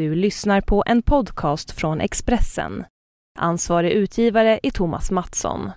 Du 0.00 0.14
lyssnar 0.14 0.60
på 0.60 0.82
en 0.86 1.02
podcast 1.02 1.70
från 1.70 2.00
Expressen. 2.00 2.84
Ansvarig 3.38 3.92
utgivare 3.92 4.60
är 4.62 4.70
Thomas 4.70 5.10
Mattsson. 5.10 5.70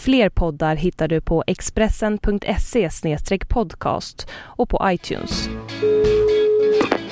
Fler 0.00 0.28
poddar 0.28 0.76
hittar 0.76 1.08
du 1.08 1.20
på 1.20 1.44
expressen.se 1.46 2.88
podcast 3.48 4.30
och 4.34 4.68
på 4.68 4.80
iTunes. 4.84 5.48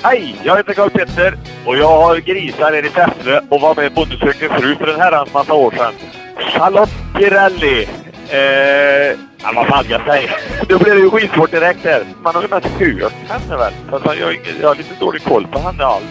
Hej, 0.03 0.41
jag 0.45 0.57
heter 0.57 0.75
Carl 0.75 0.91
Petter 0.91 1.39
och 1.67 1.77
jag 1.77 2.01
har 2.01 2.17
grisar 2.17 2.73
här 2.73 2.87
i 2.87 2.89
Säffle 2.89 3.41
och 3.51 3.61
var 3.61 3.75
med 3.75 3.95
Bonde 3.95 4.17
söker 4.19 4.49
fru 4.49 4.75
för 4.75 4.95
en 4.95 5.01
herrans 5.01 5.35
massa 5.35 5.55
år 5.55 5.71
sedan. 5.71 5.93
Charlotte 6.37 6.95
Pirelli. 7.15 7.89
Eh, 8.31 9.19
ja, 9.43 9.53
vad 9.55 9.67
fan 9.67 9.85
jag 9.89 10.07
säger. 10.07 10.37
Då 10.69 10.79
blev 10.79 10.95
det 10.95 11.01
ju 11.01 11.11
skitsvårt 11.11 11.51
direkt 11.51 11.85
här. 11.85 12.05
Man 12.23 12.35
har 12.35 12.43
ju 12.43 12.49
mest 12.49 12.67
hört 12.67 13.13
henne 13.29 13.57
väl. 13.57 13.73
Fast 13.91 14.05
jag, 14.05 14.13
har 14.15 14.37
jag 14.61 14.69
har 14.69 14.75
lite 14.75 14.95
dålig 15.01 15.25
koll 15.25 15.47
på 15.47 15.59
henne 15.59 15.85
alls. 15.85 16.05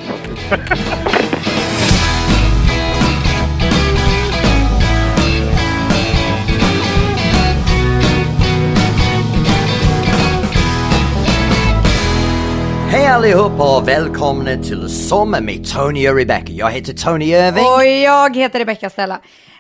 Hej 12.90 13.08
allihopa 13.08 13.78
och 13.78 13.88
välkomna 13.88 14.64
till 14.64 14.90
Sommar 14.90 15.42
med 15.42 15.68
Tony 15.74 16.10
och 16.10 16.16
Rebecca. 16.16 16.52
Jag 16.52 16.72
heter 16.72 16.94
Tony 16.94 17.26
Irving. 17.26 17.66
Och 17.66 17.86
jag 17.86 18.36
heter 18.36 18.60
Rebecca 18.60 18.90
Stella. 18.90 19.14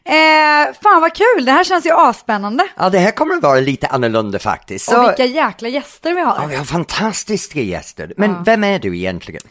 Eh, 0.05 0.73
fan 0.83 1.01
vad 1.01 1.13
kul, 1.15 1.45
det 1.45 1.51
här 1.51 1.63
känns 1.63 1.85
ju 1.85 1.91
asspännande. 1.91 2.67
Ja, 2.77 2.89
det 2.89 2.99
här 2.99 3.11
kommer 3.11 3.35
att 3.35 3.43
vara 3.43 3.59
lite 3.59 3.87
annorlunda 3.87 4.39
faktiskt. 4.39 4.93
Och 4.93 5.03
vilka 5.03 5.25
jäkla 5.25 5.69
gäster 5.69 6.13
vi 6.13 6.21
Ja, 6.21 6.27
har. 6.27 6.47
vi 6.47 6.55
har 6.55 6.65
fantastiska 6.65 7.59
gäster. 7.61 8.13
Men 8.17 8.43
vem 8.43 8.63
är 8.63 8.79
du 8.79 8.97
egentligen? 8.97 9.41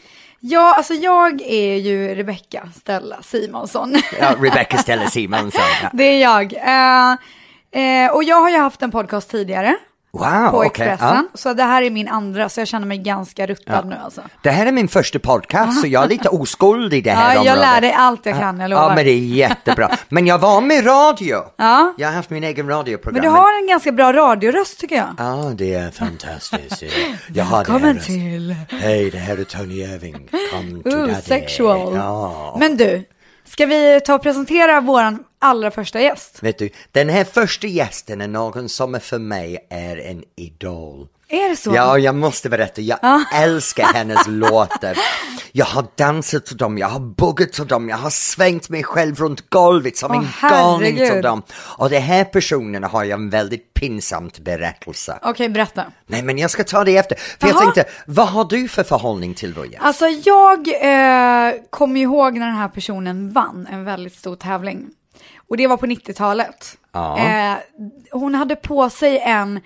Ja, 0.41 0.75
alltså 0.77 0.95
jag 0.95 1.41
är 1.43 1.77
ju 1.77 2.15
Rebecca 2.15 2.69
Stella 2.81 3.17
Simonsson. 3.23 3.97
Ja, 4.21 4.35
Rebecca 4.41 4.77
Stella 4.79 5.07
Simonsson. 5.11 5.61
Ja. 5.83 5.89
det 5.93 6.05
är 6.05 6.21
jag. 6.23 6.53
Eh, 6.53 7.13
eh, 8.05 8.11
och 8.15 8.25
jag 8.25 8.41
har 8.41 8.51
ju 8.51 8.57
haft 8.59 8.83
en 8.83 8.91
podcast 8.91 9.31
tidigare 9.31 9.77
Wow, 10.19 10.51
på. 10.51 10.63
Expressen. 10.65 10.99
Ja. 11.01 11.25
Så 11.35 11.55
det 11.55 11.63
här 11.63 11.83
är 11.83 11.91
min 11.91 12.09
andra, 12.09 12.49
så 12.49 12.61
jag 12.61 12.69
känner 12.69 12.87
mig 12.87 12.99
ganska 12.99 13.47
ruttad 13.47 13.87
nu 13.89 13.97
alltså. 14.05 14.21
Det 14.43 14.51
här 14.51 14.67
är 14.67 14.73
min 14.73 14.89
första 14.89 15.19
podcast, 15.19 15.81
så 15.81 15.87
jag 15.87 16.05
är 16.05 16.09
lite 16.09 16.29
oskuld 16.43 16.95
i 16.95 17.01
det 17.01 17.11
här 17.11 17.29
Ja, 17.35 17.45
jag 17.45 17.53
området. 17.53 17.61
lär 17.75 17.81
dig 17.81 17.93
allt 17.93 18.27
jag 18.27 18.39
kan, 18.39 18.61
jag 18.61 18.71
lovar. 18.71 18.83
Ja, 18.89 18.95
men 18.95 19.05
det 19.05 19.11
är 19.11 19.19
jättebra. 19.19 19.91
Men 20.09 20.27
jag 20.27 20.39
var 20.39 20.61
med 20.61 20.87
radio. 20.87 21.37
Ja. 21.57 21.95
Jag 21.99 22.09
har 22.09 22.15
haft 22.15 22.31
min 22.31 22.45
egen 22.45 22.69
radioprogram. 22.69 23.23
Men 23.23 23.33
du 23.33 23.39
har 23.39 23.61
en 23.63 23.67
ganska 23.69 23.93
bra 23.93 24.13
radioröst 24.13 24.81
tycker 24.81 24.97
jag. 24.97 25.09
Ja, 25.19 25.53
det 25.55 25.75
är 25.75 25.91
fantastiskt. 25.91 26.83
Jag 27.35 27.45
har 27.45 27.57
Välkommen 27.59 27.99
till... 28.01 28.57
Hej, 28.69 29.11
det 29.11 29.19
här 29.19 29.37
är 29.39 29.45
Tony 29.45 29.75
Irving. 29.75 30.29
Come 30.53 30.83
to 30.83 30.89
Ooh, 30.89 31.07
daddy. 31.07 31.23
sexual. 31.23 31.95
Ja. 31.97 32.57
Men 32.61 32.77
du, 32.77 33.05
ska 33.45 33.67
vi 33.67 34.01
ta 34.07 34.15
och 34.15 34.23
presentera 34.23 34.81
våran 34.81 35.19
allra 35.39 35.71
första 35.71 36.01
gäst? 36.01 36.43
Vet 36.43 36.59
du, 36.59 36.71
den 36.93 37.09
här 37.09 37.25
första 37.25 37.67
gästen 37.67 38.21
är 38.21 38.29
någon 38.29 38.69
som 38.69 39.01
för 39.01 39.19
mig 39.19 39.67
är 39.71 39.97
en 39.97 40.25
idol. 40.37 41.09
Är 41.29 41.49
det 41.49 41.57
så? 41.57 41.75
Ja, 41.75 41.99
jag 41.99 42.15
måste 42.15 42.49
berätta, 42.49 42.81
jag 42.81 42.99
älskar 43.35 43.85
hennes 43.85 44.27
låtar. 44.27 44.99
Jag 45.53 45.67
har 45.67 45.87
dansat 45.95 46.47
till 46.47 46.57
dem, 46.57 46.79
jag 46.79 46.89
har 46.89 47.01
buggat 47.01 47.53
till 47.53 47.67
dem, 47.67 47.89
jag 47.89 47.97
har 47.97 48.11
svängt 48.11 48.69
mig 48.69 48.85
själv 48.85 49.17
runt 49.17 49.51
golvet 49.51 49.97
som 49.97 50.11
Åh, 50.11 50.17
en 50.17 50.51
galning 50.51 50.97
till 50.97 51.23
dem. 51.23 51.43
Och 51.51 51.91
de 51.91 51.99
här 51.99 52.25
personerna 52.25 52.87
har 52.87 53.05
jag 53.05 53.21
en 53.21 53.31
väldigt 53.31 53.75
pinsamt 53.75 54.39
berättelse. 54.39 55.19
Okej, 55.23 55.49
berätta. 55.49 55.85
Nej, 56.07 56.23
men 56.23 56.39
jag 56.39 56.51
ska 56.51 56.65
ta 56.65 56.85
det 56.85 56.97
efter. 56.97 57.17
För 57.17 57.49
jag 57.49 57.57
Jaha. 57.57 57.61
tänkte, 57.61 57.85
vad 58.07 58.29
har 58.29 58.45
du 58.45 58.69
för 58.69 58.83
förhållning 58.83 59.35
till 59.35 59.55
vår 59.55 59.67
gäst? 59.67 59.79
Alltså 59.81 60.07
jag 60.07 60.69
eh, 60.69 61.55
kommer 61.71 62.01
ihåg 62.01 62.35
när 62.35 62.47
den 62.47 62.57
här 62.57 62.69
personen 62.69 63.33
vann 63.33 63.67
en 63.71 63.85
väldigt 63.85 64.15
stor 64.15 64.37
tävling. 64.37 64.91
Och 65.49 65.57
det 65.57 65.67
var 65.67 65.77
på 65.77 65.87
90-talet. 65.87 66.79
Ja. 66.93 67.19
Eh, 67.19 67.55
hon 68.11 68.35
hade 68.35 68.57
på 68.57 68.91
sig 68.91 69.19
en 69.19 69.61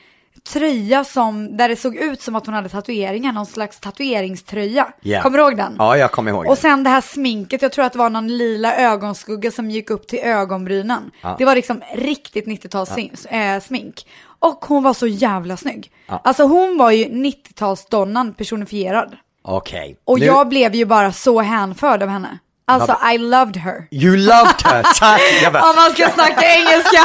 tröja 0.53 1.05
som, 1.05 1.57
där 1.57 1.69
det 1.69 1.77
såg 1.77 1.97
ut 1.97 2.23
som 2.23 2.37
att 2.37 2.47
hon 2.47 2.55
hade 2.55 2.69
tatueringar, 2.69 3.33
någon 3.33 3.47
slags 3.47 3.81
tatueringströja. 3.81 4.93
Ja. 5.01 5.23
Kommer 5.23 5.39
du 5.39 5.45
ihåg 5.45 5.57
den? 5.57 5.75
Ja, 5.79 5.97
jag 5.97 6.13
kommer 6.13 6.31
ihåg 6.31 6.47
Och 6.47 6.59
sen 6.59 6.85
det 6.85 6.91
här 6.91 7.01
sminket, 7.01 7.63
jag 7.63 7.73
tror 7.73 7.85
att 7.85 7.93
det 7.93 7.99
var 7.99 8.11
någon 8.11 8.29
lila 8.29 8.77
ögonskugga 8.77 9.51
som 9.51 9.71
gick 9.71 9.91
upp 9.91 10.09
till 10.09 10.19
ögonbrynen. 10.19 11.11
Det 11.39 11.45
var 11.45 11.55
liksom 11.55 11.83
riktigt 11.95 12.47
90-tals 12.47 13.27
eh, 13.27 13.61
smink. 13.61 14.07
Och 14.39 14.65
hon 14.65 14.83
var 14.83 14.95
så 14.95 15.07
jävla 15.07 15.57
snygg. 15.57 15.93
Alltså 16.07 16.43
hon 16.43 16.79
var 16.79 16.91
ju 16.91 17.05
90-talsdonnan 17.05 18.35
personifierad. 18.35 19.17
Okej. 19.43 19.97
Och 20.05 20.19
Nu- 20.21 20.27
jag 20.27 20.49
blev 20.49 20.75
ju 20.75 20.85
bara 20.85 21.13
så 21.13 21.41
hänförd 21.41 22.03
av 22.03 22.09
henne. 22.09 22.39
Alltså 22.71 22.99
I 23.15 23.19
loved 23.19 23.57
her. 23.57 23.87
You 23.91 24.17
loved 24.17 24.63
her, 24.65 24.83
tack! 24.99 25.21
Om 25.65 25.77
man 25.77 25.91
ska 25.93 26.09
snacka 26.11 26.47
engelska. 26.55 27.03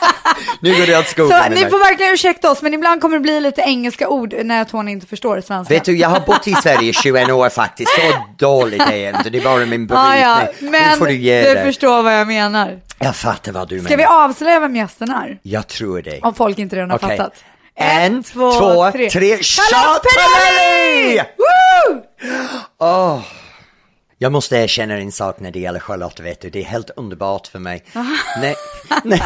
nu 0.60 0.70
går 0.78 0.86
det 0.86 0.98
åt 0.98 1.08
skogen 1.08 1.42
Så 1.44 1.48
ni 1.50 1.70
får 1.70 1.78
verkligen 1.78 2.12
ursäkta 2.12 2.50
oss, 2.50 2.62
men 2.62 2.74
ibland 2.74 3.00
kommer 3.00 3.16
det 3.16 3.20
bli 3.20 3.40
lite 3.40 3.60
engelska 3.62 4.08
ord 4.08 4.34
när 4.44 4.64
Tony 4.64 4.90
inte 4.92 5.06
förstår 5.06 5.40
svenska. 5.40 5.74
Vet 5.74 5.84
du, 5.84 5.96
jag 5.96 6.08
har 6.08 6.20
bott 6.20 6.48
i 6.48 6.54
Sverige 6.54 6.90
i 6.90 6.92
21 6.92 7.30
år 7.30 7.48
faktiskt, 7.48 7.90
så 7.94 8.00
dåligt 8.38 8.82
är 8.82 8.96
jag 8.96 9.16
inte, 9.16 9.30
det 9.30 9.38
är 9.38 9.42
bara 9.44 9.66
min 9.66 9.88
Ja, 9.90 9.96
brytning. 10.10 10.20
ja, 10.20 10.40
nu 10.60 10.70
men 10.70 10.98
får 10.98 11.06
du 11.06 11.14
ge 11.14 11.54
du 11.54 11.60
förstår 11.60 12.02
vad 12.02 12.14
jag 12.14 12.26
menar. 12.26 12.78
Jag 12.98 13.16
fattar 13.16 13.52
vad 13.52 13.68
du 13.68 13.80
Ska 13.80 13.88
vi 13.88 13.96
menar. 13.96 14.24
avslöja 14.24 14.60
vem 14.60 14.76
gästen 14.76 15.10
är? 15.10 15.38
Jag 15.42 15.68
tror 15.68 16.02
det. 16.02 16.20
Om 16.22 16.34
folk 16.34 16.58
inte 16.58 16.76
redan 16.76 16.90
har 16.90 16.98
Okej. 16.98 17.16
fattat. 17.16 17.34
En, 17.74 18.22
två, 18.22 18.90
tre. 18.92 19.10
Charlotte 19.10 19.44
Charlotte 19.44 20.02
Perrelli! 20.02 21.22
Woo! 22.78 23.22
Jag 24.22 24.32
måste 24.32 24.56
erkänna 24.56 24.94
en 24.94 25.12
sak 25.12 25.40
när 25.40 25.50
det 25.50 25.60
gäller 25.60 25.80
Charlotte, 25.80 26.20
vet 26.20 26.40
du, 26.40 26.50
det 26.50 26.60
är 26.60 26.64
helt 26.64 26.90
underbart 26.96 27.46
för 27.46 27.58
mig. 27.58 27.84
nej, 28.40 28.54
nej. 29.04 29.22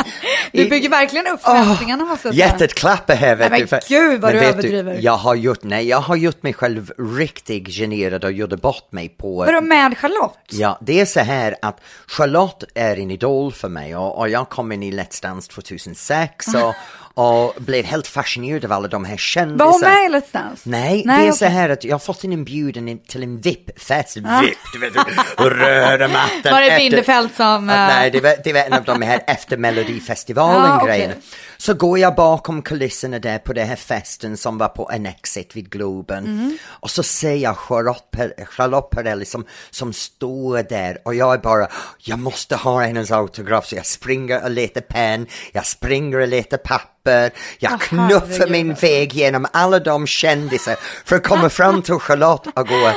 Du 0.53 0.69
bygger 0.69 0.89
verkligen 0.89 1.27
upp 1.27 1.41
förväntningarna 1.43 2.05
måste 2.05 2.29
jag 2.29 2.35
säga. 2.35 2.47
Hjärtat 2.47 3.11
här 3.19 3.37
vet 3.37 3.51
Nej, 3.51 3.61
du. 3.61 3.67
men 3.71 3.81
gud, 3.89 4.21
vad 4.21 4.33
du 4.33 4.39
överdriver. 4.39 4.99
jag 5.01 5.17
har 5.17 5.35
gjort, 5.35 5.63
nej 5.63 5.89
jag 5.89 6.01
har 6.01 6.17
gjort 6.17 6.43
mig 6.43 6.53
själv 6.53 6.93
riktigt 7.19 7.69
generad 7.69 8.25
och 8.25 8.33
gjorde 8.33 8.57
bort 8.57 8.93
mig 8.93 9.09
på 9.09 9.37
Vadå 9.37 9.61
med 9.61 9.99
Charlotte? 9.99 10.39
Ja, 10.51 10.79
det 10.81 11.01
är 11.01 11.07
så 11.07 11.21
här 11.21 11.57
att 11.63 11.81
Charlotte 12.07 12.65
är 12.75 12.97
en 12.97 13.11
idol 13.11 13.53
för 13.53 13.69
mig 13.69 13.97
och, 13.97 14.19
och 14.19 14.29
jag 14.29 14.49
kom 14.49 14.73
in 14.73 14.83
i 14.83 14.93
Let's 14.93 15.23
Dance 15.23 15.51
2006 15.53 16.47
och, 16.55 16.75
och 17.17 17.55
blev 17.59 17.85
helt 17.85 18.07
fascinerad 18.07 18.65
av 18.65 18.73
alla 18.73 18.89
de 18.89 19.05
här 19.05 19.17
kändisarna. 19.17 19.65
Var 19.65 20.03
hon 20.03 20.13
med 20.13 20.23
Dance? 20.33 20.63
Nej, 20.69 21.03
Nej, 21.07 21.23
det 21.23 21.29
är 21.29 21.33
så 21.33 21.45
här 21.45 21.69
att 21.69 21.85
jag 21.85 21.95
har 21.95 21.99
fått 21.99 22.25
en 22.25 22.33
inbjudan 22.33 22.89
in- 22.89 22.99
till 22.99 23.23
en 23.23 23.41
VIP-fest. 23.41 24.17
VIP, 24.17 24.59
du 24.73 24.79
vet, 24.79 24.93
röda 25.39 26.09
mattan. 26.09 26.53
Var 26.53 26.61
det 26.61 26.77
Bindefeld 26.79 27.31
som, 27.37 27.69
Ja, 27.69 27.75
eh, 27.75 27.87
Nej, 27.89 28.11
det 28.11 28.21
var, 28.21 28.35
det 28.45 28.53
var 28.53 28.61
en 28.61 28.73
av 28.73 28.85
de 28.85 29.03
här 29.03 29.21
efter 29.27 29.57
Melodifestivalen 29.57 30.71
Ja, 30.71 30.83
okej. 30.83 31.15
Så 31.57 31.75
går 31.75 31.99
jag 31.99 32.15
bakom 32.15 32.63
kulisserna 32.63 33.19
där 33.19 33.39
på 33.39 33.53
den 33.53 33.69
här 33.69 33.77
festen 33.77 34.37
som 34.37 34.59
var 34.59 34.69
på 34.69 34.91
en 34.91 35.07
exit 35.07 35.57
vid 35.57 35.71
Globen. 35.71 36.25
Mm. 36.25 36.59
Och 36.67 36.91
så 36.91 37.03
ser 37.03 37.35
jag 37.35 37.59
Charlotte, 37.59 38.11
per, 38.11 38.45
Charlotte 38.45 38.91
Perrelli 38.91 39.25
som, 39.25 39.45
som 39.71 39.93
står 39.93 40.63
där 40.63 40.99
och 41.05 41.15
jag 41.15 41.35
är 41.35 41.39
bara, 41.39 41.69
jag 41.99 42.19
måste 42.19 42.57
ha 42.57 42.81
hennes 42.81 43.11
autograf. 43.11 43.67
Så 43.67 43.77
jag 43.77 43.87
springer 43.87 44.43
och 44.45 44.51
letar 44.51 44.81
pen, 44.81 45.27
jag 45.53 45.67
springer 45.67 46.19
och 46.19 46.29
letar 46.29 46.57
papper, 46.57 47.31
jag 47.59 47.73
Åh, 47.73 47.79
knuffar 47.79 48.49
min 48.49 48.75
väg 48.75 49.13
genom 49.13 49.47
alla 49.53 49.79
de 49.79 50.07
kändisar 50.07 50.77
för 51.05 51.17
att 51.17 51.25
komma 51.25 51.51
fram 51.51 51.83
till 51.83 51.95
Charlotte 51.95 52.47
och 52.47 52.69
gå, 52.69 52.93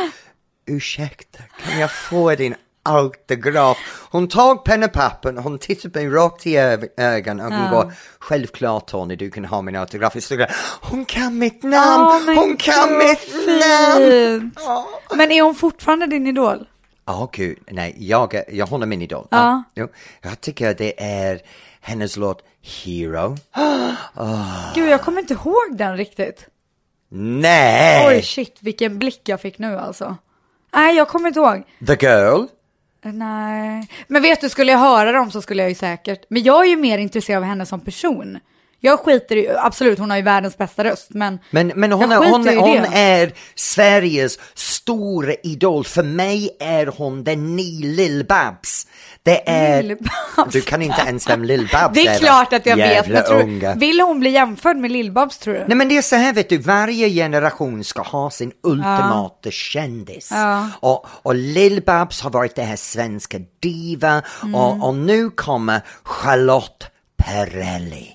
ursäkta, 0.68 1.40
kan 1.64 1.80
jag 1.80 1.92
få 1.92 2.36
din 2.36 2.56
autograf? 2.88 3.78
Hon 4.12 4.28
tog 4.28 4.64
papper, 4.94 5.34
hon 5.34 5.60
tittade 5.60 6.00
mig 6.00 6.10
rakt 6.10 6.48
i 6.48 6.58
ögonen 6.98 7.46
och 7.46 7.54
hon 7.54 7.72
går, 7.72 7.94
självklart 8.20 8.88
Tony, 8.88 9.16
du 9.16 9.32
kan 9.32 9.46
ha 9.46 9.62
min 9.62 9.76
autograf. 9.76 10.16
Hon 10.82 11.06
kan 11.06 11.38
mitt 11.38 11.64
namn, 11.64 12.26
men 12.26 12.38
hon 12.38 12.58
kan 12.58 12.90
gud, 12.90 12.98
mitt 12.98 13.48
namn! 13.60 14.52
fint. 14.52 14.60
Men 15.16 15.32
är 15.32 15.42
hon 15.42 15.56
fortfarande 15.56 16.08
din 16.08 16.28
idol? 16.28 16.68
Ja, 17.06 17.30
gud, 17.32 17.58
nej, 17.72 17.96
jag, 18.00 18.42
jag 18.48 18.68
håller 18.68 18.86
min 18.86 19.02
idol. 19.02 19.28
Ja. 19.32 19.64
jo, 19.76 19.88
jag 20.22 20.42
tycker 20.42 20.74
det 20.74 21.04
är 21.04 21.42
hennes 21.82 22.18
låt 22.18 22.44
Hero. 22.62 23.38
Gud, 24.76 24.90
jag 24.90 25.02
kommer 25.02 25.20
inte 25.22 25.34
ihåg 25.34 25.78
den 25.78 25.98
riktigt. 25.98 26.48
Nej! 27.10 28.08
Oj, 28.08 28.22
shit, 28.22 28.58
vilken 28.60 29.00
blick 29.00 29.22
jag 29.24 29.42
fick 29.42 29.58
nu 29.60 29.78
alltså. 29.78 30.18
Nej, 30.74 30.96
jag 30.96 31.08
kommer 31.08 31.28
inte 31.28 31.40
ihåg. 31.40 31.64
The 31.88 32.06
Girl. 32.06 32.46
Nej, 33.12 33.88
men 34.08 34.22
vet 34.22 34.42
du, 34.42 34.50
skulle 34.50 34.72
jag 34.72 34.80
höra 34.80 35.12
dem 35.12 35.32
så 35.32 35.42
skulle 35.42 35.62
jag 35.64 35.70
ju 35.70 35.76
säkert. 35.76 36.26
Men 36.30 36.44
jag 36.44 36.66
är 36.66 36.70
ju 36.70 36.76
mer 36.76 36.98
intresserad 36.98 37.44
av 37.44 37.50
henne 37.50 37.66
som 37.66 37.80
person. 37.80 38.40
Jag 38.80 39.00
skiter 39.00 39.36
i, 39.36 39.50
absolut 39.58 40.00
hon 40.00 40.10
har 40.10 40.18
ju 40.18 40.24
världens 40.24 40.58
bästa 40.58 40.84
röst, 40.84 41.08
men, 41.10 41.40
Men, 41.52 41.72
men 41.76 41.92
hon, 41.92 42.12
jag 42.12 42.26
är, 42.26 42.30
hon, 42.30 42.48
hon 42.48 42.86
är 42.94 43.34
Sveriges 43.56 44.40
stora 44.54 45.34
idol. 45.44 45.84
För 45.86 46.04
mig 46.04 46.58
är 46.60 46.86
hon 46.86 47.24
den 47.24 47.56
ny 47.56 47.82
Lill-Babs. 47.96 48.88
Det 49.24 49.50
är... 49.50 49.84
Lill-Babs. 49.84 50.52
Du 50.52 50.62
kan 50.62 50.82
inte 50.82 51.02
ens 51.08 51.30
vem 51.30 51.44
Lill-Babs 51.44 51.92
Det 51.94 52.08
är 52.08 52.14
va? 52.14 52.20
klart 52.20 52.54
att 52.54 52.66
jag 52.66 52.76
vet, 52.78 53.08
men 53.08 53.24
tror, 53.24 53.42
unga. 53.42 53.76
vill 53.76 54.02
hon 54.02 54.20
bli 54.20 54.30
jämförd 54.30 54.78
med 54.78 54.92
Lill-Babs 54.92 55.40
tror 55.40 55.54
du? 55.54 55.60
Nej 55.68 55.78
men 55.78 55.90
det 55.90 55.98
är 55.98 56.02
så 56.02 56.16
här 56.16 56.34
vet 56.34 56.50
du, 56.50 56.58
varje 56.58 57.10
generation 57.10 57.84
ska 57.84 58.02
ha 58.02 58.30
sin 58.30 58.52
ultimata 58.64 59.52
kändis. 59.52 60.30
Ja. 60.32 60.70
Och, 60.80 61.06
och 61.24 61.36
Lill-Babs 61.36 62.24
har 62.24 62.30
varit 62.30 62.56
det 62.56 62.64
här 62.64 62.76
svenska 62.76 63.38
diva 63.62 64.22
Mm. 64.44 64.56
och, 64.56 64.88
och 64.88 64.96
nu 64.96 65.30
kommer 65.30 65.82
Charlotte 66.04 66.88
Perrelli. 67.18 68.14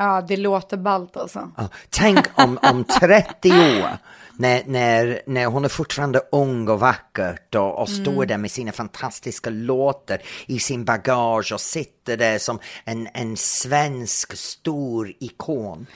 Ja, 0.00 0.24
det 0.28 0.36
låter 0.36 0.76
ballt 0.76 1.16
alltså. 1.16 1.50
Ja, 1.56 1.68
tänk 1.90 2.18
om, 2.34 2.58
om 2.62 2.84
30 2.84 3.50
år 3.50 3.98
när, 4.36 4.62
när, 4.66 5.22
när 5.26 5.46
hon 5.46 5.64
är 5.64 5.68
fortfarande 5.68 6.20
ung 6.32 6.68
och 6.68 6.80
vackert 6.80 7.54
och, 7.54 7.78
och 7.78 7.88
står 7.88 8.26
där 8.26 8.36
med 8.38 8.50
sina 8.50 8.72
fantastiska 8.72 9.50
låtar 9.50 10.18
i 10.46 10.58
sin 10.58 10.84
bagage 10.84 11.52
och 11.52 11.60
sitter 11.60 12.16
där 12.16 12.38
som 12.38 12.58
en, 12.84 13.08
en 13.14 13.36
svensk 13.36 14.36
stor 14.36 15.12
ikon. 15.20 15.86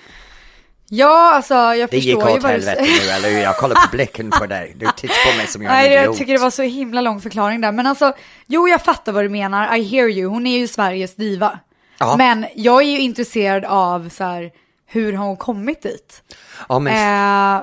Ja, 0.88 1.34
alltså 1.34 1.54
jag 1.54 1.90
Det 1.90 1.96
gick 1.98 2.14
förstår 2.14 2.30
ju 2.30 2.36
åt 2.36 2.42
vad 2.42 2.52
du 2.52 2.54
helvete 2.54 2.84
säger. 2.84 3.06
nu, 3.06 3.10
eller 3.10 3.30
hur? 3.36 3.42
Jag 3.42 3.56
kollar 3.56 3.74
på 3.74 3.88
blicken 3.96 4.30
på 4.30 4.46
dig. 4.46 4.74
Du 4.78 4.86
tittar 4.96 5.30
på 5.32 5.36
mig 5.38 5.46
som 5.46 5.62
jag 5.62 5.72
är 5.72 5.76
Nej, 5.76 5.86
en 5.88 5.92
jag 5.94 6.02
idiot. 6.04 6.16
tycker 6.18 6.32
det 6.32 6.38
var 6.38 6.50
så 6.50 6.62
himla 6.62 7.00
lång 7.00 7.20
förklaring 7.20 7.60
där. 7.60 7.72
Men 7.72 7.86
alltså, 7.86 8.12
jo 8.46 8.68
jag 8.68 8.82
fattar 8.82 9.12
vad 9.12 9.24
du 9.24 9.28
menar. 9.28 9.76
I 9.76 9.82
hear 9.82 10.08
you. 10.08 10.28
Hon 10.30 10.46
är 10.46 10.58
ju 10.58 10.68
Sveriges 10.68 11.16
diva. 11.16 11.58
Ja. 12.02 12.16
Men 12.16 12.46
jag 12.54 12.82
är 12.82 12.86
ju 12.86 12.98
intresserad 12.98 13.64
av 13.64 14.08
så 14.08 14.24
här, 14.24 14.52
hur 14.86 15.12
har 15.12 15.26
hon 15.26 15.36
kommit 15.36 15.82
dit? 15.82 16.22
Ja, 16.68 16.78
men, 16.78 16.92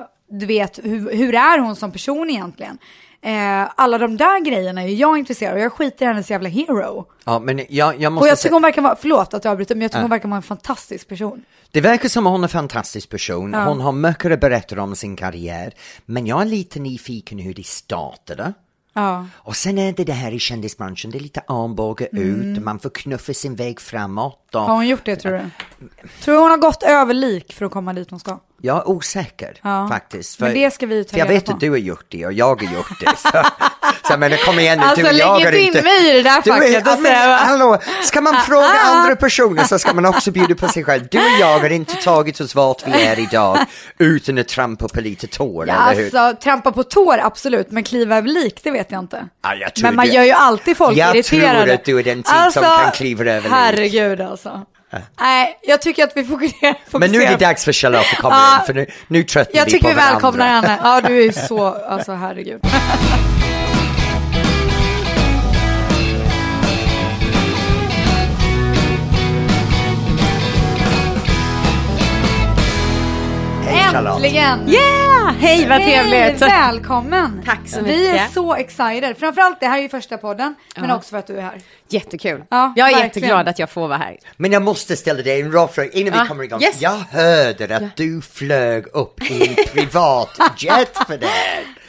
du 0.30 0.46
vet, 0.46 0.78
hur, 0.82 1.12
hur 1.16 1.34
är 1.34 1.58
hon 1.58 1.76
som 1.76 1.92
person 1.92 2.30
egentligen? 2.30 2.78
Eh, 3.22 3.68
alla 3.76 3.98
de 3.98 4.16
där 4.16 4.40
grejerna 4.40 4.82
är 4.82 4.88
jag 4.88 5.18
intresserad 5.18 5.52
av. 5.54 5.58
Jag 5.60 5.72
skiter 5.72 6.04
i 6.04 6.08
hennes 6.08 6.30
jävla 6.30 6.48
hero. 6.48 7.06
ja, 7.24 7.38
men 7.38 7.58
jag, 7.68 8.00
jag 8.00 8.10
Och 8.10 8.12
måste 8.12 8.28
jag 8.28 8.38
tycker 8.38 8.52
hon 8.52 8.62
verkar 8.62 8.82
vara, 8.82 8.96
förlåt 9.00 9.34
att 9.34 9.44
jag 9.44 9.52
avbryter, 9.52 9.74
men 9.74 9.82
jag 9.82 9.90
tycker 9.90 10.00
hon 10.00 10.10
verkar 10.10 10.28
vara 10.28 10.36
en 10.36 10.42
fantastisk 10.42 11.08
person. 11.08 11.44
det 11.70 11.80
verkar 11.80 12.08
som 12.08 12.26
att 12.26 12.30
hon 12.30 12.40
är 12.40 12.44
en 12.44 12.48
fantastisk 12.48 13.08
person. 13.08 13.54
Hon 13.54 13.80
har 13.80 13.92
mycket 13.92 14.32
att 14.32 14.40
berätta 14.40 14.82
om 14.82 14.96
sin 14.96 15.16
karriär. 15.16 15.72
Men 16.06 16.26
jag 16.26 16.40
är 16.40 16.44
lite 16.46 16.80
nyfiken 16.80 17.38
hur 17.38 17.54
det 17.54 17.66
startade. 17.66 18.52
Ja. 18.92 19.26
Och 19.34 19.56
sen 19.56 19.78
är 19.78 19.92
det 19.92 20.04
det 20.04 20.12
här 20.12 20.32
i 20.32 20.38
kändisbranschen, 20.38 21.10
det 21.10 21.18
är 21.18 21.20
lite 21.20 21.42
armbåge 21.48 22.08
ut, 22.12 22.62
man 22.62 22.78
får 22.78 22.90
knuffa 22.90 23.34
sin 23.34 23.54
väg 23.54 23.80
framåt. 23.80 24.54
Och 24.54 24.60
Har 24.60 24.74
hon 24.74 24.88
gjort 24.88 25.04
det 25.04 25.16
tror 25.16 25.32
du? 25.32 25.40
Tror 26.20 26.34
du 26.34 26.40
hon 26.40 26.50
har 26.50 26.58
gått 26.58 26.82
över 26.82 27.14
lik 27.14 27.52
för 27.52 27.64
att 27.66 27.72
komma 27.72 27.92
dit 27.92 28.10
hon 28.10 28.20
ska? 28.20 28.38
Jag 28.62 28.76
är 28.76 28.88
osäker 28.88 29.56
Ja. 29.62 29.88
faktiskt. 29.88 30.40
Men 30.40 30.54
det 30.54 30.70
ska 30.74 30.86
vi 30.86 31.04
ta 31.04 31.10
för 31.10 31.18
jag 31.18 31.26
vet 31.26 31.44
på. 31.46 31.52
att 31.52 31.60
du 31.60 31.70
har 31.70 31.76
gjort 31.76 32.04
det 32.08 32.26
och 32.26 32.32
jag 32.32 32.46
har 32.62 32.74
gjort 32.74 33.00
det. 33.00 33.16
Så, 33.18 33.42
så 34.08 34.16
men 34.18 34.32
kom 34.44 34.58
igen 34.58 34.78
nu, 34.78 34.84
Alltså, 34.84 35.02
du 35.02 35.08
och 35.08 35.14
jag 35.14 35.36
lägg 35.40 35.46
har 35.46 35.52
inte 35.52 35.58
inte... 35.60 35.78
in 35.78 35.84
mig 35.84 36.10
i 36.10 36.12
det 36.12 36.22
där 36.22 36.42
facket 36.42 36.82
ja, 36.86 36.96
men, 37.00 37.38
hallå, 37.38 37.78
ska 38.02 38.20
man 38.20 38.34
fråga 38.40 38.66
Ah, 38.66 38.90
ah. 38.90 39.00
andra 39.00 39.16
personer 39.16 39.64
så 39.64 39.78
ska 39.78 39.94
man 39.94 40.06
också 40.06 40.30
bjuda 40.30 40.54
på 40.54 40.68
sig 40.68 40.84
själv. 40.84 41.06
Du 41.10 41.18
och 41.18 41.40
jag 41.40 41.58
har 41.60 41.70
inte 41.70 41.94
tagit 41.94 42.40
oss 42.40 42.54
vart 42.54 42.86
vi 42.86 42.92
är 43.06 43.18
idag 43.18 43.58
utan 43.98 44.38
att 44.38 44.48
trampa 44.48 44.88
på 44.88 45.00
lite 45.00 45.26
tår, 45.26 45.68
Ja, 45.68 45.74
eller 45.90 46.02
hur? 46.02 46.16
alltså 46.16 46.42
trampa 46.42 46.72
på 46.72 46.82
tår 46.82 47.18
absolut, 47.18 47.70
men 47.70 47.84
kliva 47.84 48.16
över 48.16 48.28
lik 48.28 48.60
det 48.62 48.70
vet 48.70 48.90
jag 48.90 48.98
inte. 48.98 49.28
Ja, 49.42 49.54
jag 49.54 49.70
men 49.82 49.96
man 49.96 50.06
gör 50.12 50.22
ju 50.24 50.32
alltid 50.32 50.76
folk 50.76 50.96
Jag 50.96 51.16
irriterade. 51.16 51.62
tror 51.64 51.74
att 51.74 51.84
du 51.84 51.98
är 51.98 52.02
den 52.04 52.22
typ 52.22 52.52
som 52.52 52.62
kan 52.62 52.90
kliva 52.92 53.24
över 53.24 53.42
lik. 53.42 53.52
Herregud 53.52 54.20
alltså. 54.20 54.60
Nej, 55.20 55.58
jag 55.62 55.82
tycker 55.82 56.04
att 56.04 56.12
vi 56.16 56.24
fokuserar. 56.24 56.74
Men 56.98 57.00
nu 57.00 57.06
är 57.06 57.20
det 57.20 57.26
fokuserar- 57.26 57.38
dags 57.48 57.64
för 57.64 57.72
Charlotte 57.72 58.06
att 58.12 58.18
komma 58.18 58.36
in, 58.60 58.66
för 58.66 58.74
nu, 58.74 58.86
nu 59.08 59.22
tröttnar 59.22 59.58
Jag 59.58 59.64
vi 59.64 59.70
tycker 59.70 59.82
på 59.84 59.88
vi 59.88 59.94
varandra. 59.94 60.12
välkomnar 60.14 60.46
henne. 60.48 60.78
Ja, 60.82 61.00
du 61.00 61.24
är 61.24 61.32
så, 61.32 61.64
alltså 61.64 62.12
herregud. 62.12 62.60
Äntligen! 73.94 74.68
Yeah! 74.68 75.34
Hej, 75.38 75.68
vad 75.68 75.78
trevligt! 75.82 76.40
Hej, 76.42 76.50
välkommen! 76.70 77.42
Tack 77.46 77.60
så 77.68 77.80
Vi 77.82 78.06
är 78.08 78.12
mycket. 78.12 78.32
så 78.32 78.54
excited. 78.54 79.16
Framförallt, 79.18 79.60
det 79.60 79.66
här 79.66 79.78
är 79.78 79.82
ju 79.82 79.88
första 79.88 80.18
podden, 80.18 80.54
men 80.76 80.88
Ja. 80.88 80.96
också 80.96 81.10
för 81.10 81.18
att 81.18 81.26
du 81.26 81.36
är 81.38 81.42
här. 81.42 81.60
Jättekul. 81.88 82.44
Ja, 82.50 82.72
jag 82.76 82.88
är 82.88 82.92
verkligen. 82.92 83.06
jätteglad 83.06 83.48
att 83.48 83.58
jag 83.58 83.70
får 83.70 83.88
vara 83.88 83.98
här. 83.98 84.16
Men 84.36 84.52
jag 84.52 84.62
måste 84.62 84.96
ställa 84.96 85.22
dig 85.22 85.40
en 85.40 85.52
rak 85.52 85.74
fråga 85.74 85.90
innan 85.90 86.12
vi 86.12 86.18
Ja, 86.18 86.26
kommer 86.26 86.44
igång. 86.44 86.62
yes. 86.62 86.80
Jag 86.80 86.90
hörde 87.10 87.76
att 87.76 87.96
du 87.96 88.20
flög 88.22 88.86
upp 88.92 89.30
i 89.30 89.48
en 89.48 89.54
privat 89.72 90.38
jet 90.58 90.96
för 91.06 91.18
det. 91.18 91.28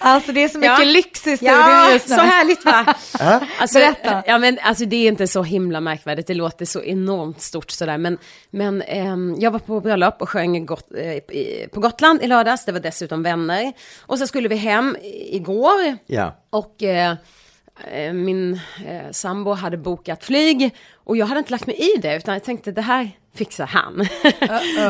Alltså 0.03 0.31
det 0.31 0.44
är 0.44 0.48
så 0.48 0.57
mycket 0.59 0.80
Ja. 0.80 0.86
lyx 0.86 1.27
i 1.27 1.38
studion 1.38 1.56
Ja, 1.56 1.92
just 1.94 2.09
nu. 2.09 2.15
så 2.15 2.21
härligt 2.21 2.65
va? 2.65 2.95
alltså, 3.59 3.80
Berätta. 3.80 4.24
Ja, 4.27 4.38
men, 4.38 4.59
alltså, 4.62 4.86
det 4.86 4.95
är 4.95 5.07
inte 5.07 5.27
så 5.27 5.44
himla 5.44 5.81
märkvärdigt, 5.81 6.27
det 6.27 6.33
låter 6.33 6.65
så 6.65 6.83
enormt 6.83 7.42
stort 7.42 7.71
sådär. 7.71 7.98
Men, 7.98 8.18
men 8.50 8.81
ehm, 8.81 9.36
jag 9.39 9.51
var 9.51 9.59
på 9.59 9.80
bröllop 9.80 10.21
och 10.21 10.30
sjöng 10.30 10.65
got, 10.65 10.88
eh, 10.98 11.12
i, 11.13 11.68
på 11.74 11.80
Gotland 11.80 12.21
i 12.24 12.27
lördags, 12.27 12.65
det 12.65 12.71
var 12.71 12.80
dessutom 12.80 13.24
vänner. 13.24 13.74
Och 14.01 14.19
så 14.19 14.27
skulle 14.27 14.48
vi 14.50 14.56
hem 14.56 14.98
igår. 15.31 15.98
Ja. 16.06 16.36
Och 16.50 16.83
eh, 16.83 17.15
min 18.14 18.60
eh, 18.86 19.12
sambo 19.12 19.52
hade 19.52 19.78
bokat 19.78 20.24
flyg 20.24 20.76
och 20.94 21.18
jag 21.18 21.26
hade 21.26 21.40
inte 21.40 21.52
lagt 21.52 21.68
mig 21.68 21.76
i 21.76 22.02
det 22.02 22.18
utan 22.18 22.34
jag 22.34 22.44
tänkte 22.44 22.72
det 22.72 22.82
här 22.82 23.12
fixar 23.34 23.66
han. 23.66 24.06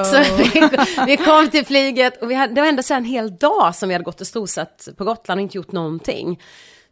så 0.06 0.36
vi, 0.38 0.70
vi 1.06 1.18
kom 1.18 1.50
till 1.50 1.66
flyget 1.66 2.22
och 2.22 2.32
vi 2.32 2.36
hade, 2.36 2.54
det 2.54 2.62
var 2.62 2.68
ändå 2.68 2.84
så 2.84 2.94
en 2.94 3.06
hel 3.06 3.36
dag 3.36 3.76
som 3.76 3.90
vi 3.90 3.96
hade 3.96 4.06
gått 4.06 4.22
och 4.22 4.28
strosat 4.28 4.88
på 4.98 5.04
Gotland 5.04 5.40
och 5.40 5.42
inte 5.42 5.58
gjort 5.58 5.72
någonting. 5.72 6.40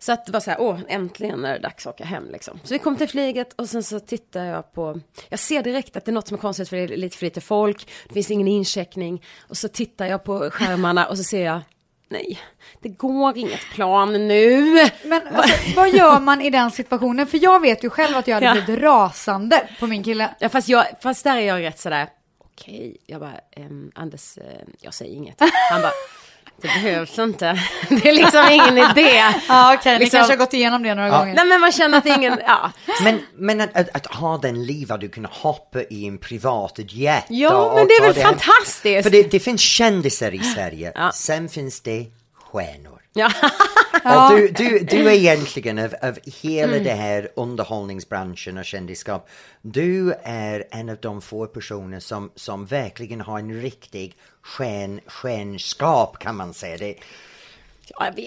Så 0.02 0.12
att 0.12 0.26
det 0.26 0.32
var 0.32 0.40
så 0.40 0.52
här, 0.52 0.62
åh, 0.62 0.80
äntligen 0.88 1.46
är 1.46 1.54
det 1.54 1.60
dags 1.60 1.88
att 1.88 1.94
åka 1.94 2.06
hem 2.06 2.30
liksom. 2.32 2.60
Så 2.64 2.74
vi 2.74 2.80
kom 2.80 2.96
till 2.96 3.10
flyget 3.10 3.54
och 3.54 3.70
sen 3.70 3.84
så 3.84 4.00
tittar 4.00 4.46
jag 4.46 4.74
på, 4.74 5.00
jag 5.30 5.40
ser 5.40 5.64
direkt 5.64 5.98
att 5.98 6.06
det 6.06 6.12
är 6.12 6.14
något 6.14 6.28
som 6.28 6.38
är 6.38 6.42
konstigt 6.42 6.70
för 6.70 6.78
det 6.78 6.84
är 6.84 6.98
lite 6.98 7.18
för 7.18 7.26
lite 7.26 7.42
folk, 7.42 7.92
det 8.08 8.14
finns 8.14 8.32
ingen 8.32 8.48
incheckning. 8.48 9.24
Och 9.48 9.58
så 9.58 9.68
tittar 9.68 10.06
jag 10.06 10.24
på 10.24 10.50
skärmarna 10.50 11.08
och 11.08 11.18
så 11.18 11.24
ser 11.24 11.46
jag, 11.46 11.62
nej, 12.10 12.40
det 12.82 12.90
går 12.90 13.38
inget 13.38 13.62
plan 13.74 14.28
nu. 14.28 14.74
Men 15.06 15.22
alltså, 15.36 15.56
vad 15.76 15.90
gör 15.90 16.20
man 16.20 16.42
i 16.42 16.50
den 16.50 16.72
situationen? 16.72 17.28
För 17.28 17.44
jag 17.44 17.60
vet 17.62 17.84
ju 17.84 17.90
själv 17.90 18.18
att 18.18 18.28
jag 18.28 18.36
hade 18.36 18.46
Ja. 18.46 18.52
blivit 18.54 18.84
rasande 18.84 19.70
på 19.80 19.88
min 19.88 20.04
kille. 20.04 20.30
Ja, 20.40 20.50
fast, 20.50 20.70
jag, 20.70 20.86
fast 21.02 21.24
där 21.24 21.38
är 21.38 21.42
jag 21.42 21.62
rätt 21.64 21.80
sådär, 21.80 22.08
okej, 22.40 22.98
jag 23.06 23.20
bara, 23.20 23.34
ehm, 23.56 23.92
Anders, 23.96 24.38
eh, 24.38 24.44
jag 24.80 24.94
säger 24.94 25.16
inget. 25.16 25.42
Han 25.72 25.82
bara, 25.82 25.92
det 26.62 26.68
behövs 26.68 27.20
inte, 27.20 27.60
det 27.90 28.10
är 28.10 28.14
liksom 28.14 28.46
ingen 28.52 28.78
idé. 28.92 29.24
Ja 29.48 29.74
okej, 29.76 29.94
ni 29.94 30.00
Liksom- 30.00 30.18
kanske 30.18 30.34
har 30.34 30.38
gått 30.38 30.54
igenom 30.54 30.84
det 30.84 30.96
några 30.96 31.10
gånger. 31.10 31.34
Nej 31.34 31.46
men 31.46 31.62
man 31.62 31.72
känner 31.72 31.98
att 31.98 32.04
det 32.04 32.10
är 32.10 32.18
ingen, 32.18 32.40
ja. 32.48 32.72
Men, 33.04 33.22
men 33.38 33.62
att, 33.62 33.78
att, 33.78 33.96
att 33.96 34.06
ha 34.16 34.38
den 34.38 34.66
liv 34.66 34.92
att 34.92 35.02
du 35.02 35.10
kan 35.10 35.26
hoppa 35.26 35.82
i 35.90 36.08
en 36.08 36.18
privat 36.18 36.74
jet. 36.78 37.26
Ja, 37.30 37.72
men 37.76 37.88
det 37.88 37.94
är 37.94 38.02
väl 38.02 38.16
hem. 38.16 38.24
fantastiskt. 38.24 39.04
För 39.04 39.10
det, 39.10 39.32
det 39.32 39.40
finns 39.40 39.62
kändisar 39.62 40.34
i 40.34 40.40
Sverige, 40.40 40.92
Ja. 40.96 41.12
sen 41.14 41.50
finns 41.50 41.82
det 41.82 42.06
stjärnor. 42.52 42.99
Ja. 43.14 43.32
Och 44.04 44.38
du, 44.38 44.48
du, 44.48 44.80
du 44.80 45.10
är 45.10 45.14
egentligen 45.14 45.80
av, 45.80 45.96
av 46.02 46.20
hela 46.42 46.74
Mm. 46.74 46.84
det 46.84 46.94
här 46.94 47.30
underhållningsbranschen 47.36 48.58
och 48.58 48.66
kändisskap, 48.66 49.30
du 49.62 50.14
är 50.24 50.64
en 50.72 50.90
av 50.90 50.98
de 51.02 51.22
få 51.22 51.48
personer 51.48 52.00
som, 52.00 52.32
som 52.36 52.66
verkligen 52.66 53.22
har 53.22 53.40
en 53.40 53.62
riktig 53.62 54.18
stjärn, 54.42 55.00
stjärnskap 55.06 56.20
kan 56.20 56.36
man 56.36 56.54
säga. 56.54 56.78
Det, 56.78 56.96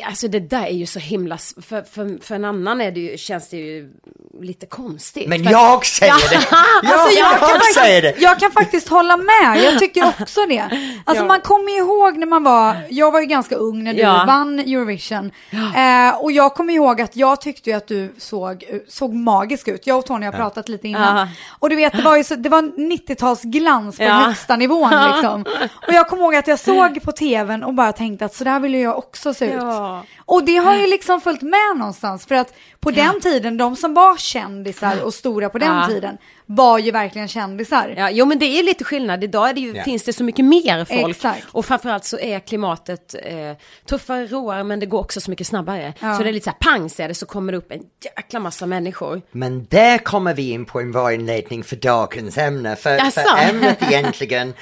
Alltså 0.04 0.28
det 0.28 0.40
där 0.40 0.66
är 0.66 0.74
ju 0.74 0.86
så 0.86 0.98
himla, 0.98 1.38
för, 1.38 1.82
för, 1.82 2.18
för 2.22 2.34
en 2.34 2.44
annan 2.44 2.80
är 2.80 2.92
det 2.92 3.00
ju, 3.00 3.16
känns 3.18 3.48
det 3.48 3.56
ju 3.56 3.92
lite 4.40 4.66
konstigt. 4.66 5.28
men 5.28 5.42
jag 5.44 5.86
säger 5.86 6.30
det! 6.30 6.46
Ja, 6.82 6.94
Alltså 6.94 7.18
jag, 7.18 7.38
kan 7.38 7.60
säger 7.74 8.02
det! 8.02 8.08
faktiskt, 8.08 8.22
jag 8.24 8.38
kan 8.40 8.50
faktiskt 8.52 8.88
hålla 8.88 9.16
med, 9.16 9.64
jag 9.64 9.78
tycker 9.78 10.04
också 10.20 10.40
det. 10.48 10.60
Alltså 11.04 11.24
Ja. 11.24 11.28
man 11.28 11.40
kommer 11.40 11.78
ihåg 11.78 12.16
när 12.18 12.26
man 12.26 12.44
var, 12.44 12.76
jag 12.90 13.12
var 13.12 13.20
ju 13.20 13.26
ganska 13.26 13.54
ung 13.54 13.84
när 13.84 13.92
du 13.94 14.00
Ja. 14.00 14.24
vann 14.26 14.58
Eurovision. 14.58 15.30
Eh, 15.76 16.14
och 16.22 16.32
jag 16.32 16.54
kommer 16.54 16.74
ihåg 16.74 17.00
att 17.00 17.16
jag 17.16 17.40
tyckte 17.40 17.70
ju 17.70 17.76
att 17.76 17.88
du 17.88 18.14
såg, 18.18 18.64
såg 18.88 19.14
magisk 19.14 19.68
ut. 19.68 19.86
Jag 19.86 19.98
och 19.98 20.06
Tony 20.06 20.26
har 20.26 20.32
pratat 20.32 20.68
lite 20.68 20.88
innan. 20.88 21.28
Och 21.58 21.70
du 21.70 21.76
vet, 21.76 21.92
det 21.92 22.02
var 22.02 22.16
ju 22.16 22.24
så, 22.24 22.34
det 22.34 22.48
var 22.48 22.62
90-talsglans 22.62 23.96
på 23.96 24.02
Ja. 24.02 24.12
högsta 24.14 24.56
nivån 24.56 24.90
liksom. 25.12 25.44
Och 25.88 25.92
jag 25.94 26.08
kommer 26.08 26.22
ihåg 26.22 26.34
att 26.34 26.46
jag 26.48 26.58
såg 26.58 27.02
på 27.02 27.12
tvn 27.12 27.62
och 27.64 27.74
bara 27.74 27.92
tänkte 27.92 28.24
att 28.24 28.34
så 28.34 28.44
där 28.44 28.60
vill 28.60 28.74
ju 28.74 28.80
jag 28.80 28.98
också 28.98 29.34
se 29.34 29.44
ut. 29.46 29.52
Ja. 29.62 30.04
Och 30.24 30.44
det 30.44 30.56
har 30.56 30.74
ju 30.76 30.86
liksom 30.86 31.20
följt 31.20 31.42
med 31.42 31.76
någonstans 31.76 32.26
för 32.26 32.34
att 32.34 32.54
på 32.80 32.90
den 32.90 33.20
tiden, 33.20 33.56
de 33.56 33.76
som 33.76 33.94
var 33.94 34.16
kändisar 34.22 35.02
och 35.02 35.14
stora 35.14 35.48
på 35.48 35.58
den 35.58 35.76
Ja. 35.76 35.86
tiden 35.86 36.18
var 36.46 36.78
ju 36.78 36.90
verkligen 36.90 37.28
kändisar. 37.28 37.94
Ja, 37.96 38.10
jo 38.10 38.24
men 38.26 38.38
det 38.38 38.44
är 38.58 38.62
lite 38.62 38.84
skillnad. 38.84 39.24
Idag 39.24 39.48
är 39.50 39.54
det 39.54 39.60
ju, 39.60 39.74
Ja. 39.76 39.84
finns 39.84 40.02
det 40.04 40.12
så 40.12 40.24
mycket 40.24 40.44
mer 40.44 40.84
folk. 40.84 41.16
Exakt. 41.16 41.46
Och 41.52 41.64
framförallt 41.66 42.04
så 42.04 42.18
är 42.18 42.38
klimatet 42.40 43.14
eh, 43.24 43.56
tuffare, 43.86 44.26
råare 44.26 44.64
men 44.64 44.80
det 44.80 44.86
går 44.86 44.98
också 45.00 45.20
så 45.20 45.30
mycket 45.30 45.46
snabbare. 45.46 45.94
Ja. 46.00 46.16
Så 46.16 46.22
det 46.22 46.28
är 46.28 46.32
lite 46.32 46.44
så 46.44 46.50
här 46.50 46.72
pang 46.78 46.90
säger 46.90 47.08
det 47.08 47.14
så 47.14 47.26
kommer 47.26 47.52
det 47.52 47.58
upp 47.58 47.72
en 47.72 47.82
jäkla 48.16 48.40
massa 48.40 48.66
människor. 48.66 49.22
Men 49.32 49.66
där 49.70 49.98
kommer 49.98 50.34
vi 50.34 50.50
in 50.50 50.64
på 50.64 50.80
en 50.80 50.92
bra 50.92 51.12
inledning 51.12 51.64
för 51.64 51.76
dagens 51.76 52.38
ämne. 52.38 52.76
För, 52.76 52.90
Jaså? 52.96 53.20
för 53.20 53.50
ämnet 53.50 53.82
egentligen, 53.82 54.54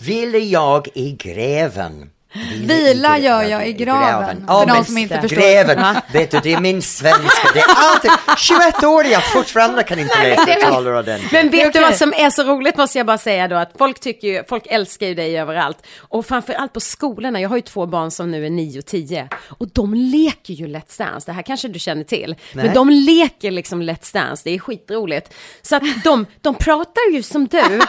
ville 0.00 0.38
jag 0.38 0.88
i 0.94 1.12
gräven. 1.12 2.10
Vila 2.60 3.18
gör 3.18 3.42
jag 3.42 3.68
i 3.68 3.72
graven. 3.72 4.44
Ja, 4.48 4.60
För 4.60 4.66
någon 4.66 4.76
men 4.76 4.84
som 4.84 4.98
inte 4.98 5.14
det. 5.14 5.22
förstår. 5.22 5.40
Gräven, 5.40 5.96
vet 6.12 6.30
du, 6.30 6.40
det 6.42 6.52
är 6.52 6.60
min 6.60 6.82
svenska. 6.82 7.48
Det 7.54 7.60
är 7.60 7.66
alltid, 7.76 8.10
21 8.38 8.84
år, 8.84 9.06
jag 9.06 9.32
fortfarande 9.32 9.82
kan 9.82 9.98
inte 9.98 10.22
läsa 10.22 10.70
tala 10.70 10.98
ordentligt. 10.98 11.32
Men 11.32 11.50
vet 11.50 11.66
är 11.66 11.72
du 11.72 11.80
vad 11.80 11.96
som 11.96 12.12
är 12.16 12.30
så 12.30 12.42
roligt 12.42 12.76
måste 12.76 12.98
jag 12.98 13.06
bara 13.06 13.18
säga 13.18 13.48
då 13.48 13.56
att 13.56 13.70
folk 13.78 14.00
tycker 14.00 14.28
ju, 14.28 14.44
folk 14.48 14.66
älskar 14.66 15.06
ju 15.06 15.14
dig 15.14 15.38
överallt. 15.38 15.78
Och 15.98 16.26
framförallt 16.26 16.72
på 16.72 16.80
skolorna, 16.80 17.40
jag 17.40 17.48
har 17.48 17.56
ju 17.56 17.62
två 17.62 17.86
barn 17.86 18.10
som 18.10 18.30
nu 18.30 18.46
är 18.46 18.50
9 18.50 18.78
och 18.78 18.86
10. 18.86 19.28
Och 19.58 19.68
de 19.72 19.94
leker 19.94 20.54
ju 20.54 20.66
Let's 20.66 20.98
Dance, 20.98 21.30
det 21.30 21.32
här 21.32 21.42
kanske 21.42 21.68
du 21.68 21.78
känner 21.78 22.04
till. 22.04 22.34
Nej. 22.52 22.64
Men 22.64 22.74
de 22.74 22.90
leker 22.90 23.50
liksom 23.50 23.82
Let's 23.82 24.12
Dance, 24.14 24.42
det 24.44 24.54
är 24.54 24.58
skitroligt. 24.58 25.34
Så 25.62 25.76
att 25.76 25.82
de, 26.04 26.26
de 26.40 26.54
pratar 26.54 27.12
ju 27.12 27.22
som 27.22 27.46
du. 27.46 27.58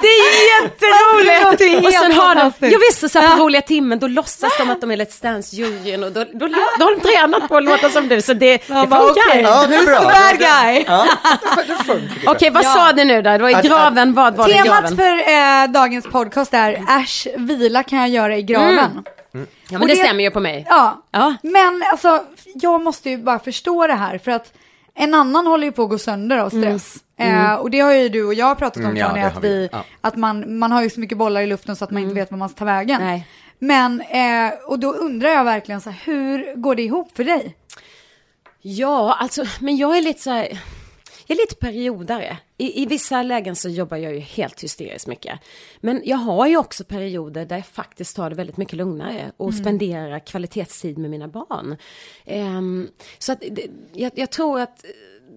det 0.00 0.06
är 0.08 0.62
jätteroligt! 0.62 1.86
Och 1.86 1.92
sen 1.92 2.12
har 2.20 2.34
de, 2.34 2.40
fantastiskt. 2.40 2.72
jag 2.72 2.78
visste 2.78 3.08
så 3.08 3.18
här 3.18 3.36
på 3.36 3.42
roliga 3.42 3.62
timmen, 3.62 3.98
då 3.98 4.06
låtsas 4.08 4.52
de 4.58 4.70
att 4.70 4.80
de 4.80 4.90
är 4.90 4.96
Let's 4.96 5.22
Dance-juryn 5.22 6.04
och 6.04 6.12
då, 6.12 6.24
då, 6.32 6.46
då 6.78 6.84
har 6.84 6.94
de 6.94 7.00
tränat 7.00 7.48
på 7.48 7.56
att 7.56 7.64
låta 7.64 7.90
som 7.90 8.08
du, 8.08 8.22
så 8.22 8.32
det, 8.34 8.56
det 8.56 8.68
bara, 8.68 8.86
funkar. 8.86 9.22
okej. 9.28 9.42
Ja, 9.42 9.66
det 9.66 9.74
är 9.76 9.86
bra. 9.86 10.00
Bad 10.00 10.38
guy. 10.38 10.84
Ja, 10.86 11.06
det 11.66 11.84
funkar. 11.84 12.30
Okej, 12.32 12.50
vad 12.50 12.64
Ja. 12.64 12.68
sa 12.74 12.92
du 12.92 13.04
nu 13.04 13.22
då? 13.22 13.30
Det 13.30 13.38
var 13.38 13.64
i 13.64 13.68
graven, 13.68 14.14
vad 14.14 14.36
var 14.36 14.48
det 14.48 14.54
i 14.54 14.56
Temat 14.62 14.80
graven? 14.80 14.96
för 14.96 15.12
eh, 15.32 15.72
dagens 15.72 16.06
podcast 16.06 16.54
är 16.54 17.00
Äsch, 17.00 17.26
vila 17.36 17.82
kan 17.82 17.98
jag 17.98 18.08
göra 18.08 18.36
i 18.36 18.42
graven. 18.42 19.04
Ja, 19.32 19.40
och 19.40 19.44
men 19.70 19.80
det 19.80 19.86
det- 19.86 19.96
stämmer 19.96 20.24
ju 20.24 20.30
på 20.30 20.40
mig. 20.40 20.66
Ja. 20.68 21.02
Ja. 21.10 21.34
men 21.42 21.82
alltså 21.90 22.22
jag 22.54 22.82
måste 22.82 23.10
ju 23.10 23.18
bara 23.18 23.38
förstå 23.38 23.86
det 23.86 23.94
här 23.94 24.18
för 24.24 24.30
att 24.30 24.52
en 24.98 25.14
annan 25.14 25.46
håller 25.46 25.64
ju 25.64 25.72
på 25.72 25.82
att 25.82 25.88
gå 25.90 25.98
sönder 25.98 26.38
av 26.38 26.50
stress. 26.50 26.96
Eh, 27.18 27.54
och 27.54 27.70
det 27.70 27.80
har 27.80 27.92
ju 27.94 28.08
du 28.08 28.24
och 28.24 28.34
jag 28.34 28.58
pratat 28.58 28.76
om 28.76 28.82
Mm, 28.84 28.96
ja, 28.96 29.08
Tony, 29.08 29.20
att, 29.20 29.44
vi. 29.44 29.48
vi, 29.48 29.68
Ja. 29.72 29.84
att 30.00 30.16
man, 30.16 30.58
man 30.58 30.72
har 30.72 30.82
ju 30.82 30.90
så 30.90 31.00
mycket 31.00 31.18
bollar 31.18 31.40
i 31.40 31.46
luften 31.46 31.76
så 31.76 31.84
att 31.84 31.90
man 31.90 32.02
inte 32.02 32.14
vet 32.14 32.30
var 32.30 32.38
man 32.38 32.48
ska 32.48 32.58
ta 32.58 32.64
vägen. 32.64 33.00
Nej. 33.02 33.26
Men, 33.58 34.00
eh, 34.00 34.52
och 34.66 34.78
då 34.78 34.92
undrar 34.92 35.28
jag 35.28 35.44
verkligen 35.44 35.80
så 35.80 35.90
här, 35.90 36.00
hur 36.04 36.54
går 36.56 36.74
det 36.74 36.82
ihop 36.82 37.16
för 37.16 37.24
dig? 37.24 37.56
Ja, 38.62 39.16
alltså, 39.20 39.44
men 39.60 39.76
jag 39.76 39.96
är 39.96 40.02
lite 40.02 40.22
så 40.22 40.30
här, 40.30 40.48
jag 41.26 41.36
är 41.38 41.42
lite 41.42 41.54
periodare. 41.54 42.36
I, 42.60 42.82
I 42.82 42.86
vissa 42.86 43.22
lägen 43.22 43.56
så 43.56 43.68
jobbar 43.68 43.96
jag 43.96 44.14
ju 44.14 44.18
helt 44.18 44.64
hysteriskt 44.64 45.06
mycket. 45.06 45.40
Men 45.80 46.02
jag 46.04 46.16
har 46.16 46.46
ju 46.46 46.56
också 46.56 46.84
perioder 46.84 47.46
där 47.46 47.56
jag 47.56 47.66
faktiskt 47.66 48.16
tar 48.16 48.30
det 48.30 48.36
väldigt 48.36 48.56
mycket 48.56 48.76
lugnare 48.76 49.32
och 49.36 49.54
spenderar 49.54 50.18
kvalitetstid 50.18 50.98
med 50.98 51.10
mina 51.10 51.28
barn. 51.28 51.76
Ehm, 52.24 52.88
så 53.18 53.32
att 53.32 53.40
det, 53.40 53.66
jag, 53.92 54.12
jag 54.14 54.30
tror 54.30 54.60
att 54.60 54.84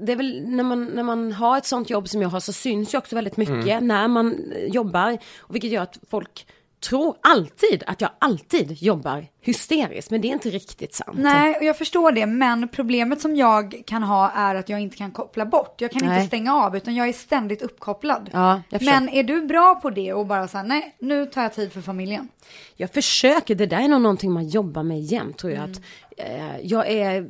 det 0.02 0.12
är 0.12 0.16
väl 0.16 0.42
när 0.46 0.64
man, 0.64 0.86
när 0.86 1.04
man 1.04 1.32
har 1.32 1.58
ett 1.58 1.66
sånt 1.66 1.90
jobb 1.90 2.10
som 2.10 2.22
jag 2.22 2.30
har 2.30 2.40
så 2.40 2.54
syns 2.54 2.94
ju 2.94 2.98
också 2.98 3.16
väldigt 3.16 3.38
mycket 3.38 3.84
när 3.84 4.08
man 4.08 4.54
jobbar. 4.68 5.18
Och 5.38 5.56
vilket 5.56 5.72
gör 5.72 5.84
att 5.84 6.00
folk 6.10 6.46
tror 6.82 7.16
alltid 7.22 7.84
att 7.88 8.02
jag 8.02 8.10
alltid 8.20 8.82
jobbar 8.82 9.28
hysteriskt, 9.42 10.12
men 10.12 10.22
det 10.22 10.28
är 10.28 10.34
inte 10.34 10.50
riktigt 10.50 10.94
sant. 10.94 11.18
Nej, 11.20 11.56
och 11.58 11.64
jag 11.64 11.78
förstår 11.78 12.12
det, 12.12 12.26
men 12.26 12.68
problemet 12.68 13.22
som 13.22 13.36
jag 13.36 13.84
kan 13.86 14.04
ha 14.04 14.32
är 14.32 14.56
att 14.56 14.70
jag 14.70 14.80
inte 14.80 14.98
kan 14.98 15.12
koppla 15.12 15.46
bort. 15.46 15.82
Jag 15.82 15.92
kan 15.92 16.06
Nej. 16.06 16.18
inte 16.18 16.28
stänga 16.28 16.56
av, 16.56 16.78
utan 16.78 16.96
jag 16.96 17.10
är 17.10 17.14
ständigt 17.14 17.62
uppkopplad. 17.62 18.30
Ja, 18.34 18.62
men 18.70 19.10
är 19.10 19.24
du 19.24 19.42
bra 19.42 19.76
på 19.76 19.90
det 19.90 20.14
och 20.14 20.26
bara 20.26 20.48
säga 20.48 20.64
nej, 20.64 20.96
nu 21.00 21.26
tar 21.26 21.42
jag 21.42 21.54
tid 21.54 21.74
för 21.74 21.82
familjen? 21.82 22.28
Jag 22.76 22.94
försöker, 22.94 23.56
det 23.56 23.66
där 23.66 23.80
är 23.80 23.88
nog 23.88 24.02
någonting 24.02 24.32
man 24.32 24.48
jobbar 24.48 24.84
med 24.84 25.02
jämt 25.02 25.38
tror 25.38 25.54
jag. 25.54 25.64
Att, 25.64 25.82
eh, 26.18 26.58
jag 26.64 26.90
är 26.90 27.30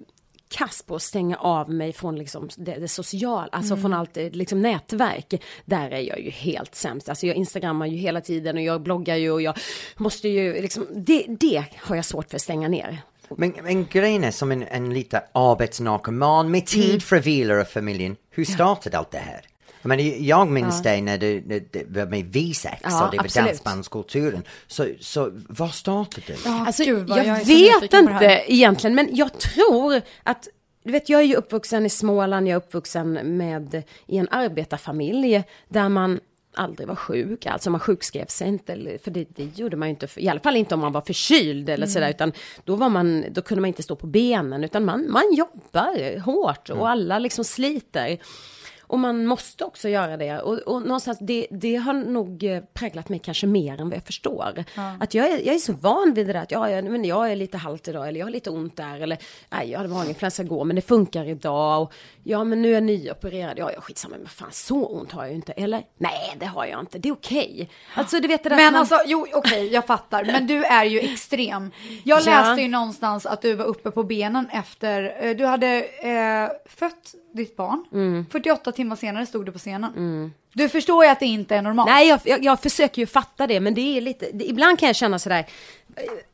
kass 0.51 0.83
på 0.83 0.95
att 0.95 1.01
stänga 1.01 1.37
av 1.37 1.69
mig 1.69 1.93
från 1.93 2.15
liksom 2.15 2.49
det, 2.57 2.75
det 2.75 2.87
sociala, 2.87 3.49
alltså 3.51 3.77
från 3.77 3.93
allt 3.93 4.15
liksom 4.15 4.61
nätverk. 4.61 5.43
Där 5.65 5.91
är 5.91 5.99
jag 5.99 6.19
ju 6.19 6.29
helt 6.29 6.75
sämst. 6.75 7.09
Alltså 7.09 7.27
jag 7.27 7.35
instagrammar 7.35 7.85
ju 7.85 7.97
hela 7.97 8.21
tiden 8.21 8.57
och 8.57 8.63
jag 8.63 8.81
bloggar 8.81 9.15
ju 9.15 9.31
och 9.31 9.41
jag 9.41 9.57
måste 9.97 10.27
ju 10.29 10.61
liksom, 10.61 10.87
det, 10.95 11.25
det 11.39 11.65
har 11.77 11.95
jag 11.95 12.05
svårt 12.05 12.29
för 12.29 12.35
att 12.35 12.41
stänga 12.41 12.67
ner. 12.67 13.01
Men, 13.37 13.53
men 13.63 13.85
grejen 13.85 14.23
är 14.23 14.31
som 14.31 14.51
en, 14.51 14.63
en 14.63 14.93
lite 14.93 15.23
arbetsnarkoman 15.33 16.51
med 16.51 16.65
tid 16.65 16.89
Mm. 16.89 16.99
för 17.01 17.19
vila 17.19 17.61
och 17.61 17.67
familjen. 17.67 18.15
Hur 18.29 18.45
startade 18.45 18.97
allt 18.97 19.11
det 19.11 19.17
här? 19.17 19.41
Jag, 19.81 19.89
menar, 19.89 20.03
jag 20.03 20.47
minns 20.47 20.81
dig 20.81 21.01
när 21.01 21.17
du, 21.17 21.43
när 21.45 21.63
det 21.71 21.85
var 21.87 22.05
med 22.05 22.25
V6 22.25 22.67
Ja, 22.83 23.05
och 23.05 23.11
det 23.11 23.17
var 23.17 23.25
absolut. 23.25 23.47
dansbandskulturen. 23.47 24.43
Så, 24.67 24.87
så 24.99 25.31
vad 25.33 25.73
startade 25.73 26.27
du? 26.27 26.49
Alltså, 26.49 26.83
gud, 26.83 27.07
vad 27.07 27.19
jag, 27.19 27.27
jag 27.27 27.45
vet 27.45 27.93
inte 27.93 28.43
egentligen, 28.47 28.95
men 28.95 29.15
jag 29.15 29.39
tror 29.39 30.01
att 30.23 30.47
du 30.83 30.91
vet, 30.91 31.09
jag 31.09 31.21
är 31.21 31.25
ju 31.25 31.35
uppvuxen 31.35 31.85
i 31.85 31.89
Småland, 31.89 32.47
jag 32.47 32.51
är 32.51 32.57
uppvuxen 32.57 33.37
med, 33.37 33.83
i 34.07 34.17
en 34.17 34.27
arbetarfamilj 34.31 35.43
där 35.69 35.89
man 35.89 36.19
aldrig 36.53 36.87
var 36.87 36.95
sjuk, 36.95 37.45
alltså 37.45 37.69
man 37.69 37.79
sjukskrev 37.79 38.25
sig 38.25 38.47
inte, 38.47 38.97
för 39.03 39.11
det, 39.11 39.25
det 39.35 39.57
gjorde 39.59 39.77
man 39.77 39.87
ju 39.87 39.89
inte, 39.89 40.07
i 40.15 40.29
alla 40.29 40.39
fall 40.39 40.55
inte 40.55 40.75
om 40.75 40.81
man 40.81 40.91
var 40.91 41.01
förkyld 41.01 41.69
eller 41.69 41.87
sådär, 41.87 42.09
utan 42.09 42.31
då 42.63 42.75
var 42.75 42.89
man, 42.89 43.25
då 43.31 43.41
kunde 43.41 43.61
man 43.61 43.67
inte 43.67 43.83
stå 43.83 43.95
på 43.95 44.07
benen, 44.07 44.63
utan 44.63 44.85
man, 44.85 45.11
man 45.11 45.33
jobbar 45.33 46.19
hårt 46.19 46.69
och 46.69 46.89
alla 46.89 47.19
liksom 47.19 47.43
sliter. 47.43 48.17
Och 48.91 48.99
man 48.99 49.25
måste 49.25 49.65
också 49.65 49.89
göra 49.89 50.17
det. 50.17 50.39
Och, 50.41 50.57
och 50.57 50.81
någonstans, 50.81 51.17
det, 51.21 51.47
det 51.51 51.75
har 51.75 51.93
nog 51.93 52.43
eh, 52.43 52.63
präglat 52.73 53.09
mig 53.09 53.19
kanske 53.19 53.47
mer 53.47 53.81
än 53.81 53.89
vad 53.89 53.95
jag 53.97 54.03
förstår. 54.03 54.63
Att 54.99 55.13
jag 55.13 55.29
är, 55.31 55.37
jag 55.45 55.55
är 55.55 55.59
så 55.59 55.73
van 55.73 56.13
vid 56.13 56.27
det 56.27 56.33
där 56.33 56.41
att 56.41 56.51
ja, 56.51 56.69
jag, 56.69 56.83
men 56.85 57.05
jag 57.05 57.31
är 57.31 57.35
lite 57.35 57.57
halt 57.57 57.87
idag, 57.87 58.07
eller 58.07 58.19
jag 58.19 58.25
har 58.25 58.31
lite 58.31 58.49
ont 58.49 58.77
där, 58.77 58.99
eller 59.01 59.17
nej, 59.49 59.71
jag 59.71 59.77
hade 59.79 59.89
maginfluensa 59.89 60.43
igår, 60.43 60.65
men 60.65 60.75
det 60.75 60.81
funkar 60.81 61.25
idag. 61.25 61.81
Och, 61.81 61.93
ja, 62.23 62.43
men 62.43 62.61
nu 62.61 62.69
är 62.69 62.73
jag 62.73 62.83
nyopererad, 62.83 63.59
ja, 63.59 63.71
ja, 63.75 63.81
skitsamma, 63.81 64.15
men 64.17 64.27
fan 64.27 64.51
så 64.51 64.85
ont 64.85 65.11
har 65.11 65.21
jag 65.23 65.29
ju 65.29 65.35
inte. 65.35 65.51
Eller 65.51 65.83
nej, 65.97 66.35
det 66.39 66.45
har 66.45 66.65
jag 66.65 66.79
inte, 66.79 66.97
det 66.99 67.09
är 67.09 67.13
okej. 67.13 67.69
Alltså, 67.95 68.19
du 68.19 68.27
vet 68.27 68.43
det 68.43 68.49
där 68.49 68.55
Men 68.55 68.73
man, 68.73 68.79
alltså, 68.79 68.99
jo 69.05 69.27
okej, 69.33 69.67
jag 69.73 69.85
fattar. 69.85 70.25
Men 70.25 70.47
du 70.47 70.63
är 70.65 70.85
ju 70.85 70.99
extrem. 70.99 71.71
Jag 72.03 72.21
Ja. 72.21 72.25
läste 72.25 72.61
ju 72.61 72.67
någonstans 72.67 73.25
att 73.25 73.41
du 73.41 73.53
var 73.53 73.65
uppe 73.65 73.91
på 73.91 74.03
benen 74.03 74.49
efter, 74.53 75.15
eh, 75.19 75.35
du 75.35 75.45
hade 75.45 75.67
eh, 75.83 76.49
fött 76.69 77.15
ditt 77.33 77.57
barn. 77.57 77.85
Mm. 77.93 78.25
48 78.31 78.71
timmar 78.71 78.95
senare 78.95 79.25
stod 79.25 79.45
du 79.45 79.51
på 79.51 79.59
scenen. 79.59 80.33
Du 80.53 80.69
förstår 80.69 81.03
ju 81.05 81.09
att 81.11 81.19
det 81.19 81.25
inte 81.25 81.55
är 81.55 81.61
normalt. 81.61 81.89
Nej, 81.89 82.07
jag, 82.07 82.19
jag, 82.25 82.43
jag 82.43 82.59
försöker 82.61 83.01
ju 83.01 83.05
fatta 83.05 83.47
det, 83.47 83.59
men 83.59 83.73
det 83.73 83.97
är 83.97 84.01
lite, 84.01 84.29
det, 84.33 84.45
ibland 84.45 84.79
kan 84.79 84.87
jag 84.87 84.95
känna 84.95 85.19
sådär, 85.19 85.45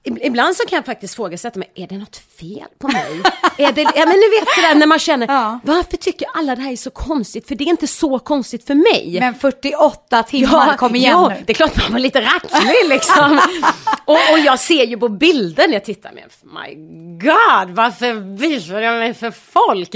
ib- 0.04 0.20
ibland 0.22 0.56
så 0.56 0.66
kan 0.68 0.76
jag 0.78 0.86
faktiskt 0.86 1.16
frågasätta 1.16 1.60
mig, 1.60 1.72
är 1.76 1.88
det 1.88 1.98
något 1.98 2.16
fel 2.16 2.68
på 2.80 2.88
mig? 2.88 3.22
är 3.58 3.72
det, 3.72 3.82
ja 3.82 3.92
men 4.06 4.08
ni 4.20 4.40
vet 4.40 4.50
sådär 4.56 4.76
när 4.76 4.88
man 4.88 5.00
känner, 5.00 5.28
Ja. 5.28 5.60
varför 5.64 5.98
tycker 5.98 6.28
alla 6.34 6.56
det 6.56 6.62
här 6.62 6.72
är 6.72 6.76
så 6.76 6.90
konstigt? 6.90 7.48
För 7.48 7.56
det 7.56 7.64
är 7.64 7.68
inte 7.70 7.88
så 7.88 8.20
konstigt 8.20 8.68
för 8.68 8.76
mig. 8.76 9.18
Men 9.20 9.36
48 9.36 10.24
timmar, 10.24 10.78
kom 10.78 10.96
igen 10.96 11.12
ja, 11.12 11.30
nu. 11.30 11.36
det 11.46 11.52
är 11.52 11.56
klart 11.56 11.78
man 11.84 11.92
var 11.92 12.00
lite 12.00 12.22
racklig 12.22 12.90
liksom. 12.90 13.40
och, 14.06 14.14
och 14.34 14.40
jag 14.40 14.60
ser 14.60 14.86
ju 14.86 14.98
på 14.98 15.10
bilden, 15.10 15.72
jag 15.74 15.86
tittar 15.86 16.12
med, 16.12 16.24
my 16.44 16.76
god, 17.20 17.76
varför 17.76 18.38
visar 18.38 18.80
jag 18.82 19.00
mig 19.00 19.14
för 19.14 19.32
folk? 19.32 19.96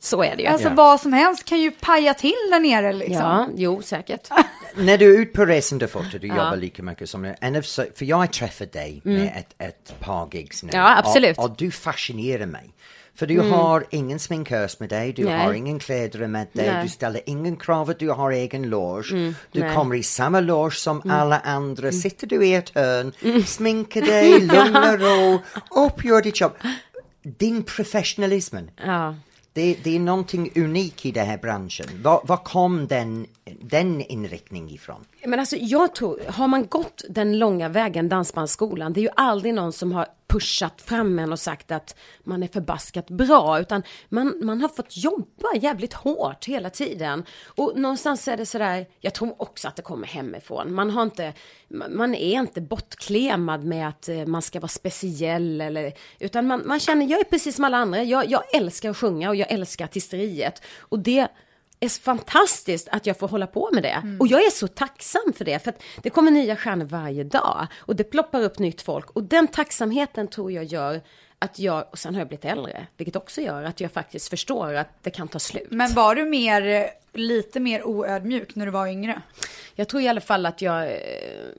Så 0.00 0.22
är 0.22 0.36
det 0.36 0.42
ju. 0.42 0.48
Alltså 0.48 0.68
Ja. 0.68 0.74
vad 0.74 1.00
som 1.00 1.12
helst 1.12 1.44
kan 1.44 1.60
ju 1.60 1.70
paja 1.70 2.14
till 2.14 2.34
där 2.50 2.60
nere 2.60 2.92
liksom. 2.92 3.16
ja, 3.16 3.48
jo 3.56 3.82
säkert. 3.82 4.28
När 4.76 4.98
du 4.98 5.14
är 5.14 5.20
ute 5.20 5.32
på 5.36 5.44
resande 5.46 5.88
fot 5.88 6.14
och 6.14 6.20
du 6.20 6.26
jobbar 6.28 6.56
lika 6.56 6.82
mycket 6.82 7.10
som 7.10 7.22
nu, 7.22 7.34
för 7.96 8.04
jag 8.04 8.16
har 8.16 8.26
träffat 8.26 8.72
dig 8.72 9.00
med 9.04 9.32
ett, 9.36 9.54
ett 9.58 10.00
par 10.00 10.28
gigs 10.32 10.62
nu. 10.62 10.68
Mm. 10.72 10.80
Ja, 10.80 10.98
absolut. 10.98 11.38
Och, 11.38 11.44
och 11.44 11.56
du 11.56 11.70
fascinerar 11.70 12.46
mig. 12.46 12.74
För 13.14 13.26
du 13.26 13.40
har 13.40 13.86
ingen 13.90 14.18
sminkös 14.18 14.80
med 14.80 14.88
dig, 14.88 15.12
du 15.12 15.24
Nej. 15.24 15.38
har 15.38 15.52
ingen 15.52 15.78
kläder 15.78 16.26
med 16.26 16.46
dig, 16.52 16.70
Nej. 16.72 16.82
du 16.82 16.88
ställer 16.88 17.20
ingen 17.26 17.56
krav 17.56 17.90
att 17.90 17.98
du 17.98 18.10
har 18.10 18.30
egen 18.30 18.62
loge. 18.70 19.34
du 19.52 19.60
nej. 19.60 19.74
kommer 19.74 19.94
i 19.96 20.02
samma 20.02 20.40
loge 20.40 20.74
som 20.76 21.10
alla 21.10 21.38
andra, 21.38 21.92
sitter 21.92 22.26
du 22.26 22.46
i 22.46 22.54
ett 22.54 22.70
hörn, 22.74 23.12
sminkar 23.46 24.00
dig, 24.02 24.40
lugn 24.40 24.76
och 24.94 25.00
ro, 25.00 25.38
upp, 25.86 26.04
gör 26.04 26.22
ditt 26.22 26.40
jobb. 26.40 26.52
Din 27.22 27.62
professionalism, 27.62 28.56
Ja 28.86 29.14
det, 29.58 29.76
det 29.82 29.96
är 29.96 30.00
någonting 30.00 30.50
unikt 30.56 31.06
i 31.06 31.10
den 31.10 31.26
här 31.26 31.38
branschen. 31.38 31.86
Var, 32.02 32.20
var 32.24 32.36
kom 32.36 32.86
den, 32.86 33.26
den 33.60 34.00
inriktning 34.00 34.70
ifrån? 34.70 35.04
Men 35.24 35.40
alltså 35.40 35.56
jag 35.56 35.94
tror, 35.94 36.20
har 36.28 36.48
man 36.48 36.66
gått 36.66 37.04
den 37.08 37.38
långa 37.38 37.68
vägen, 37.68 38.08
Dansbandsskolan, 38.08 38.92
det 38.92 39.00
är 39.00 39.02
ju 39.02 39.10
aldrig 39.16 39.54
någon 39.54 39.72
som 39.72 39.92
har 39.92 40.06
pushat 40.28 40.82
fram 40.82 41.18
en 41.18 41.32
och 41.32 41.38
sagt 41.38 41.70
att 41.70 41.96
man 42.24 42.42
är 42.42 42.48
förbaskat 42.48 43.10
bra, 43.10 43.60
utan 43.60 43.82
man, 44.08 44.34
man 44.42 44.60
har 44.60 44.68
fått 44.68 44.96
jobba 44.96 45.54
jävligt 45.60 45.92
hårt 45.92 46.44
hela 46.44 46.70
tiden. 46.70 47.24
Och 47.46 47.72
någonstans 47.76 48.28
är 48.28 48.36
det 48.36 48.46
sådär, 48.46 48.86
jag 49.00 49.14
tror 49.14 49.42
också 49.42 49.68
att 49.68 49.76
det 49.76 49.82
kommer 49.82 50.06
hemifrån. 50.06 50.74
Man 50.74 50.90
har 50.90 51.02
inte, 51.02 51.32
man 51.90 52.14
är 52.14 52.38
inte 52.40 52.60
bortklemad 52.60 53.64
med 53.64 53.88
att 53.88 54.08
eh, 54.08 54.26
man 54.26 54.42
ska 54.42 54.60
vara 54.60 54.68
speciell 54.68 55.60
eller, 55.60 55.92
utan 56.18 56.46
man, 56.46 56.62
man 56.66 56.80
känner, 56.80 57.06
jag 57.06 57.20
är 57.20 57.24
precis 57.24 57.56
som 57.56 57.64
alla 57.64 57.76
andra, 57.76 58.02
jag, 58.02 58.30
jag 58.30 58.54
älskar 58.54 58.90
att 58.90 58.96
sjunga 58.96 59.28
och 59.28 59.36
jag 59.36 59.52
älskar 59.52 59.84
artisteriet. 59.84 60.62
Och 60.78 60.98
det 60.98 61.28
är 61.80 61.88
fantastiskt 61.88 62.88
att 62.92 63.06
jag 63.06 63.18
får 63.18 63.28
hålla 63.28 63.46
på 63.46 63.70
med 63.72 63.82
det. 63.82 63.88
Mm. 63.88 64.20
Och 64.20 64.26
jag 64.26 64.46
är 64.46 64.50
så 64.50 64.68
tacksam 64.68 65.32
för 65.36 65.44
det, 65.44 65.58
för 65.58 65.70
att 65.70 65.82
det 66.02 66.10
kommer 66.10 66.30
nya 66.30 66.56
stjärnor 66.56 66.84
varje 66.84 67.24
dag. 67.24 67.66
Och 67.76 67.96
det 67.96 68.04
ploppar 68.04 68.42
upp 68.42 68.58
nytt 68.58 68.82
folk. 68.82 69.10
Och 69.10 69.22
den 69.22 69.48
tacksamheten 69.48 70.28
tror 70.28 70.52
jag 70.52 70.64
gör 70.64 71.02
att 71.38 71.58
jag, 71.58 71.84
och 71.90 71.98
sen 71.98 72.14
har 72.14 72.20
jag 72.20 72.28
blivit 72.28 72.44
äldre, 72.44 72.86
vilket 72.96 73.16
också 73.16 73.40
gör 73.40 73.62
att 73.62 73.80
jag 73.80 73.92
faktiskt 73.92 74.28
förstår 74.28 74.74
att 74.74 74.88
det 75.02 75.10
kan 75.10 75.28
ta 75.28 75.38
slut. 75.38 75.66
Men 75.70 75.94
var 75.94 76.14
du 76.14 76.24
mer, 76.24 76.90
lite 77.12 77.60
mer 77.60 77.86
oödmjuk 77.86 78.54
när 78.54 78.66
du 78.66 78.72
var 78.72 78.86
yngre? 78.86 79.22
Jag 79.74 79.88
tror 79.88 80.02
i 80.02 80.08
alla 80.08 80.20
fall 80.20 80.46
att 80.46 80.62
jag, 80.62 81.00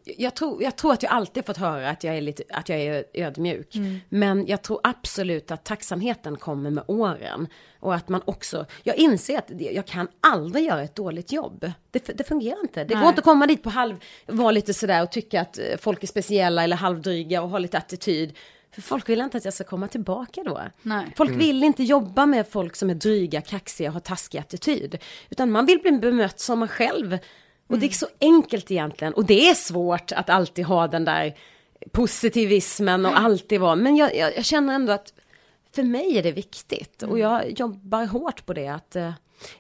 jag 0.04 0.36
tror, 0.36 0.64
jag 0.64 0.76
tror 0.76 0.94
att 0.94 1.04
jag 1.04 1.12
alltid 1.12 1.46
fått 1.46 1.58
höra 1.58 1.90
att 1.90 2.04
jag 2.04 2.18
är 2.18 2.22
lite, 2.22 2.44
att 2.50 2.70
jag 2.70 2.80
är 2.80 3.04
ödmjuk. 3.14 3.76
Mm. 3.76 4.00
Men 4.10 4.48
jag 4.48 4.62
tror 4.62 4.80
absolut 4.84 5.52
att 5.52 5.64
tacksamheten 5.64 6.38
kommer 6.38 6.70
med 6.70 6.84
åren. 6.88 7.48
Och 7.80 7.96
att 7.96 8.10
man 8.10 8.22
också, 8.26 8.66
jag 8.84 8.96
inser 8.96 9.38
att 9.38 9.52
jag 9.58 9.86
kan 9.86 10.08
aldrig 10.22 10.66
göra 10.66 10.82
ett 10.82 10.96
dåligt 10.96 11.32
jobb. 11.32 11.72
Det, 11.92 12.18
det 12.18 12.24
fungerar 12.24 12.62
inte. 12.62 12.84
Det 12.84 12.94
Nej. 12.94 13.02
går 13.02 13.10
inte 13.10 13.20
att 13.20 13.26
komma 13.26 13.48
dit 13.48 13.64
på 13.64 13.70
halv, 13.70 13.96
vara 14.26 14.52
lite 14.52 14.74
sådär 14.74 15.04
och 15.04 15.12
tycka 15.12 15.42
att 15.42 15.60
folk 15.80 16.04
är 16.04 16.08
speciella 16.08 16.64
eller 16.64 16.76
halvdryga 16.76 17.42
och 17.42 17.50
ha 17.50 17.60
lite 17.60 17.78
attityd. 17.78 18.38
För 18.72 18.82
folk 18.82 19.10
vill 19.10 19.22
inte 19.22 19.38
att 19.38 19.46
jag 19.46 19.54
ska 19.54 19.64
komma 19.64 19.88
tillbaka 19.88 20.44
då. 20.44 20.62
Nej. 20.82 21.14
Folk 21.16 21.30
mm. 21.30 21.40
vill 21.40 21.64
inte 21.64 21.84
jobba 21.84 22.26
med 22.26 22.48
folk 22.48 22.76
som 22.76 22.90
är 22.90 22.96
dryga, 22.96 23.42
kaxiga 23.42 23.90
och 23.90 23.94
har 23.94 24.00
taskig 24.00 24.38
attityd. 24.38 24.98
Utan 25.30 25.52
man 25.52 25.66
vill 25.66 25.80
bli 25.80 25.92
bemött 25.92 26.40
som 26.40 26.60
man 26.60 26.68
själv. 26.68 27.14
Och 27.68 27.76
mm. 27.76 27.80
det 27.80 27.86
är 27.86 27.90
så 27.90 28.08
enkelt 28.20 28.72
egentligen. 28.72 29.14
Och 29.14 29.26
det 29.26 29.50
är 29.50 29.54
svårt 29.54 30.12
att 30.12 30.30
alltid 30.30 30.66
ha 30.66 30.88
den 30.88 31.06
där 31.06 31.36
positivismen 31.92 33.06
och 33.06 33.20
alltid 33.20 33.60
vara. 33.60 33.76
Men 33.76 33.96
jag, 33.96 34.16
jag, 34.16 34.38
jag 34.38 34.46
känner 34.46 34.74
ändå 34.74 34.94
att 34.94 35.14
för 35.72 35.84
mig 35.84 36.18
är 36.18 36.24
det 36.24 36.32
viktigt. 36.32 37.04
Och 37.04 37.20
mm. 37.20 37.22
jag 37.22 37.60
jobbar 37.60 38.06
hårt 38.06 38.46
på 38.46 38.54
det. 38.54 38.68
att 38.68 38.96
eh, 38.96 39.12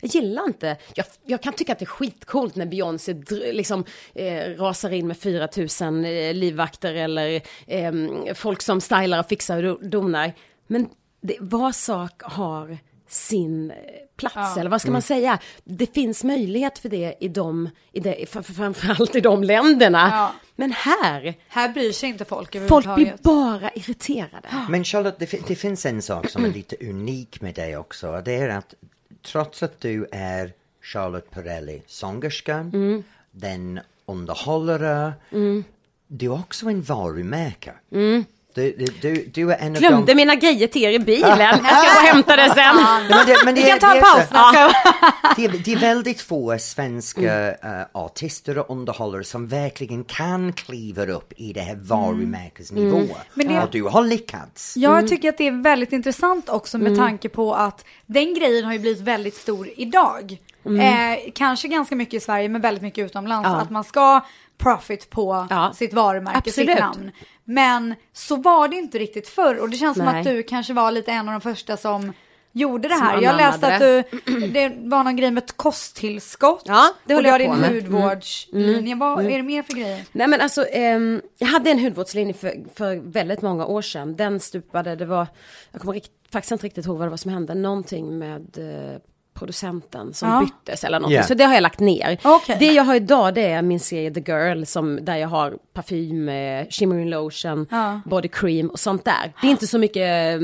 jag 0.02 0.10
gillar 0.10 0.44
inte, 0.44 0.78
jag, 0.96 1.06
jag, 1.26 1.42
kan 1.42 1.54
tycka 1.54 1.72
att 1.72 1.80
det 1.80 1.86
är 1.86 1.88
skitcoolt 1.88 2.56
när 2.56 2.66
Beyoncé 2.66 3.14
liksom 3.30 3.86
eh, 4.14 4.44
rasar 4.58 4.90
in 4.94 5.08
med 5.08 5.18
4000 5.18 6.06
eh, 6.06 6.34
livvakter 6.34 6.94
eller 6.94 7.42
eh, 7.68 7.94
folk 8.36 8.62
som 8.62 8.82
stylar 8.82 9.20
och 9.20 9.28
fixar 9.28 9.64
och 9.64 9.90
donar. 9.90 10.34
Men 10.68 10.90
det, 11.22 11.38
vad 11.40 11.76
sak 11.76 12.22
har 12.22 12.78
sin 13.10 13.72
eh, 13.72 13.78
plats, 14.18 14.36
ja. 14.36 14.60
eller 14.60 14.70
vad 14.70 14.82
ska 14.82 14.88
mm. 14.88 14.94
man 14.94 15.02
säga? 15.02 15.40
Det 15.64 15.94
finns 15.94 16.24
möjlighet 16.24 16.80
för 16.80 16.90
det 16.90 17.16
i 17.20 17.28
de, 17.28 17.70
i 17.92 18.00
det, 18.00 18.30
framförallt 18.30 19.16
i 19.16 19.22
de 19.22 19.44
länderna. 19.44 20.10
Ja. 20.12 20.34
Men 20.56 20.72
här... 20.72 21.38
Här 21.48 21.70
bryr 21.70 21.92
sig 21.92 22.10
inte 22.10 22.26
folk 22.26 22.68
Folk 22.68 22.96
blir 22.96 23.16
bara 23.22 23.72
irriterade. 23.72 24.48
Men 24.70 24.84
Charlotte, 24.84 25.20
det, 25.20 25.48
det 25.48 25.56
finns 25.56 25.86
en 25.86 26.02
sak 26.02 26.30
som 26.30 26.46
är 26.46 26.50
lite 26.54 26.76
unik 26.90 27.42
med 27.42 27.56
dig 27.56 27.78
också. 27.78 28.22
Det 28.26 28.36
är 28.36 28.50
att 28.50 28.76
trots 29.22 29.64
att 29.64 29.82
du 29.82 30.08
är 30.12 30.54
Charlotte 30.82 31.32
Perrelli, 31.32 31.82
sångerskan, 31.88 32.72
mm. 32.74 33.04
den 33.32 33.80
underhållare, 34.06 35.14
mm. 35.32 35.64
du 36.08 36.26
är 36.26 36.34
också 36.40 36.70
en 36.70 36.82
varumärke. 36.82 37.74
Mm. 37.92 38.26
Du, 38.60 38.86
du, 39.02 39.30
du, 39.34 39.52
är 39.52 39.58
en 39.58 39.74
Glömde 39.74 40.06
de... 40.06 40.16
mina 40.16 40.36
grejer 40.36 40.68
till 40.68 40.84
er 40.84 40.92
i 40.92 41.00
bilen. 41.00 41.40
Jag 41.40 41.58
ska 41.58 41.94
gå 41.94 42.00
och 42.00 42.08
hämta 42.14 42.36
det 42.36 42.48
sen. 42.48 42.56
Ja, 42.58 43.02
men 43.10 43.28
det, 43.28 43.38
men 43.46 43.56
det, 43.56 43.62
Vi 43.62 43.68
kan 43.68 43.80
ta 43.80 43.96
en 43.96 44.02
paus. 44.02 44.28
Ja. 44.34 44.72
Det, 45.36 45.46
är, 45.46 45.50
det 45.50 45.74
är 45.74 45.78
väldigt 45.78 46.22
få 46.22 46.58
svenska 46.60 47.56
mm. 47.56 47.80
uh, 47.80 47.86
artister 47.92 48.58
och 48.58 48.70
underhållare 48.70 49.24
som 49.24 49.48
verkligen 49.48 50.04
kan 50.04 50.54
kliva 50.54 51.06
upp 51.06 51.34
i 51.38 51.54
det 51.54 51.62
här 51.62 51.74
mm. 51.74 51.86
varumärkesnivå. 51.86 52.98
Mm. 52.98 53.10
Men 53.34 53.48
det, 53.48 53.64
och 53.64 53.70
du 53.72 53.84
har 53.84 54.04
lyckats. 54.04 54.78
Jag 54.78 54.98
mm. 54.98 55.08
tycker 55.08 55.30
att 55.30 55.38
det 55.38 55.48
är 55.48 55.64
väldigt 55.64 55.94
intressant 55.94 56.50
också 56.50 56.78
med 56.78 56.88
mm. 56.88 57.00
tanke 57.00 57.30
på 57.30 57.56
att 57.56 57.86
den 58.06 58.34
grejen 58.34 58.66
har 58.66 58.74
ju 58.74 58.80
blivit 58.80 59.02
väldigt 59.02 59.36
stor 59.36 59.70
idag. 59.76 60.38
Mm. 60.66 60.80
Eh, 60.80 61.20
kanske 61.36 61.68
ganska 61.68 61.96
mycket 61.96 62.14
i 62.14 62.20
Sverige 62.20 62.50
men 62.50 62.62
väldigt 62.62 62.84
mycket 62.84 63.06
utomlands. 63.06 63.50
Ja. 63.50 63.62
Att 63.62 63.70
man 63.70 63.84
ska 63.84 64.22
profit 64.58 65.10
på 65.10 65.48
ja. 65.50 65.74
sitt 65.76 65.94
varumärke, 65.94 66.38
Absolut. 66.38 66.70
sitt 66.70 66.80
namn. 66.80 67.12
Men 67.44 67.96
så 68.14 68.36
var 68.36 68.68
det 68.68 68.76
inte 68.76 69.00
riktigt 69.00 69.28
förr 69.28 69.60
och 69.60 69.70
det 69.70 69.78
känns 69.78 69.98
Nej. 69.98 70.08
som 70.08 70.18
att 70.18 70.24
du 70.24 70.44
kanske 70.44 70.74
var 70.74 70.92
lite 70.92 71.12
en 71.12 71.30
av 71.30 71.34
de 71.34 71.42
första 71.42 71.78
som 71.78 72.14
gjorde 72.52 72.88
det 72.88 72.94
här. 72.94 73.22
Jag 73.22 73.38
läste 73.38 73.74
att 73.74 73.80
du, 73.80 74.04
det 74.48 74.74
var 74.78 75.04
någon 75.04 75.16
grej 75.16 75.32
med 75.32 75.44
ett 75.44 75.58
kosttillskott. 75.58 76.64
Ja, 76.66 76.94
det 77.06 77.14
höll 77.14 77.26
jag 77.26 77.50
med. 77.50 77.72
din 77.72 77.76
hudvårdslinje. 77.76 78.94
Mm. 78.94 79.00
Vad 79.00 79.20
mm. 79.20 79.32
är 79.32 79.38
det 79.38 79.44
mer 79.44 79.64
för 79.64 79.74
grejer? 79.74 80.06
Nej 80.12 80.28
men 80.28 80.42
alltså, 80.42 80.66
eh, 80.66 81.00
jag 81.38 81.48
hade 81.48 81.72
en 81.72 81.80
hudvårdslinje 81.80 82.34
för, 82.34 82.54
för 82.76 82.96
väldigt 82.96 83.42
många 83.42 83.66
år 83.66 83.82
sedan. 83.82 84.16
Den 84.16 84.40
stupade, 84.40 84.96
det 84.96 85.06
var, 85.06 85.28
jag 85.72 85.82
kommer 85.82 85.94
rikt, 85.94 86.12
faktiskt 86.32 86.52
inte 86.52 86.66
riktigt 86.66 86.86
ihåg 86.86 86.98
vad 86.98 87.08
det 87.08 87.10
var 87.10 87.18
som 87.18 87.32
hände, 87.32 87.56
någonting 87.56 88.18
med 88.18 88.58
eh, 88.58 89.02
producenten 89.34 90.14
som 90.14 90.30
ja. 90.30 90.40
byttes 90.40 90.84
eller 90.84 91.00
någonting. 91.00 91.16
Yeah. 91.16 91.28
Så 91.28 91.34
det 91.34 91.44
har 91.44 91.54
jag 91.54 91.62
lagt 91.62 91.80
ner. 91.80 92.20
Okay. 92.24 92.58
Det 92.60 92.74
jag 92.74 92.84
har 92.84 92.96
idag 92.96 93.34
det 93.34 93.46
är 93.46 93.62
min 93.62 93.80
serie 93.80 94.12
The 94.12 94.32
Girl 94.32 94.64
som, 94.64 95.00
där 95.06 95.16
jag 95.16 95.28
har 95.28 95.58
parfym, 95.74 96.30
eh, 96.30 96.68
shimmering 96.70 97.10
lotion, 97.10 97.68
ja. 97.72 98.02
body 98.06 98.28
cream 98.28 98.68
och 98.70 98.80
sånt 98.80 99.06
där. 99.06 99.34
Det 99.42 99.48
är 99.48 99.52
inte 99.52 99.68
så 99.68 99.78
mycket... 99.78 100.42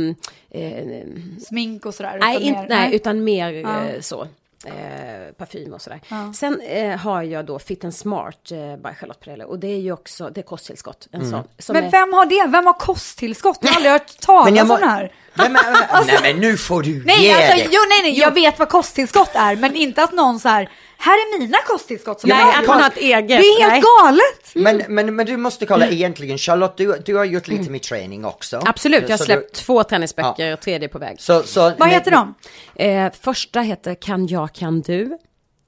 Eh, 0.50 0.62
eh 0.62 1.06
Smink 1.40 1.86
och 1.86 1.94
sådär? 1.94 2.18
Nej, 2.20 2.50
utan, 2.50 2.54
mer, 2.54 2.70
nej, 2.70 2.96
utan 2.96 3.24
mer 3.24 3.54
ja. 3.54 3.86
eh, 3.86 4.02
så 4.02 4.28
eh, 4.66 5.34
parfym 5.38 5.74
och 5.74 5.82
sådär. 5.82 6.02
Ja. 6.08 6.34
Sen 6.34 6.62
eh, 6.62 6.98
har 6.98 7.24
jag 7.24 7.46
då 7.46 7.60
Fit 7.60 7.84
and 7.84 7.96
Smart 7.96 8.52
eh, 8.52 8.58
by 8.58 8.90
Charlotte 9.00 9.20
Perrelli 9.20 9.44
och 9.44 9.60
det 9.60 9.68
är 9.68 9.80
ju 9.80 9.92
också, 9.92 10.30
det 10.30 10.42
är 10.42 10.44
kosttillskott. 10.44 11.08
En 11.12 11.22
mm. 11.22 11.32
sån, 11.32 11.74
men 11.74 11.84
är... 11.84 11.92
vem 11.92 12.14
har 12.14 12.26
det? 12.26 12.52
Vem 12.52 12.66
har 12.66 12.74
kosttillskott? 12.74 13.58
Jag 13.62 13.70
har 13.70 13.76
aldrig 13.76 13.92
hört 13.92 14.20
talas 14.20 14.62
om 14.62 14.80
det 14.80 14.86
här. 14.86 15.12
Nej 15.38 15.50
men, 15.50 15.62
alltså, 15.90 16.14
nej 16.22 16.34
men 16.34 16.42
nu 16.42 16.58
får 16.58 16.84
du 16.84 17.04
nej, 17.06 17.24
ge 17.24 17.34
alltså, 17.34 17.58
det. 17.58 17.70
Jo 17.72 17.80
nej 17.90 18.02
nej, 18.02 18.20
jag 18.20 18.34
vet 18.34 18.60
vad 18.60 18.70
kosttillskott 18.70 19.32
är 19.34 19.56
men 19.56 19.76
inte 19.76 20.04
att 20.04 20.14
någon 20.14 20.40
så 20.40 20.50
här 20.50 20.70
här 20.98 21.14
är 21.14 21.40
mina 21.40 21.58
kosttillskott 21.58 22.22
som 22.22 22.30
Nej, 22.30 22.68
man 22.68 22.82
har 22.82 22.90
ett 22.90 22.98
eget. 22.98 23.28
Det 23.28 23.36
är 23.36 23.62
helt 23.62 23.74
Nej. 23.74 23.84
galet. 24.02 24.56
Mm. 24.56 24.78
Men, 24.78 24.96
men, 24.96 25.16
men 25.16 25.26
du 25.26 25.38
måste 25.38 25.66
kolla 25.66 25.88
egentligen, 25.88 26.38
Charlotte, 26.38 26.78
du, 26.78 27.02
du 27.06 27.16
har 27.16 27.26
gjort 27.26 27.48
lite 27.48 27.62
mm. 27.62 27.72
med 27.72 27.82
träning 27.82 28.26
också. 28.26 28.62
Absolut, 28.66 29.10
jag 29.10 29.18
har 29.18 29.26
släppt 29.26 29.56
du... 29.56 29.62
två 29.62 29.84
träningsböcker 29.84 30.48
ja. 30.48 30.54
och 30.54 30.62
tredje 30.62 30.88
på 30.88 31.00
väg. 31.00 31.22
Så, 31.22 31.44
så, 31.44 31.72
Vad 31.78 31.90
heter 31.90 32.12
de? 32.12 32.34
Eh, 32.76 33.12
första 33.22 33.62
heter 33.62 33.96
Kan 33.96 34.28
jag 34.28 34.54
kan 34.54 34.82
du. 34.82 35.18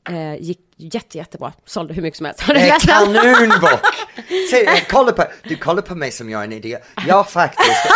Eh, 0.09 0.35
gick 0.41 0.59
jätte, 0.77 1.17
jättebra. 1.17 1.53
Sålde 1.65 1.93
hur 1.93 2.01
mycket 2.01 2.17
som 2.17 2.25
helst. 2.25 2.41
Har 2.47 2.53
du 2.53 2.59
läst 2.59 2.87
Kanonbok! 2.87 3.79
Se, 4.51 4.81
kolla 4.89 5.11
på, 5.11 5.23
du 5.43 5.55
kollar 5.55 5.81
på 5.81 5.95
mig 5.95 6.11
som 6.11 6.29
jag 6.29 6.41
är 6.41 6.45
en 6.45 6.53
idiot. 6.53 6.81
Ja, 7.07 7.23
faktiskt. 7.23 7.87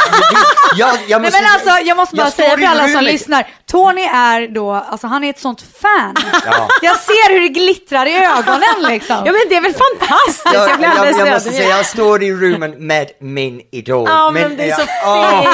Jag, 0.76 0.98
jag 1.08 1.22
måste, 1.22 1.41
Nej, 1.41 1.41
men 1.41 1.54
alltså, 1.54 1.86
jag 1.88 1.98
måste 1.98 2.15
bara 2.15 2.26
jag 2.26 2.34
säga 2.34 2.58
för 2.58 2.65
alla 2.65 2.88
som 2.88 3.04
lyssnar. 3.04 3.48
Tony 3.65 4.02
är 4.02 4.48
då, 4.48 4.72
alltså 4.72 5.08
han 5.08 5.24
är 5.24 5.30
ett 5.30 5.39
sånt 5.39 5.62
fan. 5.82 6.15
Ja. 6.46 6.67
Jag 6.82 6.98
ser 6.98 7.34
hur 7.34 7.41
det 7.41 7.48
glittrar 7.48 8.06
i 8.06 8.15
ögonen 8.26 8.91
liksom. 8.94 9.15
Ja, 9.26 9.32
men 9.32 9.41
det 9.50 9.56
är 9.56 9.62
väl 9.62 9.74
fantastiskt. 9.74 10.54
Jag, 10.54 10.70
jag, 10.70 11.08
jag, 11.08 11.28
jag 11.28 11.34
måste 11.34 11.50
säga, 11.52 11.78
jag 11.78 11.86
står 11.86 12.24
i 12.24 12.34
rummen 12.34 12.88
med 12.88 13.12
min 13.20 13.62
idol. 13.72 14.10
Ja, 14.10 14.32
men, 14.32 14.41
men 14.41 14.58
det 14.58 14.70
är 14.70 14.76
så 14.76 14.86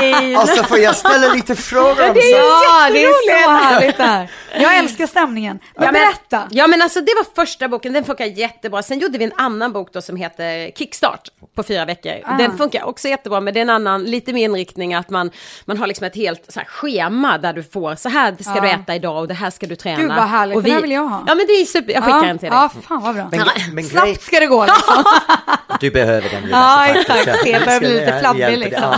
fint. 0.01 0.37
och 0.37 0.49
så 0.49 0.63
får 0.63 0.77
jag 0.77 0.95
ställa 0.95 1.33
lite 1.33 1.55
frågor 1.55 2.03
ja, 2.03 2.13
det 2.13 2.31
är 2.31 2.41
om 2.41 2.61
Ja, 2.63 2.89
det 2.93 3.03
är 3.03 3.45
så 3.45 3.51
härligt 3.51 3.97
där. 3.97 4.31
Jag 4.59 4.77
älskar 4.77 5.07
stämningen. 5.07 5.59
Men 5.75 5.85
ja, 5.85 5.91
berätta. 5.91 6.47
Ja, 6.51 6.67
men 6.67 6.81
alltså 6.81 7.01
det 7.01 7.13
var 7.17 7.45
första 7.45 7.67
boken, 7.67 7.93
den 7.93 8.03
funkar 8.03 8.25
jättebra. 8.25 8.84
Sen 8.84 8.99
gjorde 8.99 9.17
vi 9.17 9.25
en 9.25 9.32
annan 9.38 9.73
bok 9.73 9.93
då 9.93 10.01
som 10.01 10.15
heter 10.15 10.71
Kickstart 10.71 11.30
på 11.56 11.63
fyra 11.63 11.86
veckor. 11.86 12.13
Ah. 12.25 12.38
Den 12.38 12.58
funkar 12.58 12.84
också 12.84 13.08
jättebra, 13.08 13.39
men 13.39 13.53
det 13.53 13.60
är 13.60 13.62
en 13.62 13.69
annan, 13.69 14.03
lite 14.03 14.34
mer 14.34 14.45
inriktning 14.45 14.93
att 14.93 15.10
man, 15.10 15.32
man 15.65 15.77
har 15.77 15.88
liksom 15.88 16.08
ett 16.08 16.15
helt 16.15 16.51
så 16.51 16.60
här, 16.60 16.67
schema 16.67 17.38
där 17.38 17.53
du 17.53 17.63
får, 17.63 17.95
så 17.95 18.10
här 18.10 18.36
ska 18.39 18.51
ah. 18.51 18.62
du 18.62 18.69
äta 18.69 18.95
idag 18.95 19.17
och 19.17 19.27
det 19.27 19.34
här 19.34 19.49
ska 19.49 19.67
du 19.67 19.75
träna. 19.75 20.01
Gud 20.01 20.08
vad 20.08 20.30
härligt, 20.30 20.58
och 20.58 20.65
vi, 20.65 20.69
det 20.69 20.75
här 20.75 20.82
vill 20.82 20.91
jag 20.91 21.08
ha. 21.08 21.23
Ja 21.27 21.36
men 21.36 21.47
det 21.47 21.53
är 21.53 21.65
super, 21.65 21.93
jag 21.93 22.03
skickar 22.03 22.17
ah. 22.17 22.21
den 22.21 22.39
till 22.39 22.49
dig. 22.49 22.58
Ja, 22.58 22.69
fan 22.88 23.01
vad 23.01 23.15
bra. 23.15 23.30
Men, 23.32 23.47
men 23.73 23.84
Snabbt 23.84 24.21
ska 24.21 24.39
det 24.39 24.47
gå 24.47 24.65
liksom. 24.65 25.03
du 25.80 25.91
behöver 25.91 26.30
den. 26.30 26.49
Ja, 26.49 26.88
exakt. 26.88 27.25
Det 27.43 27.65
börjar 27.65 27.80
bli 27.80 27.99
lite 27.99 28.19
flabbig 28.19 28.58
liksom. 28.58 28.95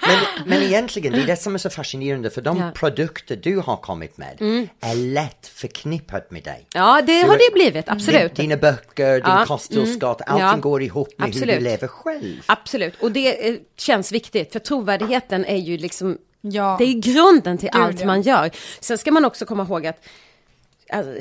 Men, 0.00 0.18
men 0.46 0.62
egentligen, 0.62 1.12
det 1.12 1.22
är 1.22 1.26
det 1.26 1.36
som 1.36 1.54
är 1.54 1.58
så 1.58 1.70
fascinerande 1.70 2.30
för 2.30 2.40
de 2.40 2.58
ja. 2.58 2.70
produkter 2.74 3.36
du 3.36 3.56
har 3.56 3.76
kommit 3.76 4.18
med 4.18 4.36
mm. 4.40 4.68
är 4.80 4.94
lätt 4.94 5.46
förknippat 5.46 6.30
med 6.30 6.42
dig. 6.42 6.66
Ja, 6.74 7.02
det 7.06 7.22
du, 7.22 7.28
har 7.28 7.36
det 7.36 7.54
blivit, 7.54 7.88
absolut. 7.88 8.34
Dina 8.34 8.56
böcker, 8.56 9.12
din 9.12 9.22
ja. 9.24 9.44
kosttillskott, 9.46 10.20
mm. 10.20 10.34
allting 10.34 10.58
ja. 10.58 10.70
går 10.70 10.82
ihop 10.82 11.08
med 11.16 11.28
absolut. 11.28 11.48
hur 11.48 11.54
du 11.54 11.64
lever 11.64 11.88
själv. 11.88 12.42
Absolut, 12.46 12.94
och 13.00 13.12
det 13.12 13.48
eh, 13.48 13.54
känns 13.76 14.12
viktigt 14.12 14.52
för 14.52 14.58
trovärdigheten 14.58 15.44
är 15.44 15.56
ju 15.56 15.76
liksom 15.76 16.18
Ja. 16.44 16.76
Det 16.78 16.84
är 16.84 17.00
grunden 17.00 17.58
till 17.58 17.68
Gud, 17.72 17.82
allt 17.82 18.00
ja. 18.00 18.06
man 18.06 18.22
gör. 18.22 18.50
Sen 18.80 18.98
ska 18.98 19.10
man 19.10 19.24
också 19.24 19.46
komma 19.46 19.62
ihåg 19.62 19.86
att 19.86 20.06
alltså, 20.92 21.12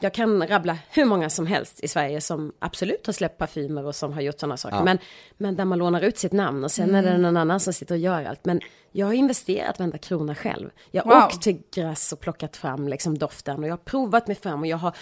jag 0.00 0.14
kan 0.14 0.46
rabbla 0.48 0.78
hur 0.90 1.04
många 1.04 1.30
som 1.30 1.46
helst 1.46 1.80
i 1.84 1.88
Sverige 1.88 2.20
som 2.20 2.52
absolut 2.58 3.06
har 3.06 3.12
släppt 3.12 3.38
parfymer 3.38 3.86
och 3.86 3.94
som 3.94 4.12
har 4.12 4.20
gjort 4.20 4.40
sådana 4.40 4.56
saker. 4.56 4.82
Men, 4.84 4.98
men 5.36 5.56
där 5.56 5.64
man 5.64 5.78
lånar 5.78 6.00
ut 6.00 6.18
sitt 6.18 6.32
namn 6.32 6.64
och 6.64 6.70
sen 6.70 6.94
är 6.94 7.02
det 7.02 7.18
någon 7.18 7.36
annan 7.36 7.60
som 7.60 7.72
sitter 7.72 7.94
och 7.94 7.98
gör 8.00 8.24
allt. 8.24 8.44
Men 8.44 8.60
jag 8.92 9.06
har 9.06 9.12
investerat 9.12 9.78
varenda 9.78 9.98
krona 9.98 10.34
själv. 10.34 10.70
Jag 10.90 11.02
har 11.02 11.14
Wow. 11.14 11.24
åkt 11.24 11.42
till 11.42 11.62
Gräs 11.74 12.12
och 12.12 12.20
plockat 12.20 12.56
fram 12.56 12.88
liksom 12.88 13.18
doften 13.18 13.58
och 13.58 13.66
jag 13.66 13.72
har 13.72 13.76
provat 13.76 14.26
mig 14.26 14.36
fram 14.36 14.60
och 14.60 14.66
jag 14.66 14.76
har 14.76 14.92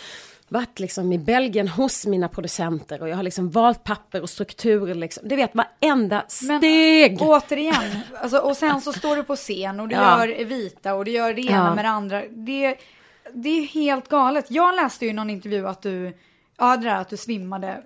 varit 0.48 0.78
liksom 0.78 1.12
i 1.12 1.18
Belgien 1.18 1.68
hos 1.68 2.06
mina 2.06 2.28
producenter 2.28 3.02
och 3.02 3.08
jag 3.08 3.16
har 3.16 3.22
liksom 3.22 3.50
valt 3.50 3.84
papper 3.84 4.22
och 4.22 4.30
strukturer 4.30 4.94
liksom. 4.94 5.28
Du 5.28 5.36
vet 5.36 5.50
varenda 5.54 6.24
Men 6.48 6.58
steg. 6.60 7.22
återigen, 7.22 8.00
alltså, 8.20 8.38
och 8.38 8.56
sen 8.56 8.80
så 8.80 8.92
står 8.92 9.16
du 9.16 9.22
på 9.24 9.36
scen 9.36 9.80
och 9.80 9.88
du 9.88 9.94
Ja. 9.94 10.26
gör 10.26 10.44
vita 10.44 10.94
och 10.94 11.04
du 11.04 11.10
gör 11.10 11.34
det 11.34 11.42
ena 11.42 11.56
Ja. 11.68 11.74
med 11.74 11.84
det 11.84 11.88
andra. 11.88 12.22
Det, 12.30 12.76
det 13.34 13.48
är 13.48 13.62
helt 13.66 14.08
galet. 14.08 14.46
Jag 14.48 14.74
läste 14.74 15.04
ju 15.04 15.10
i 15.10 15.14
någon 15.14 15.30
intervju 15.30 15.68
att 15.68 15.82
du, 15.82 16.16
ja 16.58 16.76
det 16.76 16.84
där 16.88 16.96
att 16.96 17.08
du 17.08 17.16
svimmade 17.16 17.82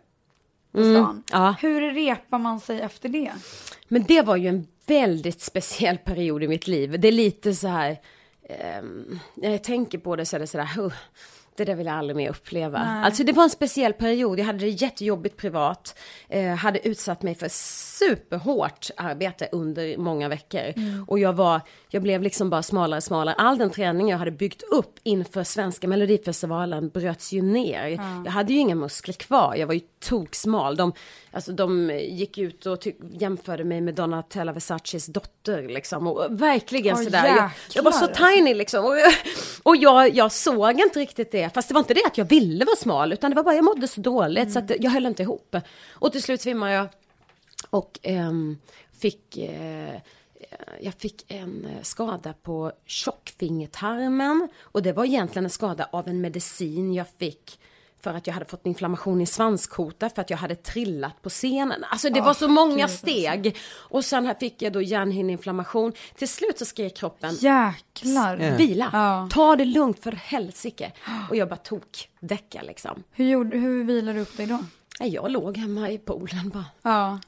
på 0.73 0.79
stan. 0.79 0.97
Mm, 0.97 1.23
ja. 1.33 1.55
Hur 1.61 1.93
repar 1.95 2.39
man 2.39 2.61
sig 2.61 2.81
efter 2.81 3.09
det? 3.09 3.33
Men 3.89 4.03
det 4.05 4.23
var 4.23 4.37
ju 4.37 4.49
en 4.49 4.67
väldigt 4.87 5.41
speciell 5.41 5.99
period 5.99 6.43
i 6.43 6.49
mitt 6.49 6.67
liv. 6.67 7.01
Det 7.01 7.09
är 7.09 7.13
lite 7.13 7.55
så 7.55 7.69
här, 7.69 7.97
ehm, 8.49 9.19
när 9.35 9.51
jag 9.51 9.65
tänker 9.65 9.99
på 9.99 10.17
det 10.17 10.27
så 10.27 10.37
är 10.37 10.41
det 10.41 10.47
så 10.47 10.59
där, 10.59 10.65
"Huh, 10.77 10.93
det 11.57 11.65
där 11.65 11.75
vill 11.75 11.87
jag 11.87 11.97
aldrig 11.97 12.17
mer 12.17 12.31
uppleva. 12.31 12.79
Alltså 12.79 13.25
det 13.25 13.33
var 13.33 13.43
en 13.45 13.51
speciell 13.51 13.93
period, 13.93 14.39
jag 14.39 14.45
hade 14.45 14.59
det 14.59 14.69
jättejobbigt 14.69 15.37
privat, 15.37 15.99
eh, 16.29 16.55
hade 16.55 16.89
utsatt 16.89 17.23
mig 17.23 17.35
för 17.35 17.49
superhårt 17.99 18.91
arbete 18.97 19.49
under 19.53 19.97
många 19.99 20.29
veckor. 20.29 20.73
Och 21.07 21.19
jag 21.19 21.33
var, 21.33 21.61
jag 21.97 22.03
blev 22.03 22.23
liksom 22.23 22.51
bara 22.51 22.63
smalare 22.63 22.97
och 22.97 23.05
smalare. 23.05 23.35
All 23.39 23.59
den 23.59 23.71
träning 23.71 24.09
jag 24.09 24.19
hade 24.19 24.31
byggt 24.31 24.63
upp 24.63 24.99
inför 25.03 25.45
svenska 25.45 25.89
melodifestivalen 25.89 26.89
bröts 26.89 27.33
ju 27.33 27.43
ner. 27.43 27.89
Jag 28.25 28.33
hade 28.33 28.53
ju 28.53 28.59
inga 28.59 28.75
muskler 28.75 29.15
kvar, 29.15 29.55
jag 29.55 29.67
var 29.67 29.75
ju 29.75 29.81
toksmal. 30.01 30.77
De, 30.77 30.93
alltså 31.31 31.53
de 31.53 31.91
gick 31.91 32.39
ut 32.39 32.67
och 32.67 32.87
jämförde 33.11 33.65
mig 33.65 33.81
med 33.81 33.95
Donatella 33.95 34.53
Versaces 34.53 35.07
dotter 35.07 35.63
liksom. 35.63 36.07
Och 36.07 36.27
verkligen 36.31 36.97
Åh, 36.97 37.03
sådär. 37.03 37.27
Jag, 37.27 37.51
jag 37.75 37.83
var 37.83 37.93
så 37.93 38.07
jäklar, 38.07 38.31
tiny 38.31 38.55
liksom. 38.55 38.85
Och, 38.85 38.99
jag, 38.99 39.13
och 39.63 39.77
jag, 39.77 40.15
jag 40.15 40.33
såg 40.33 40.81
inte 40.81 40.99
riktigt 40.99 41.33
det. 41.33 41.55
Fast 41.55 41.69
det 41.69 41.75
var 41.75 41.81
inte 41.81 41.95
det 41.95 42.05
att 42.07 42.19
jag 42.19 42.25
ville 42.25 42.65
vara 42.65 42.77
smal. 42.77 43.13
Utan 43.13 43.31
det 43.31 43.35
var 43.35 43.43
bara 43.43 43.55
jag 43.55 43.65
mådde 43.65 43.89
så 43.89 44.01
dåligt 44.01 44.53
så 44.53 44.59
att 44.59 44.73
jag 44.81 44.91
höll 44.91 45.07
inte 45.07 45.23
ihop. 45.23 45.57
Och 45.93 46.13
till 46.13 46.23
slut 46.23 46.41
svimmade 46.41 46.73
jag. 46.73 46.89
Och 47.71 47.99
ehm, 48.03 48.59
fick... 49.01 49.39
Eh, 49.39 50.01
jag 50.81 50.95
fick 50.95 51.25
en 51.33 51.65
eh, 51.65 51.83
skada 51.83 52.33
på 52.43 52.73
tjockfingertarmen. 52.87 54.49
Och 54.63 54.83
det 54.83 54.93
var 54.93 55.05
egentligen 55.05 55.45
en 55.45 55.51
skada 55.51 55.89
av 55.93 56.09
en 56.09 56.21
medicin 56.21 56.95
jag 56.95 57.07
fick 57.19 57.59
för 58.01 58.15
att 58.15 58.27
jag 58.27 58.35
hade 58.35 58.47
fått 58.47 58.67
inflammation 58.67 59.21
i 59.21 59.27
svanskota 59.27 60.11
för 60.11 60.21
att 60.23 60.31
jag 60.31 60.37
hade 60.37 60.55
trillat 60.55 61.23
på 61.23 61.29
scenen. 61.29 61.85
Alltså 61.85 62.11
det 62.11 62.21
var 62.21 62.35
så 62.35 62.49
många 62.49 62.89
steg. 62.89 63.57
Och 63.73 64.05
sen 64.05 64.27
här 64.27 64.35
fick 64.35 64.63
jag 64.63 64.73
då 64.73 64.83
hjärnhinneinflammation. 64.83 65.93
Till 66.17 66.29
slut 66.29 66.59
så 66.59 66.65
skrek 66.65 66.97
kroppen 66.97 67.35
Jäklar. 67.35 68.57
vila, 68.57 68.91
Ja. 68.93 69.29
ta 69.33 69.57
det 69.57 69.65
lugnt 69.65 70.03
för 70.03 70.13
helsike. 70.13 70.93
Och 71.31 71.37
jag 71.37 71.49
bara 71.49 71.57
tok 71.57 72.09
däcka 72.21 72.63
liksom. 72.63 73.03
Hur, 73.13 73.25
gjorde, 73.29 73.59
hur 73.59 73.85
vilar 73.85 74.15
du 74.15 74.21
upp 74.21 74.37
dig 74.37 74.47
då? 74.47 74.59
Jag 75.01 75.31
låg 75.31 75.57
hemma 75.57 75.91
i 75.91 75.99
poolen 75.99 76.49
bara. 76.49 76.65
Ja. 76.83 77.19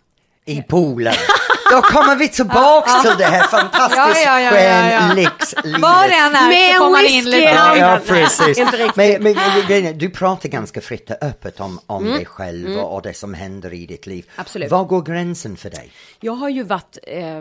I 0.48 0.62
poolen. 0.62 1.14
Då 1.70 1.82
kommer 1.82 2.16
vi 2.16 2.28
tillbaks 2.28 3.02
till 3.02 3.14
det 3.18 3.24
här 3.24 3.42
fantastiska 3.46 4.08
Ja, 4.24 4.40
ja, 4.40 4.40
ja, 4.40 4.60
ja, 4.60 4.90
ja. 4.92 5.00
skönlyxlivet. 5.00 5.80
Var 5.80 6.08
det 6.08 6.14
än 6.14 6.34
är 6.34 6.48
Med 6.48 6.76
så 6.76 6.84
får 6.84 6.90
man 6.90 7.00
in 7.00 7.24
whisky 7.24 7.30
lite. 7.30 7.36
i 7.42 7.44
Ja, 7.44 7.58
handen. 7.60 7.88
ja, 7.88 7.98
precis. 8.06 8.58
Men, 8.96 9.22
men 9.22 9.98
du 9.98 10.10
pratar 10.10 10.48
ganska 10.48 10.80
fritt 10.80 11.10
och 11.10 11.16
öppet 11.22 11.60
om, 11.60 11.80
om 11.86 12.02
Mm. 12.04 12.16
dig 12.16 12.26
själv 12.26 12.78
och, 12.78 12.94
och 12.94 13.02
det 13.02 13.14
som 13.14 13.34
händer 13.34 13.72
i 13.74 13.86
ditt 13.86 14.06
liv. 14.06 14.30
Absolut. 14.36 14.70
Var 14.70 14.84
går 14.84 15.02
gränsen 15.02 15.56
för 15.56 15.70
dig? 15.70 15.90
Jag 16.20 16.32
har 16.32 16.48
ju 16.48 16.62
varit 16.62 16.98
eh, 17.02 17.40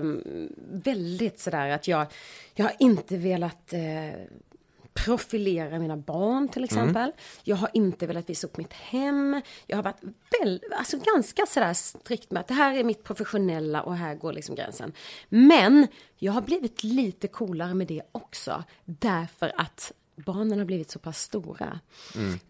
väldigt 0.84 1.40
sådär 1.40 1.70
att 1.70 1.88
jag, 1.88 2.06
jag 2.56 2.66
har 2.66 2.74
inte 2.80 3.18
velat 3.18 3.74
eh, 3.74 3.80
profilera 5.06 5.80
mina 5.80 5.98
barn 5.98 6.48
till 6.48 6.64
exempel. 6.64 7.12
Jag 7.44 7.56
har 7.56 7.70
inte 7.74 8.08
velat 8.08 8.30
visa 8.30 8.48
upp 8.48 8.58
mitt 8.58 8.74
hem. 8.74 9.42
Jag 9.66 9.78
har 9.78 9.84
varit 9.84 10.02
väl, 10.42 10.62
alltså 10.72 10.98
ganska 10.98 11.46
sådär 11.46 11.74
strikt 11.74 12.32
med 12.32 12.40
att 12.40 12.48
det 12.48 12.54
här 12.54 12.78
är 12.78 12.84
mitt 12.84 13.04
professionella 13.04 13.82
och 13.82 13.96
här 13.96 14.16
går 14.16 14.34
liksom 14.34 14.56
gränsen. 14.56 14.94
Men 15.30 15.88
jag 16.16 16.34
har 16.34 16.42
blivit 16.42 16.84
lite 16.84 17.28
coolare 17.28 17.74
med 17.74 17.88
det 17.88 18.02
också. 18.12 18.64
Därför 18.86 19.52
att 19.56 19.92
barnen 20.26 20.58
har 20.60 20.66
blivit 20.66 20.92
så 20.92 21.00
pass 21.00 21.22
stora. 21.22 21.80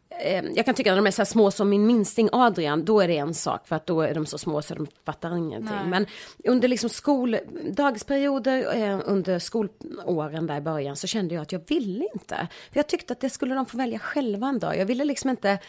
Eh, 0.10 0.46
Jag 0.56 0.66
kan 0.66 0.76
tycka 0.76 0.92
att 0.94 0.98
de 0.98 1.08
är 1.08 1.12
så 1.12 1.22
här 1.22 1.26
små 1.26 1.52
som 1.52 1.70
min 1.70 1.88
minsting 1.88 2.30
Adrian, 2.32 2.86
då 2.86 3.02
är 3.02 3.08
det 3.08 3.18
en 3.18 3.34
sak 3.34 3.68
för 3.68 3.76
att 3.76 3.86
då 3.86 4.02
är 4.02 4.14
de 4.14 4.26
så 4.26 4.38
små 4.38 4.62
så 4.62 4.76
de 4.76 4.88
fattar 5.06 5.38
ingenting. 5.38 5.90
Men 5.90 6.06
under 6.44 6.68
liksom 6.68 6.90
skol, 6.90 7.38
dagsperioder, 7.72 8.76
eh, 8.84 9.00
under 9.06 9.40
skolåren 9.40 10.48
där 10.48 10.58
i 10.58 10.62
början 10.62 10.96
så 10.96 11.08
kände 11.08 11.36
jag 11.36 11.42
att 11.42 11.52
jag 11.52 11.62
ville 11.68 12.08
inte. 12.14 12.48
För 12.72 12.80
jag 12.80 12.88
tyckte 12.88 13.14
att 13.14 13.20
det 13.20 13.30
skulle 13.30 13.56
de 13.56 13.66
få 13.66 13.78
välja 13.78 14.00
själva 14.00 14.48
en 14.48 14.60
dag. 14.60 14.78
Jag 14.78 14.86
ville 14.86 15.06
liksom 15.06 15.30
inte 15.30 15.60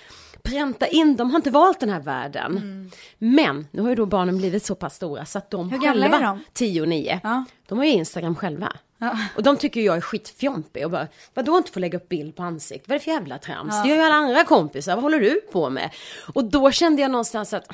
pränta 0.42 0.86
in, 0.86 1.16
de 1.16 1.30
har 1.30 1.36
inte 1.36 1.50
valt 1.50 1.80
den 1.80 1.88
här 1.90 2.00
världen. 2.00 2.90
Men 3.18 3.66
nu 3.70 3.82
har 3.82 3.88
ju 3.88 3.94
då 3.94 4.06
barnen 4.06 4.38
blivit 4.38 4.64
så 4.64 4.74
pass 4.74 4.94
stora 4.96 5.24
så 5.24 5.38
att 5.38 5.50
de 5.50 5.70
Hur 5.70 5.78
själva, 5.78 6.18
de? 6.20 6.40
10 6.52 6.80
och 6.82 6.88
9, 6.88 7.20
Ja. 7.22 7.44
de 7.68 7.78
har 7.78 7.84
ju 7.84 7.90
Instagram 7.90 8.34
själva. 8.36 8.72
Och 9.36 9.42
de 9.42 9.56
tycker 9.56 9.80
jag 9.80 9.96
är 9.96 10.00
skitfjompig 10.00 10.84
och 10.84 10.90
bara, 10.90 11.08
vadå 11.34 11.56
inte 11.56 11.72
få 11.72 11.80
lägga 11.80 11.98
upp 11.98 12.08
bild 12.08 12.36
på 12.36 12.42
ansiktet? 12.42 12.88
Vad 12.88 12.94
är 12.94 12.98
det 12.98 13.04
för 13.04 13.10
jävla 13.10 13.38
trams? 13.38 13.82
Det 13.82 13.88
gör 13.88 13.96
ju 13.96 14.02
alla 14.02 14.14
andra 14.14 14.44
kompisar, 14.44 14.94
vad 14.94 15.02
håller 15.02 15.20
du 15.20 15.40
på 15.52 15.70
med? 15.70 15.90
Och 16.34 16.44
då 16.44 16.70
kände 16.70 17.02
jag 17.02 17.10
någonstans 17.10 17.52
att 17.52 17.72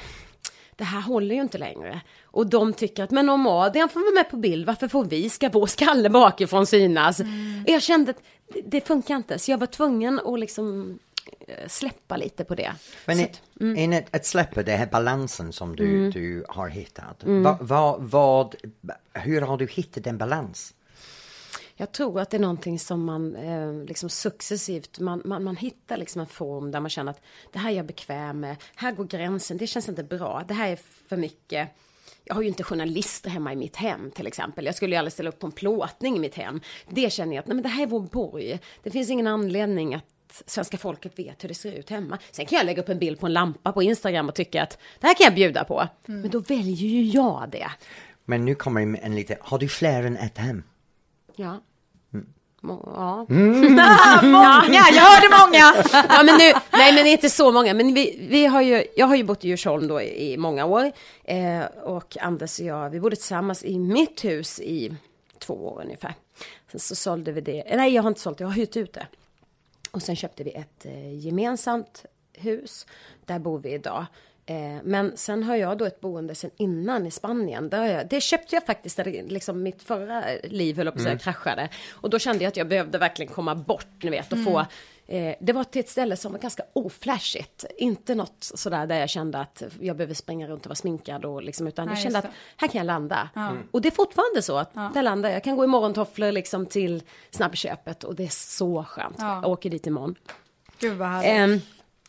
det 0.76 0.84
här 0.84 1.00
håller 1.00 1.34
ju 1.34 1.40
inte 1.40 1.58
längre. 1.58 2.00
Och 2.24 2.46
de 2.46 2.72
tycker 2.72 3.04
att, 3.04 3.10
men 3.10 3.28
om 3.28 3.46
Adrian 3.46 3.88
får 3.88 4.00
vara 4.00 4.14
med 4.14 4.30
på 4.30 4.36
bild, 4.36 4.66
varför 4.66 4.88
får 4.88 5.04
vi, 5.04 5.30
ska 5.30 5.48
vår 5.48 5.66
skalle 5.66 6.10
bakifrån 6.10 6.66
synas? 6.66 7.20
Och 7.20 7.26
jag 7.66 7.82
kände 7.82 8.10
att 8.10 8.22
det- 8.64 8.86
funkar 8.86 9.16
inte, 9.16 9.38
så 9.38 9.50
jag 9.50 9.58
var 9.58 9.66
tvungen 9.66 10.20
att 10.24 10.40
liksom 10.40 10.98
eh, 11.46 11.68
släppa 11.68 12.16
lite 12.16 12.44
på 12.44 12.54
det. 12.54 12.72
Men 13.06 13.16
så 13.16 13.22
i, 13.22 13.24
att, 13.24 13.60
mm. 13.60 13.76
in 13.76 14.04
att, 14.12 14.26
släppa 14.26 14.62
den 14.62 14.78
här 14.78 14.86
balansen 14.86 15.52
som 15.52 15.76
du, 15.76 16.10
du 16.10 16.44
har 16.48 16.68
hittat. 16.68 17.24
Va, 17.24 17.58
va, 17.60 17.96
vad, 17.98 18.54
hur 19.12 19.40
har 19.40 19.56
du 19.56 19.66
hittat 19.66 20.04
den 20.04 20.18
balans? 20.18 20.74
Jag 21.76 21.92
tror 21.92 22.20
att 22.20 22.30
det 22.30 22.36
är 22.36 22.40
någonting 22.40 22.78
som 22.78 23.04
man 23.04 23.36
eh, 23.36 23.72
liksom 23.72 24.08
successivt, 24.08 24.98
man, 24.98 25.22
man, 25.24 25.44
man 25.44 25.56
hittar 25.56 25.96
liksom 25.96 26.20
en 26.20 26.26
form 26.26 26.70
där 26.70 26.80
man 26.80 26.90
känner 26.90 27.10
att 27.10 27.20
det 27.52 27.58
här 27.58 27.70
är 27.70 27.74
jag 27.74 27.86
bekväm 27.86 28.40
med, 28.40 28.56
här 28.74 28.92
går 28.92 29.04
gränsen, 29.04 29.56
det 29.56 29.66
känns 29.66 29.88
inte 29.88 30.02
bra, 30.02 30.44
det 30.48 30.54
här 30.54 30.68
är 30.68 30.78
för 31.08 31.16
mycket. 31.16 31.68
Jag 32.24 32.34
har 32.34 32.42
ju 32.42 32.48
inte 32.48 32.62
journalister 32.62 33.30
hemma 33.30 33.52
i 33.52 33.56
mitt 33.56 33.76
hem 33.76 34.10
till 34.10 34.26
exempel. 34.26 34.66
Jag 34.66 34.74
skulle 34.74 34.94
ju 34.94 34.98
aldrig 34.98 35.12
ställa 35.12 35.28
upp 35.28 35.38
på 35.38 35.46
en 35.46 35.52
plåtning 35.52 36.16
i 36.16 36.18
mitt 36.18 36.34
hem. 36.34 36.60
Det 36.88 37.12
känner 37.12 37.34
jag 37.34 37.42
att 37.42 37.46
nej, 37.46 37.54
men 37.54 37.62
det 37.62 37.68
här 37.68 37.82
är 37.82 37.86
vår 37.86 38.00
borg. 38.00 38.60
Det 38.82 38.90
finns 38.90 39.10
ingen 39.10 39.26
anledning 39.26 39.94
att 39.94 40.04
svenska 40.46 40.78
folket 40.78 41.18
vet 41.18 41.44
hur 41.44 41.48
det 41.48 41.54
ser 41.54 41.72
ut 41.72 41.90
hemma. 41.90 42.18
Sen 42.30 42.46
kan 42.46 42.56
jag 42.58 42.66
lägga 42.66 42.82
upp 42.82 42.88
en 42.88 42.98
bild 42.98 43.20
på 43.20 43.26
en 43.26 43.32
lampa 43.32 43.72
på 43.72 43.82
Instagram 43.82 44.28
och 44.28 44.34
tycka 44.34 44.62
att 44.62 44.78
det 45.00 45.06
här 45.06 45.14
kan 45.14 45.24
jag 45.24 45.34
bjuda 45.34 45.64
på. 45.64 45.88
Men 46.06 46.30
då 46.30 46.38
väljer 46.40 46.88
ju 46.88 47.02
jag 47.02 47.48
det. 47.52 47.70
Men 48.24 48.44
nu 48.44 48.54
kommer 48.54 48.98
en 49.02 49.14
lite, 49.14 49.38
har 49.40 49.58
du 49.58 49.68
fler 49.68 50.02
än 50.02 50.16
ett 50.16 50.38
hem? 50.38 50.62
Ja. 51.36 51.60
Må- 52.60 52.92
Ja. 52.96 53.26
Många, 54.22 54.64
jag 54.92 55.02
hörde 55.02 55.28
många. 55.40 55.84
ja, 56.08 56.22
men 56.22 56.38
nu, 56.38 56.52
nej 56.72 56.94
men 56.94 57.06
inte 57.06 57.30
så 57.30 57.52
många, 57.52 57.74
men 57.74 57.94
vi, 57.94 58.26
vi 58.30 58.46
har 58.46 58.62
ju, 58.62 58.84
jag 58.96 59.06
har 59.06 59.16
ju 59.16 59.24
bott 59.24 59.44
i 59.44 59.48
Djursholm 59.48 59.88
då 59.88 60.00
i, 60.02 60.32
i 60.32 60.36
många 60.36 60.64
år. 60.64 60.92
Eh, 61.24 61.64
och 61.82 62.16
Anders 62.20 62.60
och 62.60 62.66
jag, 62.66 62.90
vi 62.90 63.00
bodde 63.00 63.16
tillsammans 63.16 63.64
i 63.64 63.78
mitt 63.78 64.24
hus 64.24 64.60
i 64.60 64.94
två 65.38 65.54
år 65.54 65.82
ungefär. 65.84 66.14
Sen 66.70 66.80
så 66.80 66.94
sålde 66.94 67.32
vi 67.32 67.40
det, 67.40 67.64
nej 67.76 67.94
jag 67.94 68.02
har 68.02 68.08
inte 68.08 68.20
sålt 68.20 68.38
det, 68.38 68.44
jag 68.44 68.48
har 68.48 68.54
hyrt 68.56 68.76
ut 68.76 68.92
det. 68.92 69.06
Och 69.90 70.02
sen 70.02 70.16
köpte 70.16 70.44
vi 70.44 70.50
ett 70.50 70.86
eh, 70.86 71.18
gemensamt 71.18 72.04
hus, 72.32 72.86
där 73.24 73.38
bor 73.38 73.58
vi 73.58 73.72
idag. 73.74 74.06
Eh, 74.46 74.56
men 74.84 75.16
sen 75.16 75.42
har 75.42 75.56
jag 75.56 75.78
då 75.78 75.84
ett 75.84 76.00
boende 76.00 76.34
sen 76.34 76.50
innan 76.56 77.06
i 77.06 77.10
Spanien. 77.10 77.68
Där 77.68 77.84
jag, 77.84 78.08
det 78.08 78.20
köpte 78.20 78.56
jag 78.56 78.66
faktiskt 78.66 78.98
när 78.98 79.28
liksom 79.28 79.62
mitt 79.62 79.82
förra 79.82 80.24
liv 80.44 80.76
höll 80.76 80.90
på 80.90 80.96
att 80.96 81.02
säga 81.02 81.18
kraschade. 81.18 81.68
Och 81.92 82.10
då 82.10 82.18
kände 82.18 82.44
jag 82.44 82.48
att 82.48 82.56
jag 82.56 82.68
behövde 82.68 82.98
verkligen 82.98 83.32
komma 83.32 83.54
bort, 83.54 84.02
ni 84.02 84.10
vet, 84.10 84.32
och 84.32 84.44
få 84.44 84.66
Eh, 85.06 85.34
det 85.40 85.52
var 85.52 85.64
till 85.64 85.80
ett 85.80 85.88
ställe 85.88 86.16
som 86.16 86.32
var 86.32 86.38
ganska 86.38 86.62
oflashigt. 86.72 87.64
Inte 87.78 88.14
något 88.14 88.36
sådär 88.38 88.86
där 88.86 89.00
jag 89.00 89.10
kände 89.10 89.38
att 89.38 89.62
jag 89.80 89.96
behöver 89.96 90.14
springa 90.14 90.48
runt 90.48 90.66
och 90.66 90.70
vara 90.70 90.76
sminkad 90.76 91.24
och 91.24 91.42
liksom, 91.42 91.66
utan 91.66 91.86
Nej, 91.86 91.94
jag 91.94 92.02
kände 92.02 92.18
att 92.18 92.26
här 92.56 92.68
kan 92.68 92.78
jag 92.78 92.86
landa. 92.86 93.28
Och 93.70 93.80
det 93.80 93.88
är 93.88 93.90
fortfarande 93.90 94.42
så 94.42 94.58
att 94.58 94.74
där 94.74 95.02
landar 95.02 95.28
jag. 95.28 95.36
Jag 95.36 95.44
kan 95.44 95.56
gå 95.56 95.64
i 95.64 95.66
morgontofflor 95.66 96.32
liksom 96.32 96.66
till 96.66 97.02
snabbköpet 97.30 98.04
och 98.04 98.14
det 98.14 98.24
är 98.24 98.28
så 98.28 98.84
skönt. 98.84 99.16
Ja. 99.18 99.40
Jag 99.42 99.50
åker 99.50 99.70
dit 99.70 99.86
imorgon. 99.86 100.14
Gud 100.78 100.96
vad 100.96 101.08
härligt. 101.08 101.30
Ehm, 101.30 101.60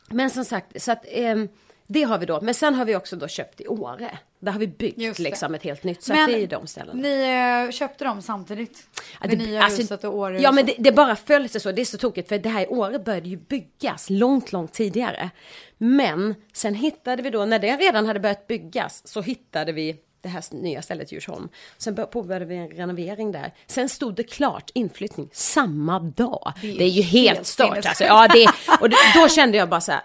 men 0.10 0.30
som 0.30 0.46
sagt, 0.46 0.82
så 0.82 0.92
att 0.92 1.06
ehm, 1.08 1.48
det 1.88 2.04
har 2.04 2.18
vi 2.18 2.26
då. 2.26 2.42
Men 2.42 2.54
sen 2.54 2.74
har 2.76 2.86
vi 2.86 2.96
också 2.96 3.16
då 3.16 3.28
köpt 3.28 3.62
i 3.62 3.68
Åre. 3.68 4.18
Där 4.40 4.52
har 4.52 4.60
vi 4.60 4.68
byggt 4.68 4.98
det. 4.98 5.20
liksom 5.20 5.56
ett 5.56 5.64
helt 5.64 5.84
nytt. 5.84 6.04
Så 6.04 6.14
Men 6.14 6.30
det 6.30 6.36
är 6.36 6.40
ju 6.40 6.48
de 6.48 6.68
ställena. 6.68 7.02
Ni 7.02 7.66
eh, 7.68 7.72
köpte 7.72 8.04
dem 8.04 8.22
samtidigt? 8.22 8.84
Ja, 9.22 9.28
det, 9.28 9.36
nya 9.36 9.64
alltså, 9.64 9.82
huset 9.82 10.04
och 10.04 10.18
Åre 10.18 10.42
Ja 10.42 10.52
men 10.52 10.66
det, 10.66 10.76
det 10.80 10.92
bara 10.92 11.16
föll 11.16 11.50
sig 11.50 11.62
så, 11.62 11.72
det 11.72 11.82
är 11.82 11.86
så 11.86 11.98
tokigt 11.98 12.30
för 12.30 12.38
det 12.38 12.50
här 12.50 12.62
i 12.64 12.68
Åre 12.68 13.00
började 13.00 13.30
ju 13.30 13.38
byggas 13.38 14.10
långt, 14.10 14.52
långt 14.52 14.74
tidigare. 14.74 15.30
Men 15.78 16.36
sen 16.54 16.76
hittade 16.76 17.22
vi 17.24 17.30
då, 17.30 17.46
när 17.46 17.60
det 17.60 17.78
redan 17.78 18.06
hade 18.06 18.20
börjat 18.20 18.48
byggas, 18.48 19.08
så 19.08 19.22
hittade 19.22 19.72
vi 19.72 19.96
det 20.22 20.30
här 20.30 20.44
nya 20.52 20.82
stället 20.82 21.12
Djursholm. 21.12 21.50
Sen 21.78 21.96
bör- 21.96 22.06
påbörjade 22.06 22.46
vi 22.46 22.56
en 22.56 22.70
renovering 22.70 23.32
där. 23.32 23.54
Sen 23.68 23.90
stod 23.90 24.16
det 24.16 24.24
klart 24.24 24.72
inflyttning 24.74 25.30
samma 25.32 26.00
dag. 26.00 26.54
Det 26.62 26.68
är, 26.84 26.88
ju 26.88 27.02
helt, 27.02 27.36
helt 27.36 27.48
stört 27.48 27.86
alltså. 27.86 28.04
Ja, 28.04 28.28
det, 28.28 28.48
och 28.82 28.90
det, 28.90 28.96
då 29.16 29.28
kände 29.28 29.58
jag 29.58 29.70
bara 29.70 29.82
så 29.82 29.92
här, 29.92 30.02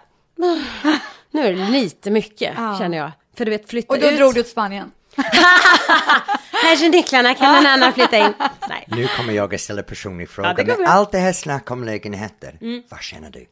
"Ah, 0.83 0.91
nu 1.31 1.41
är 1.45 1.53
det 1.53 1.69
lite 1.69 2.11
mycket 2.11 2.55
känner 2.79 2.97
jag. 2.97 3.11
För 3.37 3.45
du 3.45 3.51
vet 3.51 3.69
flytta 3.69 3.93
Och 3.93 3.99
då 3.99 4.07
ut. 4.07 4.17
drog 4.17 4.33
du 4.35 4.43
till 4.43 4.51
Spanien? 4.51 4.91
Här 6.63 6.85
är 6.85 6.89
nycklarna, 6.89 7.33
kan 7.35 7.55
någon 7.55 7.65
annan 7.65 7.93
flytta 7.93 8.17
in? 8.17 8.33
Nej. 8.69 8.85
Nu 8.87 9.07
kommer 9.17 9.33
jag 9.33 9.55
att 9.55 9.61
ställa 9.61 9.83
personlig 9.83 10.29
fråga. 10.29 10.55
Ja, 10.57 10.63
det. 10.63 10.73
Mm. 10.73 10.85
allt 10.91 11.11
det 11.11 11.17
här 11.17 11.33
snack 11.33 11.71
om 11.71 11.83
lägenheter, 11.83 12.57
vad 12.89 13.01
känner 13.01 13.29
du? 13.31 13.45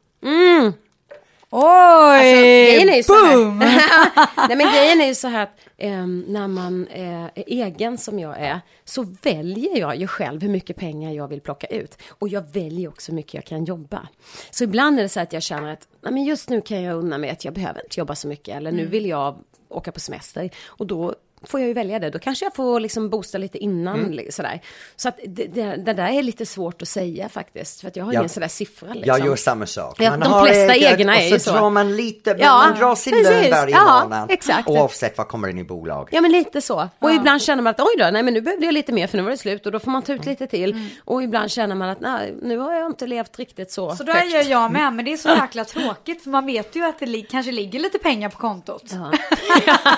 Oj! 1.52 1.62
Alltså, 1.62 2.40
grejen 2.42 2.88
är 2.88 2.96
ju 2.96 3.02
så 3.02 3.12
här. 3.14 3.36
Nej 4.48 4.56
men 4.56 4.72
grejen 4.74 5.00
är 5.00 5.06
ju 5.06 5.14
så 5.14 5.28
här 5.28 5.42
att 5.42 5.60
ehm, 5.78 6.24
när 6.28 6.48
man 6.48 6.86
eh, 6.86 7.24
är 7.24 7.44
egen 7.46 7.98
som 7.98 8.18
jag 8.18 8.40
är 8.40 8.60
så 8.84 9.06
väljer 9.22 9.78
jag 9.78 9.96
ju 9.96 10.06
själv 10.06 10.42
hur 10.42 10.48
mycket 10.48 10.76
pengar 10.76 11.12
jag 11.12 11.28
vill 11.28 11.40
plocka 11.40 11.66
ut. 11.66 11.98
Och 12.08 12.28
jag 12.28 12.52
väljer 12.52 12.88
också 12.88 13.12
hur 13.12 13.16
mycket 13.16 13.34
jag 13.34 13.44
kan 13.44 13.64
jobba. 13.64 14.08
Så 14.50 14.64
ibland 14.64 14.98
är 14.98 15.02
det 15.02 15.08
så 15.08 15.20
att 15.20 15.32
jag 15.32 15.42
känner 15.42 15.72
att 15.72 15.88
nej, 16.02 16.12
men 16.12 16.24
just 16.24 16.48
nu 16.48 16.60
kan 16.60 16.82
jag 16.82 16.96
unna 16.96 17.18
mig 17.18 17.30
att 17.30 17.44
jag 17.44 17.54
behöver 17.54 17.82
inte 17.84 18.00
jobba 18.00 18.14
så 18.14 18.28
mycket. 18.28 18.56
Eller 18.56 18.72
nu 18.72 18.86
vill 18.86 19.06
jag 19.06 19.38
åka 19.68 19.92
på 19.92 20.00
semester. 20.00 20.50
Och 20.66 20.86
då 20.86 21.14
får 21.46 21.60
jag 21.60 21.66
ju 21.68 21.72
välja 21.74 21.98
det. 21.98 22.10
Då 22.10 22.18
kanske 22.18 22.44
jag 22.44 22.54
får 22.54 22.80
liksom 22.80 23.10
boosta 23.10 23.38
lite 23.38 23.58
innan. 23.58 24.00
li- 24.12 24.32
Sådär. 24.32 24.60
Så 24.96 25.08
att 25.08 25.18
det, 25.26 25.44
det, 25.46 25.76
det 25.76 25.92
där 25.92 26.08
är 26.08 26.22
lite 26.22 26.46
svårt 26.46 26.82
att 26.82 26.88
säga 26.88 27.28
faktiskt. 27.28 27.80
För 27.80 27.88
att 27.88 27.96
jag 27.96 28.04
har 28.04 28.12
Ja. 28.12 28.18
ingen 28.20 28.28
sådär 28.28 28.48
siffra. 28.48 28.88
Liksom. 28.94 29.02
Jag 29.16 29.26
gör 29.26 29.36
samma 29.36 29.66
sak. 29.66 29.96
Ja, 30.00 30.16
de 30.16 30.44
flesta 30.44 30.74
eget 30.74 31.00
egna 31.00 31.16
är 31.16 31.26
och 31.26 31.32
ju 31.32 31.38
så 31.38 31.50
så. 31.50 31.56
drar 31.56 31.70
man 31.70 31.96
lite, 31.96 32.36
Ja, 32.38 32.56
man 32.68 32.78
drar 32.78 32.94
sin 32.94 33.14
lön 33.14 33.24
precis. 33.24 33.50
varje 33.52 33.74
Ja, 33.74 34.00
månad. 34.02 34.30
exakt. 34.30 34.68
Oavsett 34.68 35.18
vad 35.18 35.28
kommer 35.28 35.48
in 35.48 35.58
i 35.58 35.64
bolag. 35.64 36.08
Ja 36.12 36.20
men 36.20 36.32
lite 36.32 36.60
så. 36.60 36.88
Och 36.98 37.12
ibland 37.12 37.42
känner 37.42 37.62
man 37.62 37.70
att 37.70 37.80
oj 37.80 37.94
då, 37.98 38.04
nej 38.12 38.22
men 38.22 38.34
nu 38.34 38.40
behövde 38.40 38.66
jag 38.66 38.72
lite 38.74 38.92
mer 38.92 39.06
för 39.06 39.16
nu 39.16 39.22
var 39.22 39.30
det 39.30 39.36
slut 39.36 39.66
och 39.66 39.72
då 39.72 39.78
får 39.78 39.90
man 39.90 40.02
ta 40.02 40.12
ut 40.12 40.26
lite 40.26 40.46
till. 40.46 40.88
Och 41.04 41.22
ibland 41.22 41.50
känner 41.50 41.74
man 41.74 41.88
att 41.88 42.00
nej, 42.00 42.34
nu 42.42 42.58
har 42.58 42.74
jag 42.74 42.86
inte 42.86 43.06
levt 43.06 43.38
riktigt 43.38 43.70
så, 43.72 43.96
Så 43.96 44.02
då 44.04 44.12
högt. 44.12 44.32
gör 44.34 44.42
jag 44.42 44.72
med, 44.72 44.92
men 44.92 45.04
det 45.04 45.12
är 45.12 45.16
så 45.16 45.28
jäkla 45.28 45.64
tråkigt 45.64 46.22
för 46.22 46.30
man 46.30 46.46
vet 46.46 46.76
ju 46.76 46.84
att 46.84 46.98
det 46.98 47.06
li- 47.06 47.26
kanske 47.30 47.52
ligger 47.52 47.78
lite 47.80 47.98
pengar 47.98 48.28
på 48.28 48.38
kontot. 48.38 48.82
Ja. 48.92 49.12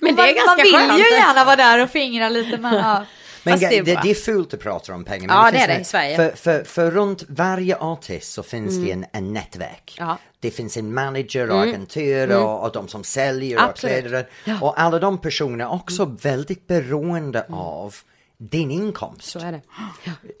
men 0.00 0.14
det 0.16 0.22
är 0.22 0.34
man, 0.34 0.37
ganska 0.46 0.78
man 0.78 0.80
vill 0.80 0.88
skönt. 0.88 1.00
ju 1.00 1.16
gärna 1.16 1.44
vara 1.44 1.56
där 1.56 1.82
och 1.82 1.90
fingra 1.90 2.28
lite 2.28 2.58
men 2.58 2.74
ja. 2.74 3.04
Men 3.42 3.58
det 3.58 3.66
är 3.66 3.82
det, 3.82 4.00
det 4.02 4.10
är 4.10 4.14
fult 4.14 4.54
att 4.54 4.60
prata 4.60 4.94
om 4.94 5.04
pengar. 5.04 5.26
Men 5.28 5.36
Ja, 5.36 5.42
finns 5.44 5.66
det 5.66 5.72
är 5.72 5.74
det 5.76 5.80
i 5.80 5.84
Sverige. 5.84 6.16
För, 6.16 6.36
för, 6.36 6.64
för 6.64 6.90
runt 6.90 7.24
varje 7.28 7.76
artist 7.76 8.32
så 8.32 8.42
finns 8.42 8.76
det 8.84 8.92
en, 8.92 9.06
en 9.12 9.32
nätverk. 9.32 9.96
Ja. 9.98 10.18
Det 10.40 10.50
finns 10.50 10.76
en 10.76 10.94
manager 10.94 11.50
och 11.50 11.62
agentur 11.62 12.36
och, 12.36 12.62
och 12.64 12.72
de 12.72 12.88
som 12.88 13.04
säljer 13.04 13.56
och 13.56 13.62
Absolut. 13.64 14.00
kläder. 14.00 14.28
Ja. 14.44 14.58
Och 14.62 14.80
alla 14.80 14.98
de 14.98 15.18
personerna 15.18 15.64
är 15.64 15.72
också 15.72 16.04
väldigt 16.04 16.66
beroende 16.66 17.46
av 17.50 17.94
din 18.38 18.70
inkomst. 18.70 19.22
Så 19.30 19.38
är 19.38 19.52
det. 19.52 19.60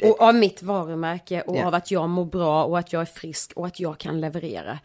Och 0.08 0.20
av 0.22 0.34
mitt 0.34 0.62
varumärke 0.62 1.42
och 1.46 1.56
Ja. 1.56 1.66
av 1.66 1.74
att 1.74 1.90
jag 1.90 2.08
mår 2.08 2.24
bra 2.24 2.64
och 2.64 2.78
att 2.78 2.92
jag 2.92 3.02
är 3.02 3.06
frisk 3.06 3.52
och 3.56 3.66
att 3.66 3.80
jag 3.80 3.98
kan 3.98 4.20
leverera. 4.20 4.78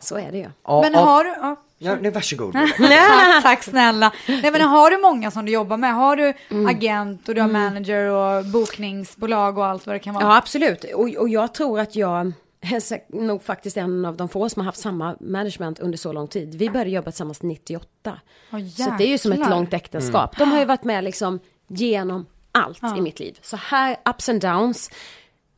Så 0.00 0.16
är 0.18 0.32
det 0.32 0.38
ju. 0.38 0.50
Och, 0.62 0.82
Men 0.82 0.94
och, 0.94 1.00
har 1.00 1.24
du... 1.24 1.56
Ja. 1.78 1.90
Ja, 1.90 1.96
nej, 2.00 2.10
varsågod. 2.10 2.52
Tack, 2.78 3.42
tack 3.42 3.62
snälla. 3.62 4.12
Nej 4.28 4.50
men 4.52 4.60
har 4.60 4.90
du 4.90 4.98
många 4.98 5.30
som 5.30 5.44
du 5.44 5.52
jobbar 5.52 5.76
med? 5.76 5.94
Har 5.94 6.16
du 6.16 6.34
Mm. 6.50 6.66
agent 6.66 7.28
och 7.28 7.34
du 7.34 7.40
har 7.40 7.48
manager 7.48 8.04
och 8.04 8.44
bokningsbolag 8.44 9.58
och 9.58 9.66
allt 9.66 9.86
vad 9.86 9.94
det 9.94 10.00
kan 10.00 10.14
vara? 10.14 10.24
Ja, 10.24 10.36
absolut. 10.36 10.84
Och, 10.94 11.08
och 11.16 11.28
jag 11.28 11.54
tror 11.54 11.80
att 11.80 11.96
jag 11.96 12.32
är 12.60 13.16
nog 13.26 13.42
faktiskt 13.42 13.76
en 13.76 14.04
av 14.04 14.16
de 14.16 14.28
få 14.28 14.48
som 14.48 14.60
har 14.60 14.64
haft 14.64 14.78
samma 14.80 15.16
management 15.20 15.78
under 15.80 15.98
så 15.98 16.12
lång 16.12 16.28
tid. 16.28 16.54
Vi 16.54 16.70
började 16.70 16.90
jobba 16.90 17.10
tillsammans 17.10 17.42
98. 17.42 18.18
Åh, 18.52 18.58
så 18.68 18.94
det 18.98 19.04
är 19.04 19.08
ju 19.08 19.18
som 19.18 19.32
ett 19.32 19.50
långt 19.50 19.74
äktenskap. 19.74 20.38
De 20.38 20.50
har 20.50 20.58
ju 20.58 20.64
varit 20.64 20.84
med 20.84 21.04
liksom 21.04 21.40
genom 21.68 22.26
allt 22.52 22.82
i 22.96 23.00
mitt 23.00 23.20
liv. 23.20 23.38
Så 23.42 23.56
här 23.56 23.96
ups 24.04 24.28
and 24.28 24.40
downs. 24.40 24.90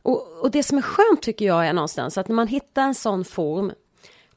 Och, 0.03 0.27
och 0.41 0.51
det 0.51 0.63
som 0.63 0.77
är 0.77 0.81
skönt 0.81 1.21
tycker 1.21 1.45
jag 1.45 1.67
är 1.67 1.73
någonstans 1.73 2.17
att 2.17 2.27
när 2.27 2.35
man 2.35 2.47
hittar 2.47 2.81
en 2.81 2.95
sån 2.95 3.25
form 3.25 3.71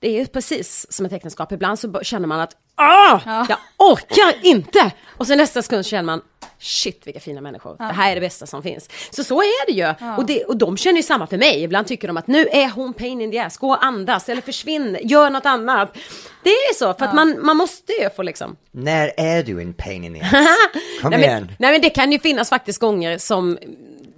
det 0.04 0.08
är 0.10 0.20
ju 0.20 0.26
precis 0.26 0.86
som 0.90 1.06
ett 1.06 1.12
äktenskap. 1.12 1.52
Ibland 1.52 1.78
så 1.78 2.00
känner 2.02 2.26
man 2.26 2.40
att 2.40 2.56
ah, 2.74 3.20
jag 3.48 3.58
orkar 3.78 4.46
inte. 4.46 4.92
Och 5.16 5.26
sen 5.26 5.38
nästa 5.38 5.62
sekund 5.62 5.86
känner 5.86 6.02
man 6.02 6.22
shit 6.58 7.06
vilka 7.06 7.20
fina 7.20 7.40
människor. 7.40 7.76
Det 7.78 7.84
här 7.84 8.10
är 8.10 8.14
det 8.14 8.20
bästa 8.20 8.46
som 8.46 8.62
finns. 8.62 8.88
Så 9.10 9.24
så 9.24 9.42
är 9.42 9.66
det 9.66 9.72
ju. 9.72 10.14
Och, 10.16 10.26
det, 10.26 10.44
och 10.44 10.56
de 10.56 10.76
känner 10.76 10.96
ju 10.96 11.02
samma 11.02 11.26
för 11.26 11.38
mig. 11.38 11.62
Ibland 11.62 11.86
tycker 11.86 12.08
de 12.08 12.16
att 12.16 12.26
nu 12.26 12.46
är 12.52 12.70
hon 12.70 12.92
pain 12.92 13.20
in 13.20 13.30
the 13.30 13.38
ass. 13.38 13.56
Gå 13.56 13.68
och 13.68 13.84
andas 13.84 14.28
eller 14.28 14.42
försvinn. 14.42 14.98
Gör 15.02 15.30
något 15.30 15.46
annat. 15.46 15.96
Det 16.42 16.50
är 16.50 16.74
så 16.74 16.94
för 16.94 17.04
att 17.04 17.14
man, 17.14 17.46
man 17.46 17.56
måste 17.56 17.92
ju 17.92 18.10
få 18.10 18.22
liksom. 18.22 18.56
När 18.72 19.12
är 19.16 19.42
du 19.42 19.60
en 19.60 19.74
pain 19.74 20.04
in 20.04 20.14
the 20.14 20.20
ass? 20.20 20.30
Kom 21.02 21.10
nej, 21.10 21.20
igen. 21.20 21.44
men, 21.44 21.56
nej 21.58 21.72
men 21.72 21.80
det 21.80 21.90
kan 21.90 22.12
ju 22.12 22.18
finnas 22.18 22.48
faktiskt 22.48 22.80
gånger 22.80 23.18
som 23.18 23.58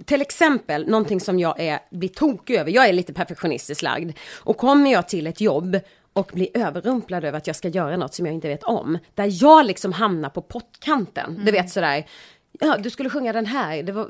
till 0.07 0.21
exempel 0.21 0.87
någonting 0.87 1.19
som 1.19 1.39
jag 1.39 1.59
är, 1.59 1.79
blir 1.91 2.09
tokig 2.09 2.55
över. 2.55 2.71
Jag 2.71 2.89
är 2.89 2.93
lite 2.93 3.13
perfektionistiskt 3.13 3.81
lagd. 3.81 4.17
Och 4.43 4.57
kommer 4.57 4.91
jag 4.91 5.07
till 5.07 5.27
ett 5.27 5.41
jobb 5.41 5.79
och 6.13 6.29
blir 6.33 6.47
överrumplad 6.53 7.25
över 7.25 7.37
att 7.37 7.47
jag 7.47 7.55
ska 7.55 7.67
göra 7.67 7.97
något 7.97 8.13
som 8.13 8.25
jag 8.25 8.35
inte 8.35 8.47
vet 8.47 8.63
om. 8.63 8.97
Där 9.15 9.43
jag 9.43 9.65
liksom 9.65 9.93
hamnar 9.93 10.29
på 10.29 10.41
pottkanten. 10.41 11.41
Du 11.45 11.51
vet 11.51 11.69
sådär, 11.69 12.05
ja 12.59 12.77
du 12.77 12.89
skulle 12.89 13.09
sjunga 13.09 13.33
den 13.33 13.45
här, 13.45 13.83
det 13.83 13.91
var, 13.91 14.07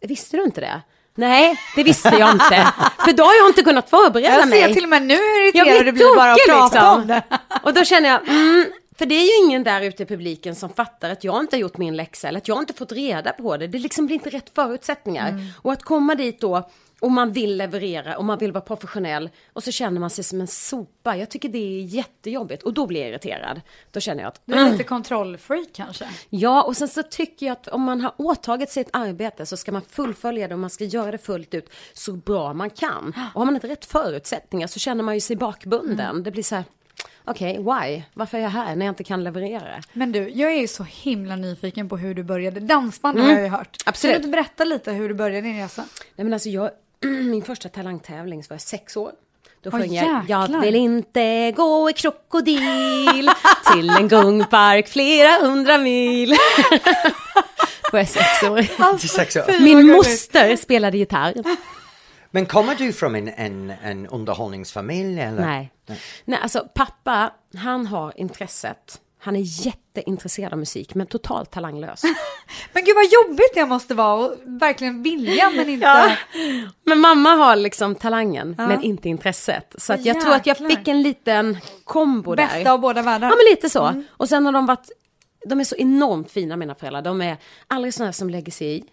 visste 0.00 0.36
du 0.36 0.42
inte 0.44 0.60
det? 0.60 0.82
Nej, 1.14 1.56
det 1.76 1.82
visste 1.82 2.08
jag 2.18 2.30
inte. 2.30 2.72
För 3.04 3.12
då 3.12 3.22
har 3.22 3.34
jag 3.34 3.48
inte 3.48 3.62
kunnat 3.62 3.90
förbereda 3.90 4.34
Jag 4.34 4.48
mig. 4.48 4.62
ser 4.62 4.74
till 4.74 4.82
och 4.84 4.88
med 4.90 5.02
nu 5.02 5.14
hur 5.14 5.56
Jag 5.56 5.66
irriterad 5.66 5.86
du 5.86 5.92
blir 5.92 6.16
bara 6.16 6.32
att 6.32 6.38
prata 6.48 6.64
liksom. 6.64 7.00
om 7.00 7.06
det. 7.06 7.22
Och 7.62 7.74
då 7.74 7.84
känner 7.84 8.08
jag, 8.08 8.28
mm, 8.28 8.64
för 8.98 9.06
det 9.06 9.14
är 9.14 9.24
ju 9.24 9.46
ingen 9.46 9.64
där 9.64 9.82
ute 9.82 10.02
i 10.02 10.06
publiken 10.06 10.54
som 10.54 10.70
fattar 10.70 11.10
att 11.10 11.24
jag 11.24 11.40
inte 11.40 11.56
har 11.56 11.60
gjort 11.60 11.76
min 11.76 11.96
läxa 11.96 12.28
eller 12.28 12.38
att 12.38 12.48
jag 12.48 12.58
inte 12.58 12.72
fått 12.72 12.92
reda 12.92 13.32
på 13.32 13.56
det. 13.56 13.66
Det 13.66 13.78
liksom 13.78 14.06
blir 14.06 14.14
inte 14.14 14.30
rätt 14.30 14.50
förutsättningar. 14.54 15.28
Mm. 15.28 15.46
Och 15.62 15.72
att 15.72 15.82
komma 15.82 16.14
dit 16.14 16.40
då 16.40 16.70
och 17.00 17.10
man 17.10 17.32
vill 17.32 17.56
leverera 17.56 18.18
och 18.18 18.24
man 18.24 18.38
vill 18.38 18.52
vara 18.52 18.64
professionell 18.64 19.30
och 19.52 19.64
så 19.64 19.72
känner 19.72 20.00
man 20.00 20.10
sig 20.10 20.24
som 20.24 20.40
en 20.40 20.46
sopa. 20.46 21.16
Jag 21.16 21.30
tycker 21.30 21.48
det 21.48 21.58
är 21.58 21.82
jättejobbigt 21.82 22.62
och 22.62 22.72
då 22.74 22.86
blir 22.86 23.00
jag 23.00 23.10
irriterad. 23.10 23.60
Då 23.90 24.00
känner 24.00 24.22
jag 24.22 24.28
att 24.28 24.42
Du 24.44 24.54
är 24.54 24.70
lite 24.70 24.84
kontrollfreak 24.84 25.68
kanske? 25.72 26.08
Ja, 26.28 26.62
och 26.62 26.76
sen 26.76 26.88
så 26.88 27.02
tycker 27.02 27.46
jag 27.46 27.52
att 27.52 27.68
om 27.68 27.82
man 27.82 28.00
har 28.00 28.12
åtagit 28.16 28.70
sig 28.70 28.80
ett 28.80 28.90
arbete 28.92 29.46
så 29.46 29.56
ska 29.56 29.72
man 29.72 29.82
fullfölja 29.82 30.48
det 30.48 30.54
och 30.54 30.60
man 30.60 30.70
ska 30.70 30.84
göra 30.84 31.10
det 31.10 31.18
fullt 31.18 31.54
ut 31.54 31.70
så 31.92 32.12
bra 32.12 32.52
man 32.52 32.70
kan. 32.70 33.14
Och 33.34 33.40
har 33.40 33.44
man 33.44 33.54
inte 33.54 33.68
rätt 33.68 33.84
förutsättningar 33.84 34.66
så 34.66 34.78
känner 34.78 35.04
man 35.04 35.14
ju 35.14 35.20
sig 35.20 35.36
bakbunden. 35.36 36.22
Det 36.22 36.30
blir 36.30 36.42
så 36.42 36.54
här, 36.54 36.64
okej, 37.30 37.58
why? 37.58 38.02
Varför 38.14 38.38
är 38.38 38.42
jag 38.42 38.50
här 38.50 38.76
när 38.76 38.86
jag 38.86 38.90
inte 38.92 39.04
kan 39.04 39.24
leverera? 39.24 39.82
Men 39.92 40.12
du, 40.12 40.28
jag 40.28 40.52
är 40.52 40.60
ju 40.60 40.68
så 40.68 40.82
himla 40.84 41.36
nyfiken 41.36 41.88
på 41.88 41.96
hur 41.96 42.14
du 42.14 42.22
började. 42.22 42.60
Dansband 42.60 43.18
har 43.20 43.30
jag 43.30 43.42
ju 43.42 43.48
hört. 43.48 43.60
Mm. 43.60 43.68
Absolut. 43.84 44.16
Kan 44.16 44.22
du 44.22 44.28
berätta 44.28 44.64
lite 44.64 44.92
hur 44.92 45.08
du 45.08 45.14
började 45.14 45.46
din 45.46 45.58
resa? 45.62 45.84
Nej 46.16 46.24
men 46.24 46.32
alltså 46.32 46.48
jag, 46.48 46.70
min 47.04 47.42
första 47.42 47.68
talangtävling 47.68 48.44
så 48.44 48.48
var 48.48 48.54
jag 48.54 48.60
sex 48.60 48.96
år. 48.96 49.12
Då 49.62 49.70
Åh, 49.72 49.78
sjöng 49.78 49.94
jag. 49.94 50.24
Jag 50.28 50.60
vill 50.60 50.74
inte 50.74 51.52
gå 51.56 51.90
i 51.90 51.92
krokodil 51.92 53.30
till 53.72 53.90
en 53.90 54.08
gungpark 54.08 54.88
flera 54.88 55.30
hundra 55.46 55.78
mil. 55.78 56.30
var 57.92 57.98
jag 57.98 58.08
sex 58.08 58.42
år. 58.42 58.62
Fy. 59.46 59.64
Min 59.64 59.86
moster 59.86 60.56
spelade 60.56 60.98
gitarr. 60.98 61.34
Men 62.30 62.46
kommer 62.46 62.74
du 62.74 62.92
från 62.92 63.14
en, 63.14 63.28
en, 63.28 63.72
en 63.82 64.06
underhållningsfamilj 64.06 65.20
eller? 65.20 65.46
Nej. 65.46 65.72
Nej, 66.24 66.38
alltså 66.42 66.68
pappa, 66.74 67.32
han 67.56 67.86
har 67.86 68.12
intresset. 68.16 69.00
Han 69.20 69.36
är 69.36 69.66
jätteintresserad 69.66 70.52
av 70.52 70.58
musik, 70.58 70.94
men 70.94 71.06
totalt 71.06 71.50
talanglös. 71.50 72.02
Men 72.72 72.84
gud 72.84 72.94
vad 72.94 73.04
jobbigt 73.04 73.54
det 73.54 73.66
måste 73.66 73.94
vara 73.94 74.14
och 74.14 74.34
verkligen 74.44 75.02
vilja 75.02 75.50
men 75.50 75.68
inte... 75.68 76.18
Men 76.84 77.00
mamma 77.00 77.30
har 77.30 77.56
liksom 77.56 77.94
talangen, 77.94 78.54
men 78.58 78.82
inte 78.82 79.08
intresset. 79.08 79.74
Så 79.78 79.92
att 79.92 80.04
jag 80.04 80.20
tror 80.20 80.34
att 80.34 80.46
jag 80.46 80.54
jäklar. 80.54 80.68
fick 80.68 80.88
en 80.88 81.02
liten 81.02 81.58
kombo 81.84 82.34
där. 82.34 82.46
Bästa 82.46 82.72
av 82.72 82.80
båda 82.80 83.02
världar. 83.02 83.28
Ja, 83.28 83.34
men 83.36 83.44
lite 83.50 83.70
så. 83.70 84.04
Och 84.10 84.28
sen 84.28 84.46
har 84.46 84.52
de 84.52 84.66
varit, 84.66 84.90
de 85.46 85.60
är 85.60 85.64
så 85.64 85.76
enormt 85.76 86.30
fina 86.30 86.56
mina 86.56 86.74
föräldrar. 86.74 87.02
De 87.02 87.20
är 87.20 87.36
aldrig 87.68 87.94
sådana 87.94 88.12
som 88.12 88.30
lägger 88.30 88.52
sig 88.52 88.76
i. 88.76 88.84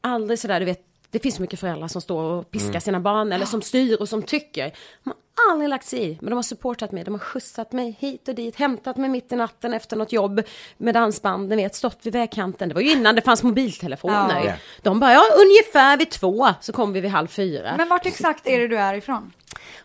Aldrig 0.00 0.38
sådär, 0.38 0.60
du 0.60 0.66
vet, 0.66 0.82
det 1.14 1.20
finns 1.20 1.34
så 1.34 1.42
mycket 1.42 1.60
föräldrar 1.60 1.88
som 1.88 2.00
står 2.00 2.22
och 2.22 2.50
piskar 2.50 2.80
sina 2.80 3.00
barn 3.00 3.32
eller 3.32 3.46
som 3.46 3.62
styr 3.62 4.00
och 4.00 4.08
som 4.08 4.22
tycker. 4.22 4.72
De 5.04 5.12
har 5.36 5.52
aldrig 5.52 5.68
lagt 5.70 5.86
sig 5.86 6.10
i, 6.10 6.18
men 6.20 6.30
de 6.30 6.36
har 6.36 6.42
supportat 6.42 6.92
mig. 6.92 7.04
De 7.04 7.14
har 7.14 7.18
skjutsat 7.18 7.72
mig 7.72 7.96
hit 8.00 8.28
och 8.28 8.34
dit, 8.34 8.56
hämtat 8.56 8.96
mig 8.96 9.08
mitt 9.10 9.32
i 9.32 9.36
natten 9.36 9.74
efter 9.74 9.96
något 9.96 10.12
jobb 10.12 10.42
med 10.76 10.94
dansband, 10.94 11.48
ni 11.48 11.56
vet, 11.56 11.74
stått 11.74 11.98
vid 12.02 12.12
vägkanten. 12.12 12.68
Det 12.68 12.74
var 12.74 12.82
ju 12.82 12.92
innan 12.92 13.14
det 13.14 13.22
fanns 13.22 13.42
mobiltelefoner. 13.42 14.40
Ja. 14.40 14.44
Ja. 14.44 14.52
De 14.82 15.00
bara, 15.00 15.12
ja 15.12 15.22
ungefär 15.38 15.96
vid 15.96 16.10
två 16.10 16.48
så 16.60 16.72
kom 16.72 16.92
vi 16.92 17.00
vid 17.00 17.10
halv 17.10 17.26
fyra. 17.26 17.74
Men 17.76 17.88
vart 17.88 18.06
exakt 18.06 18.46
är 18.46 18.60
det 18.60 18.68
du 18.68 18.78
är 18.78 18.94
ifrån? 18.94 19.32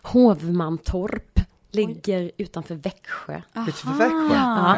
Hovmantorp 0.02 1.40
Ligger 1.72 2.30
utanför 2.36 2.74
Växjö. 2.74 3.42
Utanför 3.54 3.92
Växjö? 3.92 4.34
Ja. 4.34 4.76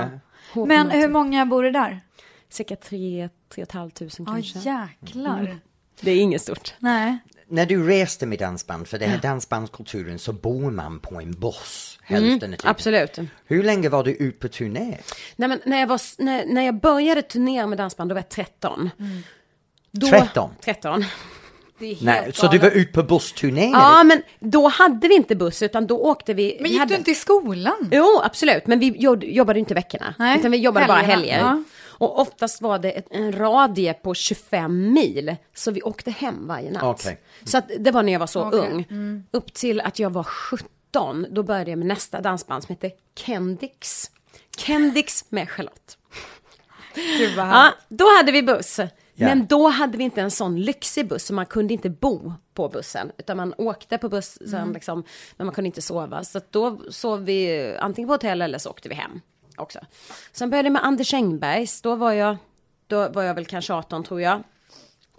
Men 0.66 0.90
hur 0.90 1.08
många 1.08 1.46
bor 1.46 1.62
det 1.62 1.70
där? 1.70 2.00
Cirka 2.48 2.76
tre, 2.76 3.28
tre 3.48 3.62
och 3.62 3.68
ett 3.68 3.72
halvt 3.72 3.94
tusen 3.94 4.24
Ja, 4.28 4.32
kanske. 4.32 4.58
jäklar. 4.58 5.58
Det 6.00 6.10
är 6.10 6.16
inget 6.16 6.42
stort. 6.42 6.74
Nej. 6.78 7.18
När 7.48 7.66
du 7.66 7.86
reste 7.86 8.26
med 8.26 8.38
dansband, 8.38 8.88
för 8.88 8.98
det 8.98 9.06
här 9.06 9.18
dansbandskulturen, 9.18 10.18
så 10.18 10.32
bor 10.32 10.70
man 10.70 10.98
på 11.00 11.20
en 11.20 11.32
buss 11.32 11.98
hälften 12.02 12.52
av 12.52 12.56
tiden. 12.56 12.70
Absolut. 12.70 13.18
Hur 13.46 13.62
länge 13.62 13.88
var 13.88 14.04
du 14.04 14.10
ute 14.10 14.38
på 14.38 14.48
turné? 14.48 14.98
Nej, 15.36 15.48
men 15.48 15.60
när, 15.64 15.80
jag 15.80 15.86
var, 15.86 16.00
när, 16.22 16.46
när 16.46 16.62
jag 16.62 16.74
började 16.74 17.22
turnera 17.22 17.66
med 17.66 17.78
dansband, 17.78 18.10
då 18.10 18.14
var 18.14 18.20
jag 18.20 18.28
13. 18.28 18.90
Då, 19.90 20.06
13? 20.06 20.50
13. 20.60 21.04
Det 21.78 21.86
är 21.86 21.88
helt 21.88 22.02
Nej, 22.02 22.30
så 22.34 22.48
du 22.48 22.58
var 22.58 22.70
ute 22.70 22.92
på 22.92 23.02
bussturné? 23.02 23.70
Ja, 23.72 24.02
men 24.04 24.22
då 24.40 24.68
hade 24.68 25.08
vi 25.08 25.14
inte 25.14 25.36
buss, 25.36 25.62
utan 25.62 25.86
då 25.86 25.98
åkte 25.98 26.34
vi. 26.34 26.54
Men 26.54 26.64
vi 26.64 26.68
gick 26.70 26.78
hade... 26.78 26.94
du 26.94 26.98
inte 26.98 27.10
i 27.10 27.14
skolan? 27.14 27.88
Jo, 27.92 28.20
absolut. 28.24 28.66
Men 28.66 28.78
vi 28.78 28.86
jobb- 28.90 29.24
jobbade 29.24 29.58
inte 29.58 29.74
veckorna. 29.74 30.14
Nej, 30.18 30.38
utan 30.38 30.50
vi 30.50 30.56
jobbade 30.58 30.86
bara 30.86 30.98
helgerna. 30.98 31.48
helger. 31.48 31.56
Ja. 31.56 31.62
Och 31.92 32.20
oftast 32.20 32.60
var 32.62 32.78
det 32.78 32.90
ett, 32.90 33.06
en 33.10 33.32
radie 33.32 33.94
på 33.94 34.14
25 34.14 34.92
mil. 34.92 35.36
Så 35.54 35.70
vi 35.70 35.82
åkte 35.82 36.10
hem 36.10 36.46
varje 36.46 36.70
natt. 36.70 36.82
Okej. 36.82 37.20
Så 37.44 37.58
att 37.58 37.70
det 37.78 37.90
var 37.90 38.02
när 38.02 38.12
jag 38.12 38.20
var 38.20 38.26
så 38.26 38.44
Okej. 38.44 38.60
ung. 38.90 39.24
Upp 39.30 39.52
till 39.52 39.80
att 39.80 39.98
jag 39.98 40.10
var 40.10 40.24
17. 40.24 41.26
Då 41.30 41.42
började 41.42 41.70
jag 41.70 41.78
med 41.78 41.88
nästa 41.88 42.20
dansband 42.20 42.62
som 42.64 42.74
hette 42.74 42.90
Kendix. 43.14 44.10
Kendix 44.56 45.24
med 45.28 45.50
Charlotte. 45.50 45.98
Gud 46.94 47.36
vad 47.36 47.46
Ja, 47.46 47.74
då 47.88 48.04
hade 48.18 48.32
vi 48.32 48.42
buss. 48.42 48.78
Ja. 48.78 49.28
Men 49.28 49.46
då 49.46 49.68
hade 49.68 49.98
vi 49.98 50.04
inte 50.04 50.20
en 50.20 50.30
sån 50.30 50.60
lyxig 50.60 51.08
buss 51.08 51.24
så 51.24 51.34
man 51.34 51.46
kunde 51.46 51.74
inte 51.74 51.90
bo 51.90 52.32
på 52.54 52.68
bussen. 52.68 53.12
Utan 53.18 53.36
man 53.36 53.54
åkte 53.58 53.98
på 53.98 54.08
bussen 54.08 54.72
liksom, 54.72 55.04
men 55.36 55.46
man 55.46 55.54
kunde 55.54 55.66
inte 55.66 55.82
sova. 55.82 56.24
Så 56.24 56.38
att 56.38 56.52
då 56.52 56.80
sov 56.90 57.24
vi 57.24 57.76
antingen 57.80 58.08
på 58.08 58.14
hotell 58.14 58.42
eller 58.42 58.58
så 58.58 58.70
åkte 58.70 58.88
vi 58.88 58.94
hem 58.94 59.20
också. 59.56 59.78
Sen 60.32 60.50
började 60.50 60.66
jag 60.66 60.72
med 60.72 60.84
Anders 60.84 61.14
Engbergs. 61.14 61.82
Då 61.82 61.94
var 61.94 62.12
jag, 62.12 62.36
då 62.86 63.08
var 63.08 63.22
jag 63.22 63.34
väl 63.34 63.46
kanske 63.46 63.74
18 63.74 64.04
tror 64.04 64.20
jag. 64.20 64.42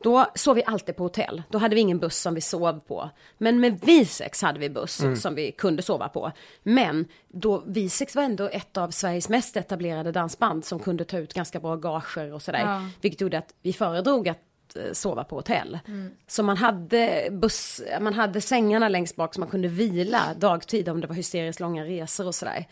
Då 0.03 0.25
sov 0.35 0.55
vi 0.55 0.63
alltid 0.65 0.95
på 0.95 1.03
hotell. 1.03 1.43
Då 1.49 1.57
hade 1.57 1.75
vi 1.75 1.81
ingen 1.81 1.99
buss 1.99 2.17
som 2.17 2.33
vi 2.33 2.41
sov 2.41 2.79
på. 2.79 3.09
Men 3.37 3.59
med 3.59 3.79
Visex 3.79 4.41
hade 4.41 4.59
vi 4.59 4.69
buss 4.69 5.01
som 5.21 5.35
vi 5.35 5.51
kunde 5.51 5.81
sova 5.81 6.09
på. 6.09 6.31
Men 6.63 7.05
då 7.27 7.63
Visex 7.65 8.15
var 8.15 8.23
ändå 8.23 8.49
ett 8.49 8.77
av 8.77 8.91
Sveriges 8.91 9.29
mest 9.29 9.57
etablerade 9.57 10.11
dansband 10.11 10.65
som 10.65 10.79
kunde 10.79 11.05
ta 11.05 11.17
ut 11.17 11.33
ganska 11.33 11.59
bra 11.59 11.75
gager 11.75 12.33
och 12.33 12.41
sådär. 12.41 12.59
Ja. 12.59 12.89
Vilket 13.01 13.21
gjorde 13.21 13.37
att 13.37 13.53
vi 13.61 13.73
föredrog 13.73 14.29
att 14.29 14.75
eh, 14.75 14.91
sova 14.93 15.23
på 15.23 15.35
hotell. 15.35 15.79
Så 16.27 16.43
man 16.43 16.57
hade 16.57 17.27
buss, 17.31 17.81
man 18.01 18.13
hade 18.13 18.41
sängarna 18.41 18.89
längst 18.89 19.15
bak 19.15 19.33
så 19.33 19.39
man 19.39 19.49
kunde 19.49 19.67
vila 19.67 20.21
dagtid 20.37 20.89
om 20.89 21.01
det 21.01 21.07
var 21.07 21.15
hysteriskt 21.15 21.59
långa 21.59 21.85
resor 21.85 22.27
och 22.27 22.35
sådär. 22.35 22.65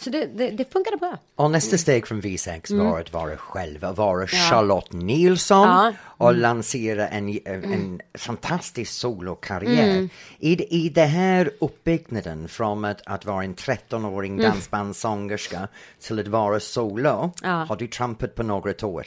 Så 0.00 0.10
det, 0.10 0.26
det, 0.26 0.50
det 0.50 0.72
funkade 0.72 0.96
bra. 0.96 1.18
Och 1.34 1.50
nästa 1.50 1.78
steg 1.78 2.06
från 2.06 2.22
V6 2.22 2.78
var 2.78 3.00
att 3.00 3.12
vara 3.12 3.36
själv, 3.36 3.84
att 3.84 3.96
vara 3.98 4.26
Charlotte 4.26 4.92
Nilsson 4.92 5.68
Ja. 5.68 5.92
och 6.02 6.34
lansera 6.34 7.08
en, 7.08 7.38
en 7.44 8.00
fantastisk 8.18 8.92
solokarriär. 8.92 10.08
I, 10.38 10.76
I 10.84 10.88
det 10.88 11.04
här 11.04 11.50
uppbyggnaden 11.60 12.48
från 12.48 12.84
att, 12.84 13.02
att 13.06 13.24
vara 13.24 13.44
en 13.44 13.54
13-åring 13.54 14.36
dansbandssångerska 14.36 15.68
till 16.00 16.18
att 16.20 16.28
vara 16.28 16.60
solo, 16.60 17.32
Ja. 17.42 17.48
har 17.68 17.76
du 17.76 17.86
trampat 17.86 18.34
på 18.34 18.42
några 18.42 18.72
tår? 18.72 19.06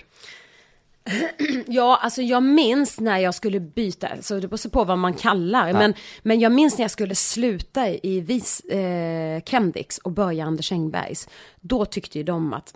Ja, 1.67 1.99
alltså 2.01 2.21
jag 2.21 2.43
minns 2.43 2.99
när 2.99 3.17
jag 3.17 3.35
skulle 3.35 3.59
byta, 3.59 4.21
så 4.21 4.39
det 4.39 4.47
beror 4.47 4.69
på 4.69 4.83
vad 4.83 4.97
man 4.97 5.13
kallar, 5.13 5.73
men, 5.73 5.93
men 6.21 6.39
jag 6.39 6.51
minns 6.51 6.77
när 6.77 6.83
jag 6.83 6.91
skulle 6.91 7.15
sluta 7.15 7.89
i 7.89 8.19
vis, 8.19 8.59
eh, 8.59 9.41
Kendix 9.41 9.97
och 9.97 10.11
börja 10.11 10.45
Anders 10.45 10.71
Engbergs. 10.71 11.29
Då 11.61 11.85
tyckte 11.85 12.17
ju 12.17 12.23
de 12.23 12.53
att 12.53 12.73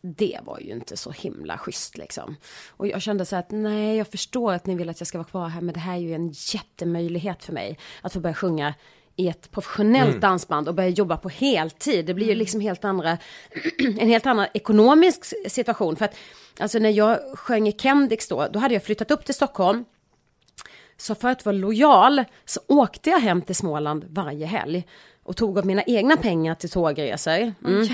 det 0.00 0.38
var 0.44 0.60
ju 0.60 0.72
inte 0.72 0.96
så 0.96 1.10
himla 1.10 1.58
schysst 1.58 1.98
liksom. 1.98 2.36
Och 2.68 2.86
jag 2.86 3.02
kände 3.02 3.26
så 3.26 3.36
att 3.36 3.50
nej, 3.50 3.96
jag 3.96 4.08
förstår 4.08 4.52
att 4.52 4.66
ni 4.66 4.74
vill 4.74 4.88
att 4.88 5.00
jag 5.00 5.06
ska 5.06 5.18
vara 5.18 5.28
kvar 5.28 5.48
här, 5.48 5.60
men 5.60 5.74
det 5.74 5.80
här 5.80 5.94
är 5.94 6.00
ju 6.00 6.14
en 6.14 6.32
jättemöjlighet 6.32 7.44
för 7.44 7.52
mig 7.52 7.78
att 8.02 8.12
få 8.12 8.20
börja 8.20 8.34
sjunga 8.34 8.74
i 9.16 9.28
ett 9.28 9.50
professionellt 9.50 10.20
dansband 10.20 10.68
och 10.68 10.74
börja 10.74 10.88
jobba 10.88 11.16
på 11.16 11.28
heltid. 11.28 12.06
Det 12.06 12.14
blir 12.14 12.26
ju 12.26 12.34
liksom 12.34 12.60
helt 12.60 12.84
andra, 12.84 13.18
en 13.98 14.08
helt 14.08 14.26
annan 14.26 14.46
ekonomisk 14.54 15.24
situation. 15.50 15.96
För 15.96 16.04
att 16.04 16.16
alltså 16.58 16.78
när 16.78 16.90
jag 16.90 17.38
sjöng 17.38 17.68
i 17.68 17.72
Kendix 17.72 18.28
då, 18.28 18.48
då 18.52 18.58
hade 18.58 18.74
jag 18.74 18.84
flyttat 18.84 19.10
upp 19.10 19.24
till 19.24 19.34
Stockholm. 19.34 19.84
Så 20.96 21.14
för 21.14 21.28
att 21.28 21.44
vara 21.44 21.56
lojal 21.56 22.24
så 22.44 22.60
åkte 22.66 23.10
jag 23.10 23.18
hem 23.18 23.42
till 23.42 23.56
Småland 23.56 24.04
varje 24.08 24.46
helg 24.46 24.86
och 25.24 25.36
tog 25.36 25.58
av 25.58 25.66
mina 25.66 25.82
egna 25.82 26.16
pengar 26.16 26.54
till 26.54 26.70
tågresor. 26.70 27.54
Mm. 27.64 27.86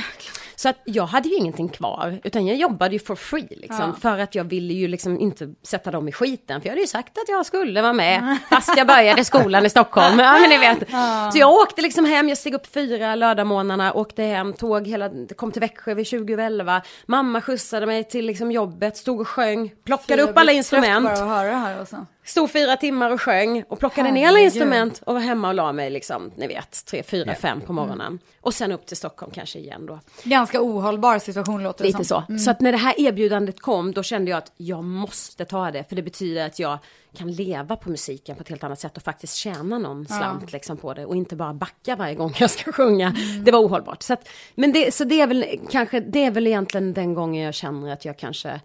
Så 0.57 0.69
att 0.69 0.77
jag 0.85 1.07
hade 1.07 1.29
ju 1.29 1.35
ingenting 1.35 1.69
kvar, 1.69 2.21
utan 2.25 2.47
jag 2.47 2.57
jobbade 2.57 2.93
ju 2.93 2.99
for 2.99 3.15
free 3.15 3.49
liksom. 3.51 3.95
För 4.01 4.19
att 4.19 4.35
jag 4.35 4.45
ville 4.45 4.75
ju 4.75 4.89
liksom 4.89 5.19
inte 5.21 5.55
sätta 5.63 5.91
dem 5.91 6.09
i 6.09 6.13
skiten. 6.13 6.61
För 6.61 6.69
jag 6.69 6.73
hade 6.73 6.81
ju 6.81 6.87
sagt 6.87 7.19
att 7.19 7.29
jag 7.29 7.47
skulle 7.47 7.83
vara 7.83 7.93
med, 7.93 8.39
fast 8.51 8.77
jag 8.77 8.87
började 8.87 9.25
skolan 9.25 9.67
i 9.67 9.71
Stockholm. 9.71 10.19
Ja, 10.19 10.33
men 10.33 10.51
ni 10.51 10.59
vet. 10.59 10.91
Så 11.33 11.39
jag 11.39 11.53
åkte 11.53 11.83
liksom 11.83 12.05
hem, 12.05 12.29
jag 12.29 12.39
steg 12.39 12.55
upp 12.55 12.67
fyra 12.67 13.15
lördagmorgnarna, 13.15 13.93
åkte 13.93 14.23
hem, 14.23 14.53
tåg 14.53 14.87
hela, 14.87 15.11
kom 15.37 15.53
till 15.53 15.61
Växjö 15.61 15.95
vid 15.95 16.07
20 16.07 16.33
över 16.33 16.45
11. 16.45 16.83
Mamma 17.07 17.41
skjutsade 17.41 17.87
mig 17.87 18.05
till 18.05 18.27
liksom 18.27 18.53
jobbet, 18.53 18.97
stod 18.97 19.21
och 19.21 19.29
sjöng, 19.29 19.73
plockade 19.85 20.23
upp 20.23 20.37
alla 20.39 20.53
instrument. 20.53 21.05
bara 21.05 21.13
att 21.13 21.29
höra 21.29 21.51
det 21.51 21.57
här 21.57 21.83
också. 21.83 22.07
Stod 22.29 22.51
fyra 22.51 22.77
timmar 22.77 23.11
och 23.11 23.23
sjöng 23.23 23.65
och 23.69 23.79
plockade 23.79 24.11
ner 24.11 24.21
alla 24.29 24.39
Herregud. 24.39 24.45
instrument 24.45 25.03
och 25.07 25.15
var 25.15 25.21
hemma 25.21 25.49
och 25.49 25.55
la 25.55 25.73
mig 25.73 25.91
liksom, 25.91 26.31
ni 26.37 26.47
vet, 26.47 26.85
tre, 26.87 27.03
fyra, 27.03 27.31
Ja. 27.31 27.35
fem 27.35 27.61
på 27.61 27.73
morgonen. 27.73 28.19
Och 28.41 28.55
sen 28.55 28.73
upp 28.73 28.87
till 28.87 28.97
Stockholm 28.97 29.33
kanske 29.35 29.59
igen 29.59 29.87
då. 29.87 30.01
Ganska 30.25 30.61
ohållbar 30.63 31.19
situation 31.19 31.63
låter 31.63 31.85
det 31.85 31.89
Lite 31.89 32.05
som. 32.05 32.23
så. 32.29 32.39
Så 32.39 32.51
att 32.51 32.61
när 32.61 32.73
det 32.73 32.79
här 32.79 32.95
erbjudandet 33.01 33.61
kom, 33.61 33.93
då 33.93 34.03
kände 34.03 34.31
jag 34.31 34.39
att 34.39 34.53
jag 34.57 34.85
måste 34.85 35.45
ta 35.45 35.71
det. 35.71 35.85
För 35.89 35.97
det 35.97 36.03
betyder 36.03 36.47
att 36.47 36.59
jag 36.59 36.79
kan 37.17 37.33
leva 37.33 37.77
på 37.77 37.91
musiken 37.91 38.37
på 38.37 38.43
ett 38.43 38.49
helt 38.49 38.65
annat 38.65 38.81
sätt 38.81 38.97
och 38.97 39.03
faktiskt 39.03 39.35
tjäna 39.37 39.79
någon 39.79 40.07
slant 40.07 40.53
liksom 40.53 40.77
på 40.77 40.95
det. 40.95 41.07
Och 41.07 41.17
inte 41.17 41.37
bara 41.37 41.55
backa 41.55 41.97
varje 41.97 42.15
gång 42.15 42.35
jag 42.39 42.51
ska 42.51 42.73
sjunga. 42.73 43.15
Det 43.45 43.51
var 43.53 43.61
ohållbart. 43.61 44.03
Så, 44.03 44.13
att, 44.13 44.29
men 44.55 44.73
det, 44.73 44.95
så 44.95 45.05
det 45.05 45.21
är 45.21 45.27
väl 45.27 45.45
kanske, 45.71 46.01
det 46.01 46.25
är 46.25 46.31
väl 46.31 46.47
egentligen 46.47 46.93
den 46.93 47.15
gången 47.15 47.45
jag 47.45 47.55
känner 47.55 47.93
att 47.93 48.05
jag 48.05 48.19
kanske 48.19 48.61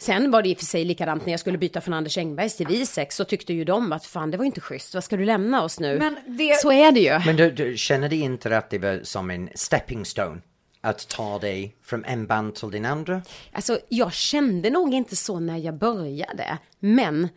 Sen 0.00 0.30
var 0.30 0.42
det 0.42 0.48
i 0.48 0.54
och 0.54 0.58
för 0.58 0.64
sig 0.64 0.84
likadant 0.84 1.26
när 1.26 1.32
jag 1.32 1.40
skulle 1.40 1.58
byta 1.58 1.80
från 1.80 1.94
Anders 1.94 2.18
Engbergs 2.18 2.56
till 2.56 2.66
Visex 2.66 3.16
så 3.16 3.24
tyckte 3.24 3.52
ju 3.52 3.64
de 3.64 3.92
att 3.92 4.06
fan 4.06 4.30
det 4.30 4.36
var 4.36 4.44
inte 4.44 4.60
schysst, 4.60 4.94
vad 4.94 5.04
ska 5.04 5.16
du 5.16 5.24
lämna 5.24 5.62
oss 5.64 5.80
nu? 5.80 5.98
Men 5.98 6.16
det- 6.38 6.56
Så 6.60 6.72
är 6.72 6.92
det 6.92 7.00
ju. 7.00 7.18
Men 7.26 7.36
du, 7.36 7.50
du 7.50 7.76
känner 7.76 8.08
du 8.08 8.16
inte 8.16 8.58
att 8.58 8.70
det 8.70 8.78
var 8.78 9.00
som 9.02 9.30
en 9.30 9.48
stepping 9.54 10.04
stone? 10.04 10.40
Att 10.80 11.08
ta 11.08 11.38
dig 11.38 11.76
från 11.84 12.04
en 12.04 12.26
band 12.26 12.54
till 12.54 12.70
din 12.70 12.84
andra? 12.84 13.22
Alltså 13.52 13.78
jag 13.88 14.12
kände 14.12 14.70
nog 14.70 14.94
inte 14.94 15.16
så 15.16 15.40
när 15.40 15.56
jag 15.58 15.74
började, 15.78 16.58
men 16.80 17.28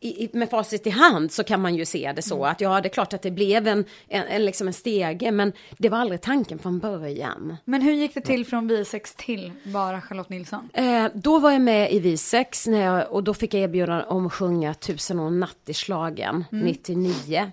i, 0.00 0.24
i, 0.24 0.30
med 0.32 0.50
facit 0.50 0.86
i 0.86 0.90
hand 0.90 1.32
så 1.32 1.44
kan 1.44 1.60
man 1.60 1.74
ju 1.74 1.84
se 1.84 2.12
det 2.16 2.22
så 2.22 2.44
att 2.44 2.60
ja, 2.60 2.80
det 2.80 2.88
är 2.88 2.90
klart 2.90 3.12
att 3.12 3.22
det 3.22 3.30
blev 3.30 3.68
en, 3.68 3.84
en, 4.08 4.26
en, 4.26 4.44
liksom 4.44 4.66
en 4.66 4.72
stege, 4.72 5.30
men 5.30 5.52
det 5.78 5.88
var 5.88 5.98
aldrig 5.98 6.20
tanken 6.20 6.58
från 6.58 6.78
början. 6.78 7.56
Men 7.64 7.82
hur 7.82 7.92
gick 7.92 8.14
det 8.14 8.20
till 8.20 8.46
från 8.46 8.68
Visex 8.68 9.14
till 9.14 9.52
bara 9.64 10.00
Charlotte 10.00 10.28
Nilsson? 10.28 10.70
Eh, 10.72 11.06
då 11.14 11.38
var 11.38 11.50
jag 11.50 11.60
med 11.60 11.92
i 11.92 11.98
Visex 11.98 12.66
när 12.66 12.84
jag, 12.84 13.12
och 13.12 13.24
då 13.24 13.34
fick 13.34 13.54
jag 13.54 13.62
erbjudande 13.62 14.04
om 14.04 14.26
att 14.26 14.32
sjunga 14.32 14.74
Tusen 14.74 15.18
och 15.18 15.26
en 15.26 15.40
natt 15.40 15.58
i 15.66 15.74
slagen 15.74 16.44
99 16.50 17.50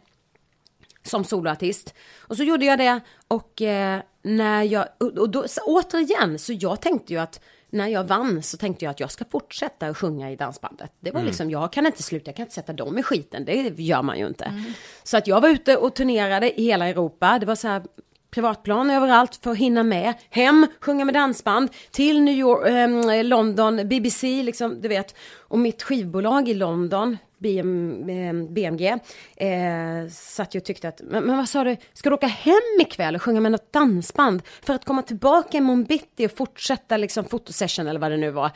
som 1.03 1.23
soloartist. 1.23 1.93
Och 2.19 2.37
så 2.37 2.43
gjorde 2.43 2.65
jag 2.65 2.79
det 2.79 2.99
och 3.27 3.61
eh, 3.61 3.99
när 4.21 4.63
jag, 4.63 4.87
och 4.99 5.29
då, 5.29 5.45
återigen, 5.65 6.39
så 6.39 6.53
jag 6.53 6.81
tänkte 6.81 7.13
ju 7.13 7.19
att 7.19 7.39
när 7.75 7.87
jag 7.87 8.03
vann 8.03 8.43
så 8.43 8.57
tänkte 8.57 8.85
jag 8.85 8.91
att 8.91 8.99
jag 8.99 9.11
ska 9.11 9.25
fortsätta 9.25 9.87
att 9.87 9.97
sjunga 9.97 10.31
i 10.31 10.35
dansbandet. 10.35 10.91
Det 10.99 11.11
var 11.11 11.23
liksom, 11.23 11.49
jag 11.49 11.73
kan 11.73 11.85
inte 11.85 12.03
sluta, 12.03 12.29
jag 12.29 12.35
kan 12.35 12.43
inte 12.43 12.55
sätta 12.55 12.73
dem 12.73 12.97
i 12.97 13.03
skiten, 13.03 13.45
det 13.45 13.79
gör 13.79 14.01
man 14.01 14.19
ju 14.19 14.27
inte. 14.27 14.63
Så 15.03 15.17
att 15.17 15.27
jag 15.27 15.41
var 15.41 15.49
ute 15.49 15.77
och 15.77 15.95
turnerade 15.95 16.61
i 16.61 16.63
hela 16.63 16.87
Europa, 16.87 17.39
det 17.39 17.45
var 17.45 17.55
så 17.55 17.67
här 17.67 17.83
privatplan 18.31 18.89
överallt 18.89 19.39
för 19.43 19.51
att 19.51 19.57
hinna 19.57 19.83
med. 19.83 20.13
Hem, 20.29 20.67
sjunga 20.79 21.05
med 21.05 21.13
dansband, 21.13 21.69
till 21.91 22.21
New 22.21 22.35
York, 22.35 22.67
ehm, 22.67 23.25
London, 23.27 23.87
BBC, 23.87 24.43
liksom, 24.43 24.81
du 24.81 24.87
vet. 24.87 25.15
Och 25.39 25.59
mitt 25.59 25.83
skivbolag 25.83 26.49
i 26.49 26.53
London, 26.53 27.17
BM, 27.37 28.09
ehm, 28.09 28.53
BMG, 28.53 28.97
eh, 29.35 30.09
satt 30.11 30.55
ju 30.55 30.59
och 30.59 30.65
tyckte 30.65 30.87
att, 30.87 31.01
men, 31.03 31.23
men 31.23 31.37
vad 31.37 31.49
sa 31.49 31.63
du, 31.63 31.77
ska 31.93 32.09
du 32.09 32.15
åka 32.15 32.27
hem 32.27 32.81
ikväll 32.81 33.15
och 33.15 33.21
sjunga 33.21 33.41
med 33.41 33.51
något 33.51 33.73
dansband 33.73 34.41
för 34.61 34.73
att 34.73 34.85
komma 34.85 35.01
tillbaka 35.01 35.57
imorgon 35.57 35.83
bitti 35.83 36.27
och 36.27 36.31
fortsätta 36.31 36.97
liksom 36.97 37.25
fotosession 37.25 37.87
eller 37.87 37.99
vad 37.99 38.11
det 38.11 38.17
nu 38.17 38.31
var. 38.31 38.51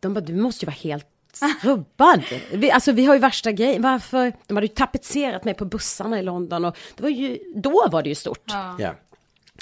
De 0.00 0.14
bara, 0.14 0.20
du 0.20 0.34
måste 0.34 0.64
ju 0.64 0.66
vara 0.66 0.76
helt 0.76 1.06
rubbad. 1.62 2.22
Vi, 2.52 2.70
alltså 2.70 2.92
vi 2.92 3.04
har 3.04 3.14
ju 3.14 3.20
värsta 3.20 3.52
grejen, 3.52 3.82
varför? 3.82 4.32
De 4.46 4.56
hade 4.56 4.66
ju 4.66 4.74
tapetserat 4.74 5.44
mig 5.44 5.54
på 5.54 5.64
bussarna 5.64 6.18
i 6.18 6.22
London 6.22 6.64
och 6.64 6.76
det 6.96 7.02
var 7.02 7.10
ju, 7.10 7.38
då 7.54 7.88
var 7.90 8.02
det 8.02 8.08
ju 8.08 8.14
stort. 8.14 8.44
Ja. 8.78 8.94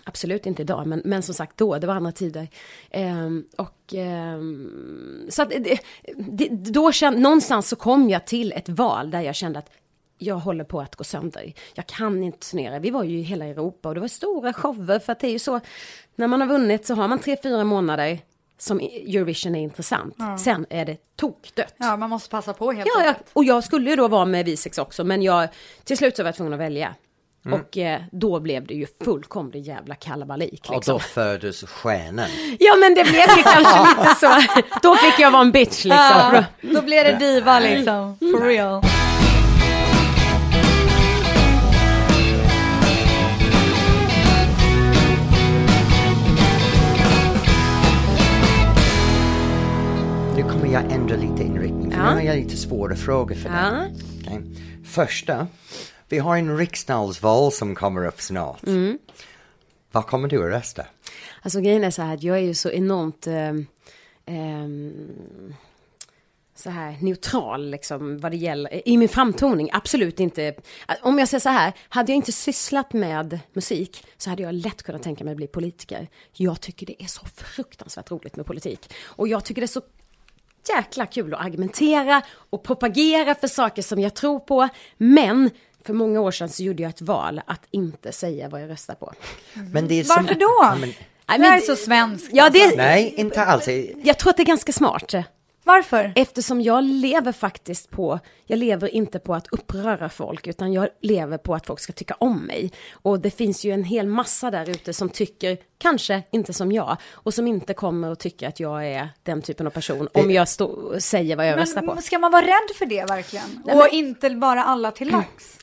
Absolut 0.08 0.46
inte 0.46 0.62
idag, 0.62 0.86
men, 0.86 1.02
men 1.04 1.22
som 1.22 1.34
sagt 1.34 1.56
då, 1.56 1.78
det 1.78 1.86
var 1.86 1.94
andra 1.94 2.12
tider. 2.12 2.48
Ehm, 2.90 3.44
och 3.56 3.94
ehm, 3.94 5.26
så 5.28 5.42
att 5.42 5.50
det, 5.50 5.78
det, 6.16 6.48
då 6.48 6.92
kände, 6.92 7.20
någonstans 7.20 7.68
så 7.68 7.76
kom 7.76 8.10
jag 8.10 8.26
till 8.26 8.52
ett 8.52 8.68
val 8.68 9.10
där 9.10 9.20
jag 9.20 9.34
kände 9.34 9.58
att 9.58 9.70
jag 10.18 10.36
håller 10.36 10.64
på 10.64 10.80
att 10.80 10.96
gå 10.96 11.04
sönder. 11.04 11.52
Jag 11.74 11.86
kan 11.86 12.22
inte 12.22 12.38
turnera. 12.50 12.78
Vi 12.78 12.90
var 12.90 13.04
ju 13.04 13.18
i 13.18 13.22
hela 13.22 13.44
Europa 13.44 13.88
och 13.88 13.94
det 13.94 14.00
var 14.00 14.08
stora 14.08 14.52
shower 14.52 14.98
för 14.98 15.12
att 15.12 15.20
det 15.20 15.26
är 15.26 15.30
ju 15.32 15.38
så, 15.38 15.60
när 16.16 16.26
man 16.26 16.40
har 16.40 16.48
vunnit 16.48 16.86
så 16.86 16.94
har 16.94 17.08
man 17.08 17.18
tre, 17.18 17.36
fyra 17.42 17.64
månader 17.64 18.18
som 18.58 18.80
Eurovision 18.80 19.54
är 19.54 19.60
intressant. 19.60 20.16
Sen 20.44 20.66
är 20.70 20.84
det 20.84 20.96
tokdött. 21.16 21.74
Ja, 21.76 21.96
man 21.96 22.10
måste 22.10 22.30
passa 22.30 22.52
på 22.52 22.72
helt 22.72 22.90
Ja, 22.94 23.02
ja, 23.02 23.08
enkelt. 23.08 23.26
och 23.32 23.44
jag 23.44 23.64
skulle 23.64 23.90
ju 23.90 23.96
då 23.96 24.08
vara 24.08 24.24
med 24.24 24.44
Visex 24.44 24.78
också, 24.78 25.04
men 25.04 25.22
jag, 25.22 25.48
till 25.84 25.96
slut 25.98 26.16
så 26.16 26.22
var 26.22 26.28
jag 26.28 26.36
tvungen 26.36 26.52
att 26.52 26.60
välja. 26.60 26.94
Mm. 27.46 27.60
Och 27.60 27.78
eh, 27.78 28.00
då 28.12 28.40
blev 28.40 28.66
det 28.66 28.74
ju 28.74 28.86
fullkomlig 29.04 29.62
jävla 29.66 29.94
kalabalik. 29.94 30.66
Och 30.68 30.74
Liksom. 30.74 30.92
då 30.92 30.98
föddes 30.98 31.62
stjärnan. 31.64 32.26
Ja 32.60 32.76
men 32.76 32.94
det 32.94 33.02
blev 33.04 33.14
ju 33.36 33.42
kanske 33.42 33.88
lite 34.02 34.14
så. 34.14 34.40
Då 34.82 34.96
fick 34.96 35.18
jag 35.18 35.30
vara 35.30 35.42
en 35.42 35.52
bitch 35.52 35.84
liksom. 35.84 35.90
Ja, 36.32 36.44
då 36.60 36.82
blir 36.82 37.04
det 37.04 37.16
diva 37.18 37.60
liksom, 37.60 38.18
for 38.20 38.40
real. 38.46 38.82
Nu 50.36 50.42
kommer 50.42 50.66
jag 50.66 50.92
ändra 50.92 51.16
lite 51.16 51.42
inriktning, 51.42 51.90
för 51.90 51.98
Ja. 51.98 52.10
nu 52.10 52.16
har 52.16 52.22
jag 52.22 52.36
lite 52.36 52.56
svåra 52.56 52.96
frågor 52.96 53.34
för 53.34 53.48
Ja. 53.48 53.70
dig. 53.70 53.92
Okej. 54.26 54.40
Första, 54.84 55.46
vi 56.08 56.18
har 56.18 56.36
en 56.36 56.56
riksdagsval 56.56 57.52
som 57.52 57.74
kommer 57.74 58.06
upp 58.06 58.20
snart. 58.20 58.66
Mm. 58.66 58.98
Vad 59.92 60.06
kommer 60.06 60.28
du 60.28 60.44
att 60.44 60.52
rösta? 60.60 60.86
Alltså 61.42 61.60
grejen 61.60 61.84
är 61.84 61.90
så 61.90 62.02
här 62.02 62.14
att 62.14 62.22
jag 62.22 62.36
är 62.36 62.42
ju 62.42 62.54
så 62.54 62.70
enormt 62.70 63.26
ehm, 63.26 63.66
ehm, 64.26 65.54
så 66.54 66.70
här 66.70 66.96
neutral 67.00 67.70
liksom 67.70 68.18
vad 68.18 68.32
det 68.32 68.36
gäller, 68.36 68.88
i 68.88 68.96
min 68.96 69.08
framtoning, 69.08 69.70
absolut 69.72 70.20
inte. 70.20 70.54
Om 71.02 71.18
jag 71.18 71.28
säger 71.28 71.40
så 71.40 71.48
här, 71.48 71.72
hade 71.88 72.12
jag 72.12 72.16
inte 72.16 72.32
sysslat 72.32 72.92
med 72.92 73.40
musik 73.52 74.06
så 74.16 74.30
hade 74.30 74.42
jag 74.42 74.54
lätt 74.54 74.82
kunnat 74.82 75.02
tänka 75.02 75.24
mig 75.24 75.30
att 75.30 75.36
bli 75.36 75.46
politiker. 75.46 76.08
Jag 76.32 76.60
tycker 76.60 76.86
det 76.86 77.02
är 77.02 77.06
så 77.06 77.26
fruktansvärt 77.34 78.10
roligt 78.10 78.36
med 78.36 78.46
politik. 78.46 78.92
Och 79.04 79.28
jag 79.28 79.44
tycker 79.44 79.60
det 79.60 79.64
är 79.64 79.66
så 79.66 79.82
jäkla 80.68 81.06
kul 81.06 81.34
att 81.34 81.40
argumentera 81.40 82.22
och 82.50 82.62
propagera 82.62 83.34
för 83.34 83.48
saker 83.48 83.82
som 83.82 84.00
jag 84.00 84.14
tror 84.14 84.40
på. 84.40 84.68
Men 84.96 85.50
för 85.88 85.94
många 85.94 86.20
år 86.20 86.30
sedan 86.30 86.48
så 86.48 86.62
gjorde 86.62 86.82
jag 86.82 86.90
ett 86.90 87.00
val 87.02 87.40
att 87.46 87.62
inte 87.70 88.12
säga 88.12 88.48
vad 88.48 88.62
jag 88.62 88.70
röstar 88.70 88.94
på. 88.94 89.12
Men 89.72 89.88
det 89.88 89.94
är 90.00 90.04
som- 90.04 90.16
Varför 90.22 90.34
då? 90.40 90.58
Ja, 90.62 90.76
men, 90.80 90.88
Nej, 90.88 90.98
Det 91.26 91.32
här 91.32 91.38
men- 91.38 91.52
är 91.52 91.60
så 91.60 91.76
svenskt. 91.76 92.28
Ja, 92.32 92.50
det, 92.50 92.76
nej, 92.76 93.14
inte 93.16 93.44
alls. 93.44 93.68
jag 94.04 94.18
tror 94.18 94.30
att 94.30 94.36
det 94.36 94.42
är 94.42 94.46
ganska 94.46 94.72
smart. 94.72 95.14
Varför? 95.64 96.12
Eftersom 96.16 96.60
jag 96.62 96.84
lever 96.84 97.32
faktiskt 97.32 97.90
på, 97.90 98.18
jag 98.46 98.58
lever 98.58 98.88
inte 98.94 99.18
på 99.18 99.34
att 99.34 99.46
uppröra 99.52 100.08
folk, 100.08 100.46
utan 100.46 100.72
jag 100.72 100.88
lever 101.02 101.38
på 101.38 101.54
att 101.54 101.66
folk 101.66 101.80
ska 101.80 101.92
tycka 101.92 102.14
om 102.20 102.38
mig. 102.46 102.72
Och 102.92 103.20
det 103.20 103.30
finns 103.30 103.64
ju 103.64 103.72
en 103.72 103.84
hel 103.84 104.06
massa 104.06 104.50
där 104.50 104.70
ute 104.70 104.92
som 104.92 105.08
tycker, 105.08 105.56
kanske 105.78 106.22
inte 106.30 106.52
som 106.52 106.72
jag, 106.72 106.96
och 107.12 107.34
som 107.34 107.46
inte 107.46 107.74
kommer 107.74 108.12
att 108.12 108.18
tycka 108.20 108.48
att 108.48 108.60
jag 108.60 108.86
är 108.86 109.08
den 109.22 109.42
typen 109.42 109.66
av 109.66 109.70
person, 109.70 110.08
om 110.14 110.30
jag 110.30 110.48
stå, 110.48 111.00
säger 111.00 111.36
vad 111.36 111.48
jag 111.48 111.58
röstar 111.58 111.80
på. 111.82 111.94
Men 111.94 112.02
ska 112.02 112.18
man 112.18 112.32
vara 112.32 112.42
rädd 112.46 112.76
för 112.78 112.86
det 112.86 113.04
verkligen? 113.04 113.62
och 113.64 113.88
inte 113.92 114.30
bara 114.30 114.64
alla 114.64 114.90
till 114.90 115.10
lags? 115.10 115.58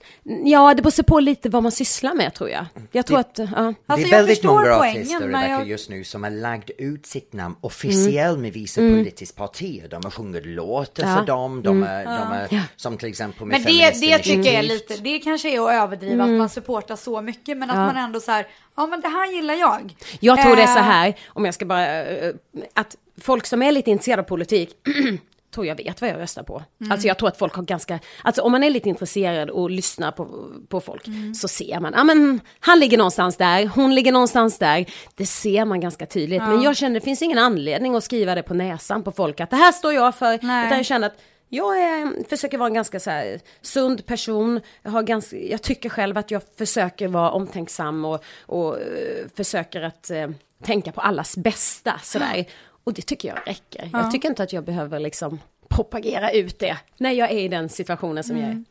Ja, 0.45 0.73
det 0.73 0.81
beror 0.81 1.03
på 1.03 1.19
lite 1.19 1.49
vad 1.49 1.63
man 1.63 1.71
sysslar 1.71 2.13
med 2.13 2.33
tror 2.33 2.49
jag. 2.49 2.65
Jag 2.91 3.05
tror 3.05 3.19
att, 3.19 3.37
ja. 3.37 3.45
Alltså, 3.45 3.73
det 3.87 3.93
är 3.93 3.99
jag 3.99 4.09
väldigt 4.17 4.43
många 4.43 4.75
poängen, 4.77 4.97
artister 4.97 5.19
Rebecca, 5.27 5.49
jag- 5.49 5.67
just 5.67 5.89
nu 5.89 6.03
som 6.03 6.23
har 6.23 6.29
lagt 6.29 6.69
ut 6.77 7.05
sitt 7.05 7.33
namn 7.33 7.55
officiellt 7.61 8.39
med 8.39 8.53
vissa 8.53 8.81
politiska 8.81 9.37
partier. 9.37 9.87
De 9.87 10.01
har 10.03 10.11
sjungit 10.11 10.45
låtar 10.45 11.03
Mm. 11.03 11.15
Ja. 11.15 11.21
Mm. 11.21 11.25
för 11.25 11.33
dem, 11.33 11.63
de 11.63 11.83
är, 11.83 12.05
de 12.05 12.55
är 12.55 12.61
som 12.75 12.97
till 12.97 13.09
exempel 13.09 13.45
med 13.45 13.61
Men 13.61 13.73
det, 13.73 13.89
det 14.01 14.17
tycker 14.19 14.43
jag 14.43 14.53
är 14.53 14.63
lite, 14.63 14.95
det 14.97 15.19
kanske 15.19 15.49
är 15.49 15.59
att 15.61 15.83
överdriva 15.83 16.23
att 16.23 16.29
man 16.29 16.49
supportar 16.49 16.95
så 16.95 17.21
mycket 17.21 17.57
men 17.57 17.69
att 17.69 17.75
man 17.93 17.97
ändå 17.97 18.19
så 18.19 18.31
här, 18.31 18.47
ja 18.75 18.87
men 18.87 19.01
det 19.01 19.07
här 19.07 19.31
gillar 19.31 19.53
jag. 19.53 19.95
Jag 20.19 20.41
tror 20.41 20.55
det 20.55 20.61
är 20.61 20.67
så 20.67 20.79
Eh, 20.79 20.83
här, 20.85 21.15
om 21.27 21.45
jag 21.45 21.53
ska 21.53 21.65
bara, 21.65 22.03
eh, 22.05 22.33
att 22.73 22.95
folk 23.21 23.45
som 23.45 23.61
är 23.61 23.71
lite 23.71 23.91
intresserade 23.91 24.21
av 24.21 24.25
politik, 24.25 24.69
tror 25.55 25.67
jag 25.67 25.75
vet 25.75 26.01
vad 26.01 26.09
jag 26.09 26.19
röstar 26.19 26.43
på. 26.43 26.63
Alltså 26.89 27.07
jag 27.07 27.17
tror 27.17 27.29
att 27.29 27.37
folk 27.37 27.53
har 27.53 27.63
ganska, 27.63 27.99
alltså 28.23 28.41
om 28.41 28.51
man 28.51 28.63
är 28.63 28.69
lite 28.69 28.89
intresserad 28.89 29.49
och 29.49 29.69
lyssnar 29.69 30.11
på, 30.11 30.51
på 30.67 30.81
folk 30.81 31.05
så 31.35 31.47
ser 31.47 31.79
man, 31.79 31.93
ja 31.95 32.03
men 32.03 32.39
han 32.59 32.79
ligger 32.79 32.97
någonstans 32.97 33.37
där, 33.37 33.67
hon 33.67 33.95
ligger 33.95 34.11
någonstans 34.11 34.57
där. 34.57 34.85
Det 35.15 35.25
ser 35.25 35.65
man 35.65 35.79
ganska 35.79 36.05
tydligt. 36.05 36.41
Men 36.41 36.61
jag 36.61 36.77
känner, 36.77 36.93
det 36.93 37.01
finns 37.01 37.21
ingen 37.21 37.37
anledning 37.37 37.95
att 37.95 38.03
skriva 38.03 38.35
det 38.35 38.43
på 38.43 38.53
näsan 38.53 39.03
på 39.03 39.11
folk 39.11 39.39
att 39.39 39.49
det 39.49 39.55
här 39.55 39.71
står 39.71 39.93
jag 39.93 40.15
för. 40.15 40.39
Nej. 40.41 40.65
Utan 40.65 40.77
jag 40.77 40.85
känner 40.85 41.07
att 41.07 41.21
jag 41.49 41.83
är, 41.83 42.29
försöker 42.29 42.57
vara 42.57 42.67
en 42.67 42.73
ganska 42.73 42.99
så 42.99 43.09
här 43.09 43.39
sund 43.61 44.05
person. 44.05 44.61
Jag, 44.81 44.91
har 44.91 45.03
ganska, 45.03 45.37
jag 45.37 45.61
tycker 45.61 45.89
själv 45.89 46.17
att 46.17 46.31
jag 46.31 46.41
försöker 46.57 47.07
vara 47.07 47.31
omtänksam 47.31 48.05
och, 48.05 48.23
och 48.45 48.79
eh, 48.79 49.27
försöker 49.35 49.81
att 49.81 50.09
eh, 50.09 50.29
tänka 50.63 50.91
på 50.91 51.01
allas 51.01 51.37
bästa 51.37 51.99
sådär. 52.03 52.45
Och 52.85 52.93
det 52.93 53.01
tycker 53.01 53.27
jag 53.27 53.37
räcker. 53.45 53.89
Jag 53.93 54.11
tycker 54.11 54.29
inte 54.29 54.43
att 54.43 54.53
jag 54.53 54.63
behöver 54.63 54.99
liksom 54.99 55.39
propagera 55.69 56.31
ut 56.31 56.59
det 56.59 56.77
när 56.97 57.11
jag 57.11 57.31
är 57.31 57.39
i 57.39 57.47
den 57.47 57.69
situationen 57.69 58.23
som 58.23 58.37
jag 58.37 58.45
är. 58.49 58.63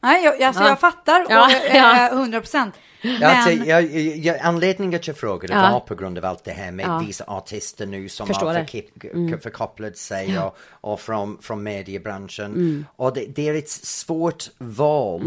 Nej, 0.00 0.24
jag, 0.24 0.42
alltså 0.42 0.62
Ja. 0.62 0.68
jag 0.68 0.80
fattar, 0.80 1.24
och, 1.24 1.30
Ja, 1.30 1.50
ja. 1.74 2.06
eh, 2.08 2.12
100 2.12 2.40
procent. 2.40 2.74
Ja, 3.02 3.28
alltså, 3.28 3.56
Men, 3.58 3.68
jag, 3.68 3.82
jag, 4.16 4.38
anledningen 4.38 4.98
att 5.00 5.06
jag 5.06 5.16
frågade 5.16 5.54
Ja. 5.54 5.70
var 5.72 5.80
på 5.80 5.94
grund 5.94 6.18
av 6.18 6.24
allt 6.24 6.44
det 6.44 6.52
här 6.52 6.70
med 6.72 6.86
Ja. 6.86 6.98
vissa 7.06 7.24
artister 7.26 7.86
nu 7.86 8.08
som 8.08 8.26
Förstår 8.26 8.46
har 8.46 8.54
det. 8.54 8.60
förkip, 8.60 9.42
förkopplat 9.42 9.96
sig 9.96 10.38
och, 10.38 10.56
och 10.70 11.00
från, 11.00 11.38
från 11.42 11.62
mediebranschen. 11.62 12.46
Mm. 12.52 12.86
Och 12.96 13.14
det, 13.14 13.26
det 13.26 13.48
är 13.48 13.54
ett 13.54 13.68
svårt 13.70 14.50
val 14.58 15.22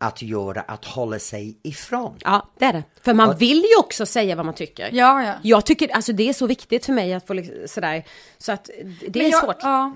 att 0.00 0.22
göra, 0.22 0.60
att 0.60 0.84
hålla 0.84 1.18
sig 1.18 1.58
ifrån. 1.62 2.18
Ja, 2.24 2.48
det 2.58 2.64
är 2.64 2.72
det. 2.72 2.82
För 3.02 3.14
man 3.14 3.36
vill 3.36 3.58
ju 3.58 3.76
också 3.78 4.06
säga 4.06 4.36
vad 4.36 4.44
man 4.44 4.54
tycker. 4.54 4.90
ja, 4.92 5.22
ja. 5.22 5.34
Jag 5.42 5.66
tycker, 5.66 5.88
alltså 5.88 6.12
det 6.12 6.28
är 6.28 6.32
så 6.32 6.46
viktigt 6.46 6.86
för 6.86 6.92
mig 6.92 7.14
att 7.14 7.26
få 7.26 7.32
liksom, 7.32 7.54
sådär, 7.66 8.04
så 8.38 8.52
att 8.52 8.64
det 9.08 9.18
Men 9.18 9.26
är 9.26 9.30
jag, 9.30 9.44
svårt. 9.44 9.56
Ja, 9.60 9.92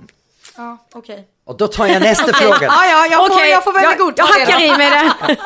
ja 0.56 0.78
okej. 0.92 1.28
Och 1.44 1.56
då 1.56 1.66
tar 1.68 1.86
jag 1.86 2.02
nästa 2.02 2.32
fråga. 2.32 2.58
Ja, 2.62 2.86
ja, 2.86 3.06
jag 3.06 3.26
får, 3.26 3.34
Okej, 3.34 3.50
jag 3.50 3.64
får 3.64 3.72
väl 3.72 3.82
jag, 3.82 3.98
godta 3.98 4.22
jag 4.22 4.46
det 4.46 4.52
hackar 4.52 4.64
i 4.64 4.78
mig 4.78 4.90
det. 4.90 5.36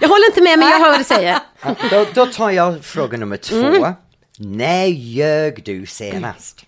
Jag 0.00 0.08
håller 0.08 0.26
inte 0.26 0.42
med 0.42 0.58
men 0.58 0.68
jag 0.68 0.78
hör 0.78 0.90
vad 0.90 1.00
du 1.00 1.04
säger. 1.04 1.38
Ja, 1.62 1.74
Då, 1.90 2.06
då 2.14 2.26
tar 2.26 2.50
jag 2.50 2.84
fråga 2.84 3.18
nummer 3.18 3.36
två. 3.36 3.56
Mm. 3.56 3.92
När 4.38 4.86
ljög 4.86 5.64
du 5.64 5.86
senast? 5.86 6.64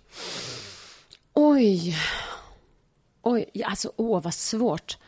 Oj. 1.35 1.97
Oj, 3.23 3.63
alltså 3.65 3.93
åh 3.97 4.23
vad 4.23 4.35
svårt. 4.35 4.99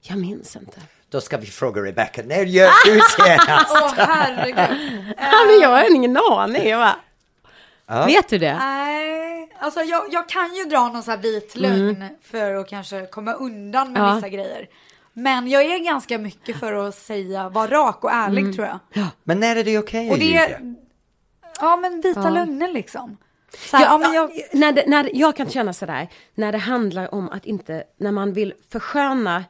Jag 0.00 0.18
minns 0.18 0.56
inte. 0.56 0.80
Då 1.14 1.20
ska 1.20 1.36
vi 1.36 1.46
fråga 1.46 1.82
Rebecca, 1.82 2.22
när 2.24 2.44
ljög 2.44 2.70
du 2.84 3.00
senast? 3.24 3.70
Åh 3.70 3.92
herregud. 3.96 5.14
Ja, 5.18 5.44
men 5.46 5.60
jag 5.60 5.68
har 5.68 5.94
ingen 5.94 6.16
aning 6.16 6.76
va? 6.76 6.96
Vet 8.06 8.28
du 8.28 8.38
det? 8.38 8.54
Nej, 8.58 9.48
alltså 9.58 9.80
jag, 9.80 10.04
jag 10.10 10.28
kan 10.28 10.54
ju 10.54 10.64
dra 10.64 10.88
någon 10.88 11.02
sån 11.02 11.10
här 11.14 11.18
vit 11.18 11.56
lögn 11.56 12.04
för 12.22 12.54
att 12.54 12.68
kanske 12.68 13.06
komma 13.06 13.32
undan 13.32 13.92
med 13.92 14.00
Mm. 14.00 14.08
Ja. 14.10 14.14
vissa 14.14 14.28
grejer. 14.28 14.68
Men 15.12 15.48
jag 15.48 15.62
är 15.64 15.78
ganska 15.78 16.18
mycket 16.18 16.56
för 16.60 16.72
att 16.88 16.94
säga, 16.94 17.48
vara 17.48 17.70
rak 17.70 18.04
och 18.04 18.12
ärlig 18.12 18.42
Mm. 18.42 18.54
tror 18.54 18.66
jag. 18.66 19.06
Men 19.24 19.40
när 19.40 19.56
är 19.56 19.64
det 19.64 19.78
okej 19.78 20.10
att 20.12 20.18
ljuga? 20.18 20.48
är, 20.48 20.74
ja 21.60 21.76
men 21.76 22.00
vita 22.00 22.30
lögner 22.30 22.68
liksom. 22.72 23.16
Så 23.70 23.76
här, 23.76 23.84
ja, 23.84 23.98
men 23.98 24.12
jag, 24.12 24.30
när 24.52 24.72
det, 24.72 24.84
när, 24.86 25.10
jag 25.14 25.36
kan 25.36 25.48
känna 25.50 25.72
sådär, 25.72 26.08
när 26.34 26.52
det 26.52 26.58
handlar 26.58 27.14
om 27.14 27.28
att 27.28 27.46
inte, 27.46 27.84
när 27.96 28.12
man 28.12 28.32
vill 28.32 28.54
försköna 28.72 29.44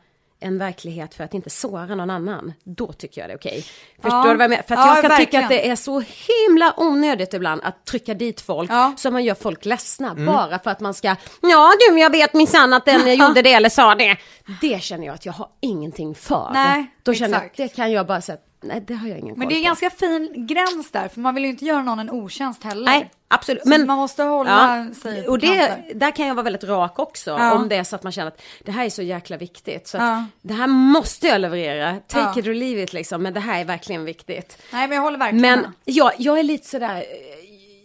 en 0.45 0.59
verklighet 0.59 1.15
för 1.15 1.25
att 1.25 1.35
inte 1.35 1.51
såra 1.51 1.95
någon 1.95 2.11
annan, 2.11 2.53
då 2.65 2.93
tycker 2.93 3.21
jag 3.21 3.31
det 3.31 3.35
är 3.35 3.39
okej. 3.39 3.65
Förstår 4.03 4.19
Ja. 4.19 4.23
du 4.23 4.35
vad 4.37 4.45
jag 4.45 4.51
menar? 4.51 4.63
För 4.63 4.75
att 4.75 4.81
Ja, 4.87 4.95
jag 4.95 5.03
kan 5.05 5.17
tycka 5.19 5.39
verkligen. 5.41 5.45
att 5.45 5.51
det 5.51 5.71
är 5.71 5.77
så 5.77 6.01
himla 6.49 6.75
onödigt 6.77 7.35
ibland 7.35 7.61
att 7.65 7.85
trycka 7.85 8.15
dit 8.15 8.41
folk 8.41 8.71
Ja. 8.71 8.93
så 8.97 9.11
man 9.11 9.25
gör 9.25 9.35
folk 9.35 9.65
ledsna 9.65 10.15
bara 10.15 10.59
för 10.59 10.71
att 10.71 10.81
man 10.81 10.95
ska, 10.95 11.17
ja 11.43 11.73
du 11.91 11.99
jag 12.01 12.11
vet 12.11 12.35
minsann 12.35 12.73
att 12.73 12.85
den 12.85 13.17
gjorde 13.17 13.43
det 13.43 13.53
eller 13.53 13.69
sa 13.69 13.95
det. 13.95 14.17
Det 14.61 14.83
känner 14.83 15.07
jag 15.07 15.15
att 15.15 15.27
jag 15.27 15.33
har 15.33 15.49
ingenting 15.61 16.15
för. 16.15 16.51
Nej, 16.53 16.87
Då 17.03 17.15
känner 17.15 17.37
exakt. 17.39 17.59
jag 17.59 17.65
att 17.67 17.71
det 17.71 17.77
kan 17.77 17.93
jag 17.93 18.07
bara 18.07 18.21
säga, 18.21 18.39
nej 18.65 18.85
det 18.87 18.95
har 18.95 19.09
jag 19.09 19.19
ingen 19.19 19.39
men 19.39 19.49
det 19.49 19.55
är 19.55 19.61
på. 19.61 19.65
ganska 19.65 19.91
fin 19.91 20.47
gräns 20.47 20.91
där, 20.91 21.09
för 21.09 21.21
man 21.21 21.35
vill 21.35 21.45
ju 21.45 21.51
inte 21.51 21.65
göra 21.65 21.83
någon 21.83 21.99
en 21.99 22.11
otjänst 22.11 22.65
heller. 22.65 22.85
Nej, 22.85 23.11
absolut. 23.29 23.63
Så 23.63 23.69
man 23.69 23.87
måste 23.99 24.23
hålla 24.23 24.87
sig 25.03 25.23
på 25.23 25.31
Och 25.31 25.39
det, 25.39 25.85
där 25.95 26.11
kan 26.11 26.27
jag 26.27 26.35
vara 26.35 26.45
väldigt 26.45 26.65
rak 26.65 26.99
också. 26.99 27.31
Ja. 27.31 27.55
Om 27.55 27.69
det 27.69 27.77
är 27.77 27.85
så 27.85 27.97
att 27.97 28.03
man 28.03 28.13
känner 28.13 28.29
att 28.29 28.43
det 28.65 28.73
här 28.73 28.85
är 28.85 28.91
så 28.91 29.03
jäkla 29.03 29.37
viktigt. 29.37 29.89
Så 29.89 29.97
Ja. 29.97 30.25
det 30.43 30.55
här 30.55 30.67
måste 30.67 31.27
jag 31.27 31.41
leverera. 31.41 31.93
Take 32.09 32.25
Ja. 32.35 32.41
it 32.41 32.47
or 32.47 32.55
leave 32.55 32.83
it 32.83 32.93
liksom. 32.93 33.23
Men 33.23 33.35
det 33.35 33.41
här 33.41 33.61
är 33.61 33.65
verkligen 33.65 34.05
viktigt. 34.05 34.59
Nej, 34.73 34.89
men 34.89 34.97
jag 34.97 35.03
håller 35.03 35.19
verkligen 35.19 35.43
Men 35.43 35.61
med. 35.61 35.73
jag, 35.85 36.13
jag 36.19 36.39
är 36.39 36.43
lite 36.43 36.69
sådär, 36.69 37.05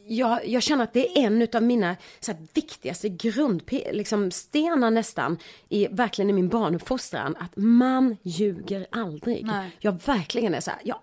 jag, 0.09 0.47
jag 0.47 0.63
känner 0.63 0.83
att 0.83 0.93
det 0.93 1.17
är 1.17 1.25
en 1.25 1.47
av 1.53 1.63
mina 1.63 1.95
så 2.19 2.31
här, 2.31 2.41
viktigaste 2.53 3.09
grundstenar 3.09 3.93
liksom, 3.93 4.29
nästan, 4.93 5.37
i, 5.69 5.87
verkligen 5.87 6.29
i 6.29 6.33
min 6.33 6.49
barnuppfostran, 6.49 7.35
att 7.39 7.51
man 7.55 8.17
ljuger 8.23 8.87
aldrig. 8.91 9.45
Nej. 9.45 9.71
Jag 9.79 9.99
verkligen 10.05 10.53
är 10.53 10.59
så 10.59 10.71
här, 10.71 10.79
jag 10.83 10.97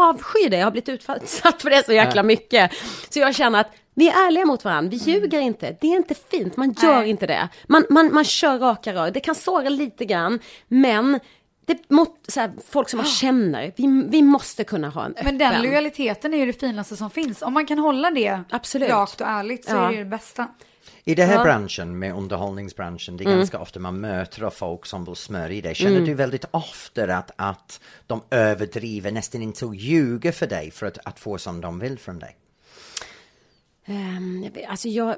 avskyr 0.00 0.50
det, 0.50 0.56
jag 0.56 0.66
har 0.66 0.70
blivit 0.70 0.88
utsatt 0.88 1.62
för 1.62 1.70
det 1.70 1.86
så 1.86 1.92
jäkla 1.92 2.22
mycket. 2.22 2.72
Så 3.10 3.18
jag 3.18 3.34
känner 3.34 3.60
att 3.60 3.72
vi 3.94 4.08
är 4.08 4.26
ärliga 4.26 4.44
mot 4.44 4.64
varandra, 4.64 4.90
vi 4.90 4.96
ljuger 4.96 5.40
inte, 5.40 5.76
det 5.80 5.86
är 5.86 5.96
inte 5.96 6.14
fint, 6.14 6.56
man 6.56 6.74
gör 6.82 6.98
Nej. 6.98 7.10
inte 7.10 7.26
det. 7.26 7.48
Man, 7.66 7.84
man, 7.90 8.14
man 8.14 8.24
kör 8.24 8.58
raka 8.58 8.94
rör, 8.94 9.10
det 9.10 9.20
kan 9.20 9.34
såra 9.34 9.68
lite 9.68 10.04
grann, 10.04 10.38
men 10.68 11.20
det 11.68 11.90
mot, 11.90 12.24
så 12.28 12.40
här, 12.40 12.52
folk 12.68 12.88
som 12.88 12.96
man 12.96 13.06
känner, 13.06 13.72
vi, 13.76 14.04
vi 14.08 14.22
måste 14.22 14.64
kunna 14.64 14.88
ha 14.88 15.04
en 15.04 15.10
öppen... 15.12 15.24
Men 15.24 15.38
den 15.38 15.62
lojaliteten 15.62 16.34
är 16.34 16.38
ju 16.38 16.46
det 16.46 16.60
finaste 16.60 16.96
som 16.96 17.10
finns. 17.10 17.42
Om 17.42 17.52
man 17.54 17.66
kan 17.66 17.78
hålla 17.78 18.10
det 18.10 18.40
Absolut. 18.50 18.90
rakt 18.90 19.20
och 19.20 19.26
ärligt 19.26 19.64
så 19.64 19.70
Ja. 19.74 19.84
är 19.84 19.88
det 19.88 19.94
ju 19.94 20.04
det 20.04 20.10
bästa. 20.10 20.46
I 21.04 21.14
den 21.14 21.28
här 21.28 21.36
Ja. 21.36 21.44
branschen 21.44 21.98
med 21.98 22.14
underhållningsbranschen, 22.14 23.16
det 23.16 23.22
är 23.24 23.26
Mm. 23.26 23.38
ganska 23.38 23.58
ofta 23.58 23.80
man 23.80 24.00
möter 24.00 24.42
av 24.42 24.50
folk 24.50 24.86
som 24.86 25.04
vill 25.04 25.16
smörja 25.16 25.62
dig. 25.62 25.74
Känner 25.74 26.00
du 26.00 26.14
väldigt 26.14 26.44
ofta 26.50 27.16
att, 27.16 27.30
att 27.36 27.80
de 28.06 28.22
överdriver, 28.30 29.10
nästan 29.12 29.42
inte 29.42 29.66
ljuger 29.74 30.32
för 30.32 30.46
dig 30.46 30.70
för 30.70 30.86
att, 30.86 30.98
att 31.04 31.20
få 31.20 31.38
som 31.38 31.60
de 31.60 31.78
vill 31.78 31.98
från 31.98 32.18
dig? 32.18 32.36
Ehm, 33.86 34.42
jag 34.44 34.50
vet- 34.50 34.68
alltså 34.70 34.88
jag, 34.88 35.16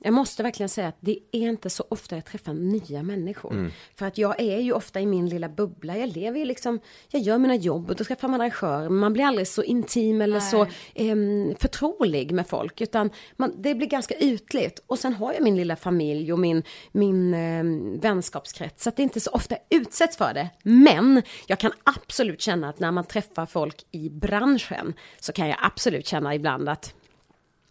jag 0.00 0.14
måste 0.14 0.42
verkligen 0.42 0.68
säga 0.68 0.88
att 0.88 0.96
det 1.00 1.18
är 1.32 1.48
inte 1.48 1.70
så 1.70 1.84
ofta 1.88 2.14
jag 2.14 2.24
träffar 2.24 2.54
nya 2.54 3.02
människor. 3.02 3.70
För 3.96 4.06
att 4.06 4.18
jag 4.18 4.40
är 4.40 4.58
ju 4.58 4.72
ofta 4.72 5.00
i 5.00 5.06
min 5.06 5.28
lilla 5.28 5.48
bubbla. 5.48 5.96
Jag 5.96 6.08
lever 6.16 6.38
ju 6.38 6.44
liksom, 6.44 6.80
jag 7.08 7.22
gör 7.22 7.38
mina 7.38 7.54
jobb 7.54 7.90
och 7.90 7.96
då 7.96 8.04
träffar 8.04 8.28
man 8.28 8.40
arrangörer. 8.40 8.88
Man 8.88 9.12
blir 9.12 9.24
aldrig 9.24 9.48
så 9.48 9.62
intim 9.62 10.20
eller 10.20 10.40
så 10.40 10.66
um, 10.94 11.54
förtrolig 11.58 12.32
med 12.32 12.46
folk. 12.46 12.80
Utan 12.80 13.10
man, 13.36 13.52
det 13.62 13.74
blir 13.74 13.88
ganska 13.88 14.14
ytligt. 14.18 14.82
Och 14.86 14.98
sen 14.98 15.12
har 15.12 15.32
jag 15.32 15.42
min 15.42 15.56
lilla 15.56 15.76
familj 15.76 16.32
och 16.32 16.38
min, 16.38 16.62
min 16.92 17.34
um, 17.34 18.00
vänskapskrets. 18.00 18.82
Så 18.82 18.88
att 18.88 18.96
det 18.96 19.02
inte 19.02 19.20
så 19.20 19.30
ofta 19.30 19.56
utsätts 19.70 20.16
för 20.16 20.34
det. 20.34 20.48
Men 20.62 21.22
jag 21.46 21.58
kan 21.58 21.72
absolut 21.84 22.40
känna 22.40 22.68
att 22.68 22.80
när 22.80 22.90
man 22.90 23.04
träffar 23.04 23.46
folk 23.46 23.84
i 23.90 24.10
branschen 24.10 24.94
så 25.20 25.32
kan 25.32 25.48
jag 25.48 25.58
absolut 25.60 26.06
känna 26.06 26.34
ibland 26.34 26.68
att 26.68 26.94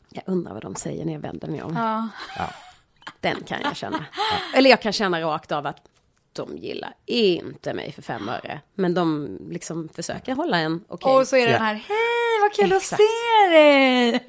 jag 0.09 0.23
undrar 0.27 0.53
vad 0.53 0.61
de 0.61 0.75
säger 0.75 1.05
när 1.05 1.13
jag 1.13 1.19
vänder 1.19 1.47
mig 1.47 1.63
om. 1.63 1.75
Ja. 2.37 2.49
Den 3.19 3.43
kan 3.43 3.61
jag 3.63 3.75
känna. 3.75 4.05
Eller 4.55 4.69
jag 4.69 4.81
kan 4.81 4.93
känna 4.93 5.21
rakt 5.21 5.51
av 5.51 5.67
att 5.67 5.77
de 6.33 6.57
gillar 6.57 6.93
inte 7.05 7.73
mig 7.73 7.91
för 7.91 8.01
fem 8.01 8.29
öre. 8.29 8.61
Men 8.75 8.93
de 8.93 9.37
liksom 9.49 9.89
försöker 9.93 10.35
hålla 10.35 10.57
en 10.57 10.83
okej. 10.87 11.11
Och 11.11 11.27
så 11.27 11.35
är 11.35 11.45
det 11.45 11.51
Ja. 11.51 11.57
den 11.57 11.65
här, 11.65 11.73
hej 11.75 12.41
vad 12.41 12.53
kul 12.53 12.71
Exakt. 12.77 12.93
att 12.93 12.99
se 12.99 13.49
dig! 13.53 14.25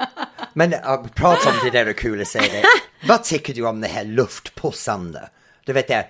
Men 0.53 0.75
uh, 0.75 1.07
prata 1.15 1.51
om 1.51 1.57
det 1.65 1.71
där 1.71 1.87
är 1.87 1.93
kul 1.93 2.21
att 2.21 2.29
säga 2.29 2.45
det. 2.53 2.63
Vad 3.09 3.25
tycker 3.25 3.55
du 3.55 3.67
om 3.67 3.81
det 3.81 3.89
här 3.89 4.05
luftpussande? 4.05 5.29
Du 5.65 5.73
vet 5.73 5.89
det 5.89 6.07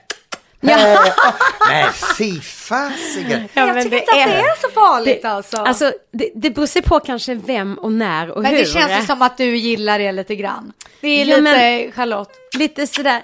Ja. 0.61 1.04
Men 1.68 1.92
fy 2.18 2.40
fasiken! 2.40 3.48
Ja, 3.54 3.66
jag 3.66 3.74
men 3.74 3.82
tycker 3.84 3.90
det 3.90 4.00
inte 4.00 4.12
att 4.12 4.16
det 4.28 4.34
är- 4.34 4.44
är 4.44 4.61
så 4.61 4.68
farligt 4.68 5.22
det, 5.22 5.28
alltså. 5.30 5.56
Alltså, 5.56 5.92
det, 6.12 6.30
det 6.34 6.50
beror 6.50 6.66
sig 6.66 6.82
på 6.82 7.00
kanske 7.00 7.34
vem 7.34 7.74
och 7.78 7.92
när 7.92 8.30
och 8.30 8.42
men 8.42 8.50
hur. 8.50 8.59
det 8.59 8.64
känns 8.66 9.02
ju 9.02 9.06
som 9.06 9.22
att 9.22 9.36
du 9.36 9.56
gillar 9.56 9.98
det 9.98 10.12
lite 10.12 10.34
grann. 10.36 10.72
Det 11.00 11.09
är 11.09 11.18
Ja, 11.18 11.24
lite 11.24 11.40
men- 11.40 11.92
Charlotte. 11.92 12.30
Lite 12.59 12.86
sådär. 12.86 13.22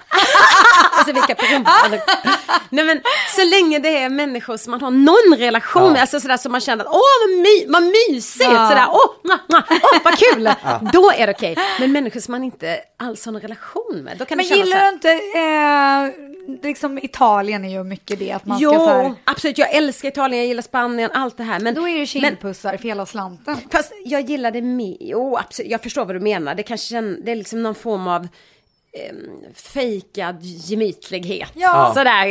alltså 0.98 1.12
vilka 1.12 1.34
på 1.34 1.44
rumpan. 1.54 2.00
Nej 2.70 2.84
men 2.84 3.00
så 3.36 3.44
länge 3.44 3.78
det 3.78 3.98
är 4.02 4.08
människor 4.08 4.56
som 4.56 4.70
man 4.70 4.80
har 4.80 4.90
någon 4.90 5.38
relation 5.38 5.92
med, 5.92 6.00
alltså 6.00 6.20
sådär 6.20 6.36
som 6.36 6.52
man 6.52 6.60
känner 6.60 6.84
att 6.84 6.90
åh 6.90 7.00
vad, 7.22 7.38
my, 7.38 7.64
vad 7.68 7.82
mysigt, 7.82 8.50
Ja. 8.52 8.68
sådär, 8.68 8.86
åh, 8.90 9.10
mwah, 9.24 9.38
mwah, 9.48 9.64
åh 9.70 9.98
vad 10.04 10.18
kul. 10.18 10.50
Då 10.92 11.10
är 11.16 11.26
det 11.26 11.32
okej. 11.32 11.56
Men 11.80 11.92
människor 11.92 12.20
som 12.20 12.32
man 12.32 12.44
inte 12.44 12.78
alls 12.98 13.24
har 13.24 13.32
någon 13.32 13.42
relation 13.42 14.00
med, 14.04 14.16
då 14.18 14.24
kan 14.24 14.36
Men 14.36 14.46
det 14.46 14.54
kännas 14.54 14.66
gillar 14.66 14.78
såhär, 14.78 14.90
du 14.90 16.14
inte, 16.14 16.58
eh, 16.58 16.70
liksom 16.70 16.98
Italien 16.98 17.23
är 17.64 17.68
ju 17.68 17.84
mycket 17.84 18.18
det 18.18 18.32
att 18.32 18.46
man 18.46 18.58
Jo, 18.60 18.70
ska 18.70 18.78
så 18.78 18.88
här, 18.88 19.14
absolut, 19.24 19.58
jag 19.58 19.74
älskar 19.74 20.08
Italien, 20.08 20.38
jag 20.40 20.48
gillar 20.48 20.62
Spanien, 20.62 21.10
allt 21.14 21.36
det 21.36 21.42
här. 21.44 21.60
Men, 21.60 21.74
då 21.74 21.88
är 21.88 21.92
det 21.92 21.98
men, 21.98 22.06
kindpussar 22.06 22.76
för 22.76 22.88
hela 22.88 23.06
slanten. 23.06 23.56
Fast 23.70 23.92
jag 24.04 24.30
gillar 24.30 24.50
det 24.50 24.62
mer, 24.62 24.96
jo 25.00 25.36
absolut, 25.36 25.70
jag 25.70 25.82
förstår 25.82 26.04
vad 26.04 26.16
du 26.16 26.20
menar. 26.20 26.54
Det 26.54 26.62
kanske 26.62 27.00
det 27.00 27.32
är 27.32 27.36
liksom 27.36 27.62
någon 27.62 27.74
form 27.74 28.06
av 28.08 28.20
um, 28.22 28.28
fejkad 29.54 30.36
gemytlighet. 30.42 31.50
Ja. 31.54 31.92
Sådär. 31.96 32.26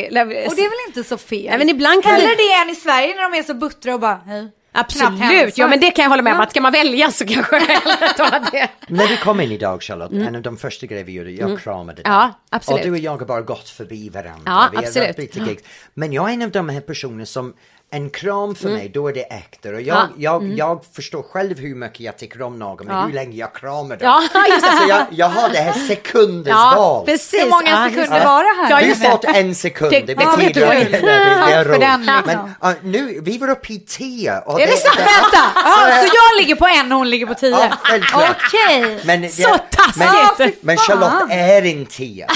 Och 0.47 0.55
det 0.55 0.61
är 0.61 0.69
väl 0.69 0.87
inte 0.87 1.03
så 1.03 1.17
fel? 1.17 1.45
Nej, 1.49 1.57
men 1.57 1.69
ibland 1.69 2.03
kan 2.03 2.11
Hellre 2.11 2.27
det- 2.27 2.35
det 2.35 2.53
än 2.53 2.69
i 2.69 2.75
Sverige 2.75 3.15
när 3.15 3.29
de 3.31 3.37
är 3.37 3.43
så 3.43 3.53
buttra 3.53 3.93
och 3.93 3.99
bara, 3.99 4.21
hej. 4.25 4.47
Absolut, 4.75 5.57
ja 5.57 5.67
men 5.67 5.79
det 5.79 5.91
kan 5.91 6.03
jag 6.03 6.09
hålla 6.09 6.21
med 6.21 6.33
om. 6.33 6.37
Ja. 6.37 6.43
Att 6.43 6.49
ska 6.49 6.61
man 6.61 6.71
välja 6.71 7.11
så 7.11 7.25
kanske 7.25 7.55
jag 7.55 8.17
tar 8.17 8.51
det. 8.51 8.69
När 8.87 9.07
vi 9.07 9.17
kom 9.17 9.41
in 9.41 9.51
idag 9.51 9.81
Charlotte, 9.83 10.11
en 10.11 10.35
av 10.35 10.41
de 10.41 10.57
första 10.57 10.85
grejer 10.85 11.03
vi 11.03 11.11
gjorde, 11.11 11.31
jag 11.31 11.59
kramade 11.59 12.01
dig. 12.01 12.05
Mm. 12.05 12.17
Ja, 12.17 12.39
absolut. 12.49 12.79
Och 12.79 12.85
du 12.85 12.91
och 12.91 12.97
jag 12.97 13.17
har 13.17 13.25
bara 13.25 13.41
gått 13.41 13.69
förbi 13.69 14.09
varandra. 14.09 14.41
Ja, 14.45 14.67
vi 14.71 14.77
har 14.77 14.83
absolut. 14.83 15.17
lite 15.17 15.39
gigs. 15.39 15.63
Men 15.93 16.13
jag 16.13 16.29
är 16.29 16.33
en 16.33 16.41
av 16.41 16.51
de 16.51 16.69
här 16.69 16.81
personerna 16.81 17.25
som 17.25 17.53
en 17.93 18.09
kram 18.09 18.55
för 18.55 18.65
Mm. 18.65 18.77
mig, 18.77 18.89
då 18.89 19.07
är 19.07 19.13
det 19.13 19.21
äkta. 19.21 19.69
Och 19.69 19.81
jag, 19.81 19.97
Ja. 19.97 20.07
jag, 20.17 20.43
jag 20.57 20.81
förstår 20.95 21.23
själv 21.23 21.59
hur 21.59 21.75
mycket 21.75 21.99
jag 21.99 22.17
tycker 22.17 22.41
om 22.41 22.59
någon, 22.59 22.85
men 22.87 22.95
Ja. 22.95 23.01
hur 23.05 23.13
länge 23.13 23.37
jag 23.37 23.53
kramar 23.55 23.95
dem. 23.97 23.99
Ja, 24.01 24.21
just 24.49 24.61
det. 24.61 24.69
Alltså 24.69 24.87
jag, 24.89 25.05
jag 25.11 25.29
har 25.29 25.49
det 25.49 25.57
här 25.57 25.73
sekundens 25.87 26.47
Ja, 26.57 26.73
val. 26.77 27.05
precis. 27.05 27.43
Hur 27.43 27.49
många 27.49 27.69
Ja, 27.69 27.85
sekunder 27.89 28.19
det. 28.19 28.25
var 28.25 28.43
det 28.43 28.61
här? 28.61 28.69
Ja, 28.69 28.79
Du 28.87 28.93
har 28.93 28.95
det. 29.05 29.11
fått 29.11 29.25
en 29.35 29.55
sekund, 29.55 29.91
Det- 29.91 29.99
det 30.01 30.15
ja, 30.19 30.35
betyder 30.37 30.67
att 30.67 30.85
du. 30.85 30.89
det 30.91 31.11
är 31.11 31.65
roligt. 31.65 31.79
den, 31.81 32.01
liksom. 32.05 32.53
Men 32.61 32.71
uh, 32.71 32.77
nu, 32.83 33.19
vi 33.21 33.37
var 33.37 33.49
uppe 33.49 33.73
i 33.73 33.79
tio. 33.79 34.39
Och 34.45 34.61
Är 34.61 34.67
det 34.67 34.77
sant? 34.77 34.97
Vänta! 34.97 35.43
Ja, 35.55 36.01
så 36.01 36.07
jag 36.15 36.41
ligger 36.41 36.55
på 36.55 36.67
en 36.67 36.91
och 36.91 36.97
hon 36.97 37.09
ligger 37.09 37.25
på 37.25 37.33
tio? 37.33 37.69
Ja. 38.13 38.29
Okej. 38.31 38.99
Men, 39.05 39.29
Så 39.29 39.41
taskigt! 39.69 39.95
Men, 39.97 40.07
Ja, 40.07 40.51
men. 40.61 40.77
Charlotte 40.77 41.31
är 41.31 41.65
en 41.65 41.85
tia. 41.85 42.27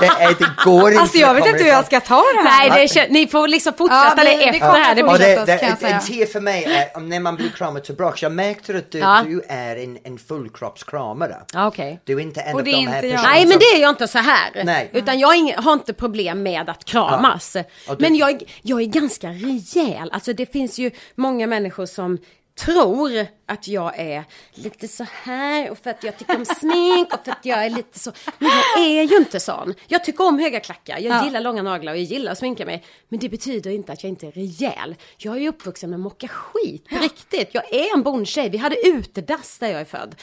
Det, 0.00 0.06
är, 0.06 0.28
det 0.38 0.64
går 0.64 0.88
inte. 0.90 1.00
Alltså 1.02 1.18
jag 1.18 1.34
vet 1.34 1.46
inte 1.46 1.62
hur 1.64 1.70
jag 1.70 1.86
ska 1.86 2.00
ta 2.00 2.14
det 2.42 2.48
här. 2.48 2.68
Nej, 2.70 2.88
det 2.94 3.00
är, 3.00 3.08
ni 3.08 3.26
får 3.26 3.48
liksom 3.48 3.72
fortsätta 3.78 4.14
Ja, 4.16 4.24
det 4.24 4.30
efter 4.48 4.72
det 4.72 4.78
här. 4.78 4.93
Det 4.94 5.02
blir- 5.02 5.12
Och 5.12 5.18
det, 5.18 5.44
det, 5.46 5.58
kan 5.58 5.68
jag 5.68 5.78
säga. 5.78 5.94
en 5.94 6.00
tia 6.02 6.26
för 6.26 6.40
mig 6.40 6.64
är 6.64 6.96
om 6.96 7.08
när 7.08 7.20
man 7.20 7.36
blir 7.36 7.48
kramad 7.50 7.84
tillbaka. 7.84 8.16
Jag 8.20 8.32
märkte 8.32 8.76
att 8.76 8.90
du, 8.90 8.98
Ja. 8.98 9.22
du 9.26 9.42
är 9.48 9.76
en, 9.76 9.98
en 10.04 10.18
fullkroppskramare. 10.18 11.36
Ja, 11.54 11.66
okej. 11.66 12.00
Du 12.04 12.12
är 12.16 12.20
inte 12.20 12.40
en 12.40 12.54
Och 12.54 12.60
av 12.60 12.64
de 12.64 12.70
är 12.70 12.86
här 12.88 13.00
personerna 13.02 13.22
Nej 13.22 13.46
men 13.46 13.58
det 13.58 13.64
är 13.64 13.80
jag 13.80 13.90
inte 13.90 14.08
så 14.08 14.18
här. 14.18 14.64
Nej. 14.64 14.90
Utan 14.92 15.18
jag 15.18 15.28
har, 15.28 15.34
ing- 15.34 15.56
har 15.56 15.72
inte 15.72 15.92
problem 15.92 16.42
med 16.42 16.68
att 16.68 16.84
kramas. 16.84 17.56
Och 17.88 17.96
du- 17.96 18.02
Men 18.02 18.14
jag, 18.16 18.42
jag 18.62 18.80
är 18.80 18.86
ganska 18.86 19.28
rejäl. 19.28 20.10
Alltså 20.12 20.32
det 20.32 20.52
finns 20.52 20.78
ju 20.78 20.90
många 21.14 21.46
människor 21.46 21.86
som 21.86 22.18
tror 22.58 23.26
att 23.46 23.68
jag 23.68 23.98
är 23.98 24.24
lite 24.54 24.88
så 24.88 25.06
här 25.10 25.70
och 25.70 25.78
för 25.78 25.90
att 25.90 26.04
jag 26.04 26.16
tycker 26.18 26.36
om 26.36 26.44
smink 26.44 27.14
och 27.14 27.24
för 27.24 27.32
att 27.32 27.44
jag 27.44 27.64
är 27.64 27.70
lite 27.70 27.98
så. 27.98 28.12
Men 28.38 28.50
jag 28.76 28.86
är 28.86 29.02
ju 29.02 29.16
inte 29.16 29.40
sån. 29.40 29.74
Jag 29.88 30.04
tycker 30.04 30.24
om 30.26 30.38
höga 30.38 30.60
klackar, 30.60 30.98
jag 30.98 31.12
Ja. 31.18 31.24
gillar 31.24 31.40
långa 31.40 31.62
naglar 31.62 31.92
och 31.92 31.98
jag 31.98 32.04
gillar 32.04 32.32
att 32.32 32.38
sminka 32.38 32.66
mig. 32.66 32.84
Men 33.08 33.18
det 33.20 33.28
betyder 33.28 33.70
inte 33.70 33.92
att 33.92 34.02
jag 34.02 34.10
inte 34.10 34.26
är 34.26 34.32
rejäl. 34.32 34.94
Jag 35.16 35.36
är 35.36 35.40
ju 35.40 35.48
uppvuxen 35.48 35.90
med 35.90 36.00
mocka 36.00 36.28
skit 36.28 36.88
på 36.88 36.96
riktigt. 36.96 37.48
Jag 37.52 37.74
är 37.74 37.94
en 37.94 38.02
bondtjej, 38.02 38.48
vi 38.48 38.58
hade 38.58 38.86
utedass 38.88 39.58
där 39.58 39.68
jag 39.68 39.80
är 39.80 39.84
född. 39.84 40.14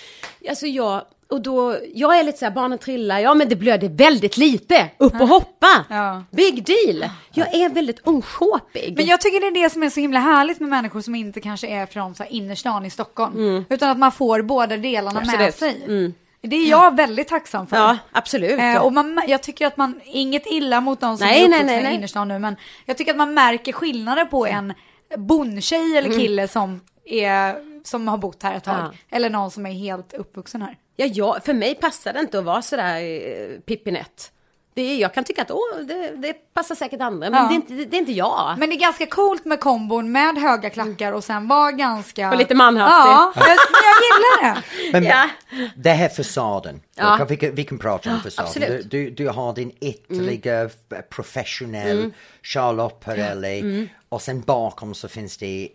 Alltså 0.49 0.67
jag, 0.67 1.05
och 1.31 1.41
då, 1.41 1.77
jag 1.93 2.19
är 2.19 2.23
lite 2.23 2.37
så 2.37 2.45
här, 2.45 2.51
barnen 2.51 2.77
trillar, 2.77 3.19
ja 3.19 3.33
men 3.33 3.49
det 3.49 3.55
blöder 3.55 3.89
väldigt 3.89 4.37
lite, 4.37 4.89
upp 4.97 5.21
och 5.21 5.27
hoppa. 5.27 5.85
Ja. 5.89 6.23
Big 6.31 6.65
deal. 6.65 7.09
Jag 7.33 7.53
är 7.55 7.69
väldigt 7.69 8.07
onsjåpig. 8.07 8.93
Men 8.97 9.05
jag 9.05 9.21
tycker 9.21 9.41
det 9.41 9.59
är 9.59 9.63
det 9.63 9.69
som 9.69 9.83
är 9.83 9.89
så 9.89 9.99
himla 9.99 10.19
härligt 10.19 10.59
med 10.59 10.69
människor 10.69 11.01
som 11.01 11.15
inte 11.15 11.41
kanske 11.41 11.67
är 11.67 11.85
från 11.85 12.15
så 12.15 12.23
här 12.23 12.31
innerstan 12.31 12.85
i 12.85 12.89
Stockholm. 12.89 13.65
Utan 13.69 13.89
att 13.89 13.97
man 13.97 14.11
får 14.11 14.41
båda 14.41 14.77
delarna 14.77 15.19
med 15.19 15.29
Mm. 15.29 15.47
Absolut. 15.47 15.77
sig. 15.87 16.13
Det 16.43 16.55
är 16.55 16.69
jag 16.69 16.95
väldigt 16.95 17.27
tacksam 17.27 17.67
för. 17.67 17.77
Ja, 17.77 17.97
absolut. 18.11 18.59
Eh, 18.59 18.77
och 18.77 18.93
man, 18.93 19.21
jag 19.27 19.43
tycker 19.43 19.67
att 19.67 19.77
man, 19.77 20.01
inget 20.05 20.43
illa 20.45 20.81
mot 20.81 20.99
de 20.99 21.17
som 21.17 21.27
Nej, 21.27 21.43
är 21.43 21.63
nej. 21.63 21.91
i 21.91 21.95
innerstan 21.95 22.27
nu, 22.27 22.39
men 22.39 22.55
jag 22.85 22.97
tycker 22.97 23.11
att 23.11 23.17
man 23.17 23.33
märker 23.33 23.73
skillnader 23.73 24.25
på 24.25 24.45
en 24.47 24.73
bondtjej 25.17 25.97
eller 25.97 26.19
kille 26.19 26.47
som, 26.47 26.81
är, 27.05 27.55
som 27.83 28.07
har 28.07 28.17
bott 28.17 28.43
här 28.43 28.55
ett 28.55 28.63
tag. 28.63 28.79
Mm. 28.79 28.91
Ja. 28.91 29.15
Eller 29.15 29.29
någon 29.29 29.51
som 29.51 29.65
är 29.65 29.71
helt 29.71 30.13
uppvuxen 30.13 30.61
här. 30.61 30.77
Ja, 31.01 31.05
jag, 31.13 31.45
för 31.45 31.53
mig 31.53 31.75
passar 31.75 32.13
det 32.13 32.19
inte 32.19 32.39
att 32.39 32.45
vara 32.45 32.61
sådär 32.61 32.95
eh, 33.01 33.59
pippinett. 33.59 34.31
Det 34.73 34.81
är, 34.81 34.97
jag 34.97 35.13
kan 35.13 35.23
tycka 35.23 35.41
att 35.41 35.51
åh, 35.51 35.77
det, 35.87 36.11
det 36.15 36.33
passar 36.53 36.75
säkert 36.75 37.01
andra, 37.01 37.29
men 37.29 37.41
Ja. 37.43 37.47
det, 37.49 37.53
är 37.53 37.55
inte, 37.55 37.73
det 37.73 37.97
är 37.97 37.99
inte 37.99 38.11
jag. 38.11 38.55
Men 38.57 38.69
det 38.69 38.75
är 38.75 38.79
ganska 38.79 39.05
coolt 39.05 39.45
med 39.45 39.59
kombon 39.59 40.11
med 40.11 40.37
höga 40.37 40.69
klackar 40.69 41.11
och 41.13 41.23
sen 41.23 41.47
vara 41.47 41.71
ganska... 41.71 42.31
Och 42.31 42.37
lite 42.37 42.55
manhaftig. 42.55 43.11
Ja, 43.11 43.33
jag, 43.47 43.57
men 43.71 43.81
jag 43.83 43.95
gillar 44.03 44.53
det. 44.53 44.61
Men 44.93 45.03
Ja. 45.03 45.29
det 45.75 45.89
här 45.89 46.09
fasaden, 46.09 46.81
Ja. 46.95 47.15
ja. 47.19 47.25
vi, 47.25 47.37
kan, 47.37 47.55
vi 47.55 47.63
kan 47.63 47.79
prata 47.79 48.09
om 48.11 48.19
fasaden. 48.21 48.61
Du, 48.69 48.81
du, 48.83 49.09
du 49.09 49.29
har 49.29 49.53
din 49.53 49.71
yttriga, 49.81 50.63
f- 50.65 50.73
professionell 51.09 52.11
Charlotte 52.43 52.99
Perrelli 53.05 53.89
och 54.09 54.21
sen 54.21 54.41
bakom 54.41 54.93
så 54.93 55.07
finns 55.07 55.37
det 55.37 55.69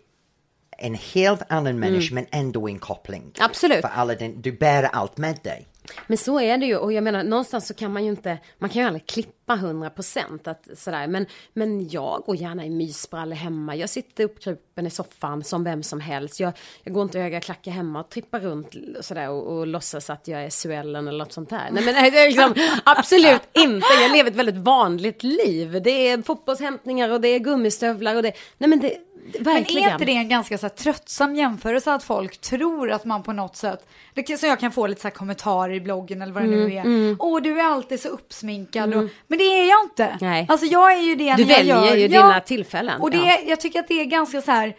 en 0.77 0.95
helt 0.95 1.41
annan 1.49 1.79
människa 1.79 2.15
men 2.15 2.25
ändå 2.31 2.67
en 2.67 2.79
koppling. 2.79 3.31
Absolut. 3.39 3.81
För 3.81 3.87
alla 3.87 4.15
din, 4.15 4.41
du 4.41 4.51
bär 4.51 4.83
allt 4.83 5.17
med 5.17 5.39
dig. 5.43 5.67
Men 6.07 6.17
så 6.17 6.39
är 6.39 6.57
det 6.57 6.65
ju 6.65 6.77
och 6.77 6.93
jag 6.93 7.03
menar 7.03 7.23
någonstans 7.23 7.67
så 7.67 7.73
kan 7.73 7.93
man 7.93 8.03
ju 8.03 8.09
inte, 8.09 8.37
man 8.57 8.69
kan 8.69 8.81
ju 8.81 8.87
aldrig 8.87 9.05
klippa 9.05 9.55
100% 9.55 10.49
att 10.49 10.67
sådär 10.77 11.07
men, 11.07 11.25
men 11.53 11.89
jag 11.89 12.23
går 12.25 12.35
gärna 12.35 12.65
i 12.65 12.69
mysbrallor 12.69 13.35
hemma, 13.35 13.75
jag 13.75 13.89
sitter 13.89 14.23
uppkrupen 14.23 14.87
i 14.87 14.89
soffan 14.89 15.43
som 15.43 15.63
vem 15.63 15.83
som 15.83 15.99
helst, 15.99 16.39
jag, 16.39 16.53
jag 16.83 16.93
går 16.93 17.03
inte 17.03 17.17
i 17.17 17.21
höga 17.21 17.41
klackar 17.41 17.71
hemma 17.71 17.99
och 17.99 18.09
trippar 18.09 18.39
runt 18.39 18.75
och 18.97 19.05
sådär 19.05 19.29
och, 19.29 19.57
och 19.57 19.67
låtsas 19.67 20.09
att 20.09 20.27
jag 20.27 20.43
är 20.43 20.49
suellen 20.49 21.07
eller 21.07 21.17
något 21.17 21.33
sånt 21.33 21.49
där. 21.49 21.69
Nej 21.71 21.85
men 21.85 21.93
det 22.11 22.19
är 22.19 22.27
liksom 22.27 22.53
absolut 22.83 23.41
inte, 23.53 23.87
jag 24.01 24.11
lever 24.11 24.31
ett 24.31 24.37
väldigt 24.37 24.57
vanligt 24.57 25.23
liv, 25.23 25.81
det 25.83 26.09
är 26.09 26.21
fotbollshämtningar 26.21 27.09
och 27.09 27.21
det 27.21 27.27
är 27.27 27.39
gummistövlar 27.39 28.15
och 28.15 28.23
det, 28.23 28.31
nej 28.57 28.69
men 28.69 28.79
det, 28.79 28.97
verkligen. 29.39 29.83
Men 29.83 29.89
är 29.89 29.93
inte 29.93 30.05
det 30.05 30.11
en 30.11 30.29
ganska 30.29 30.57
så 30.57 30.65
här, 30.65 30.69
tröttsam 30.69 31.35
jämförelse 31.35 31.93
att 31.93 32.03
folk 32.03 32.37
tror 32.41 32.91
att 32.91 33.05
man 33.05 33.23
på 33.23 33.33
något 33.33 33.55
sätt, 33.55 33.87
det 34.13 34.37
så 34.39 34.45
jag 34.45 34.59
kan 34.59 34.71
få 34.71 34.87
lite 34.87 35.01
så 35.01 35.07
här, 35.07 35.15
kommentarer 35.15 35.73
i 35.73 35.81
bloggen 35.81 36.21
eller 36.21 36.33
vad 36.33 36.43
det 36.43 36.47
Mm, 36.47 36.67
nu 36.69 37.11
är. 37.11 37.15
Åh, 37.19 37.41
du 37.41 37.59
är 37.59 37.63
alltid 37.63 37.99
så 38.01 38.07
uppsminkad. 38.09 38.93
Och, 38.93 39.03
men 39.27 39.37
det 39.39 39.43
är 39.43 39.69
jag 39.69 39.83
inte. 39.83 40.17
Nej. 40.21 40.45
Alltså 40.49 40.65
jag 40.65 40.93
är 40.93 41.01
ju 41.01 41.15
det 41.15 41.35
Du 41.35 41.45
när 41.45 41.51
jag 41.51 41.57
väljer 41.57 41.85
gör. 41.85 41.95
ju 41.95 42.01
Ja, 42.07 42.27
dina 42.27 42.39
tillfällen. 42.39 43.01
Och 43.01 43.11
det, 43.11 43.17
ja. 43.17 43.37
jag 43.47 43.59
tycker 43.59 43.79
att 43.79 43.87
det 43.87 44.01
är 44.01 44.05
ganska 44.05 44.41
så 44.41 44.51
här 44.51 44.75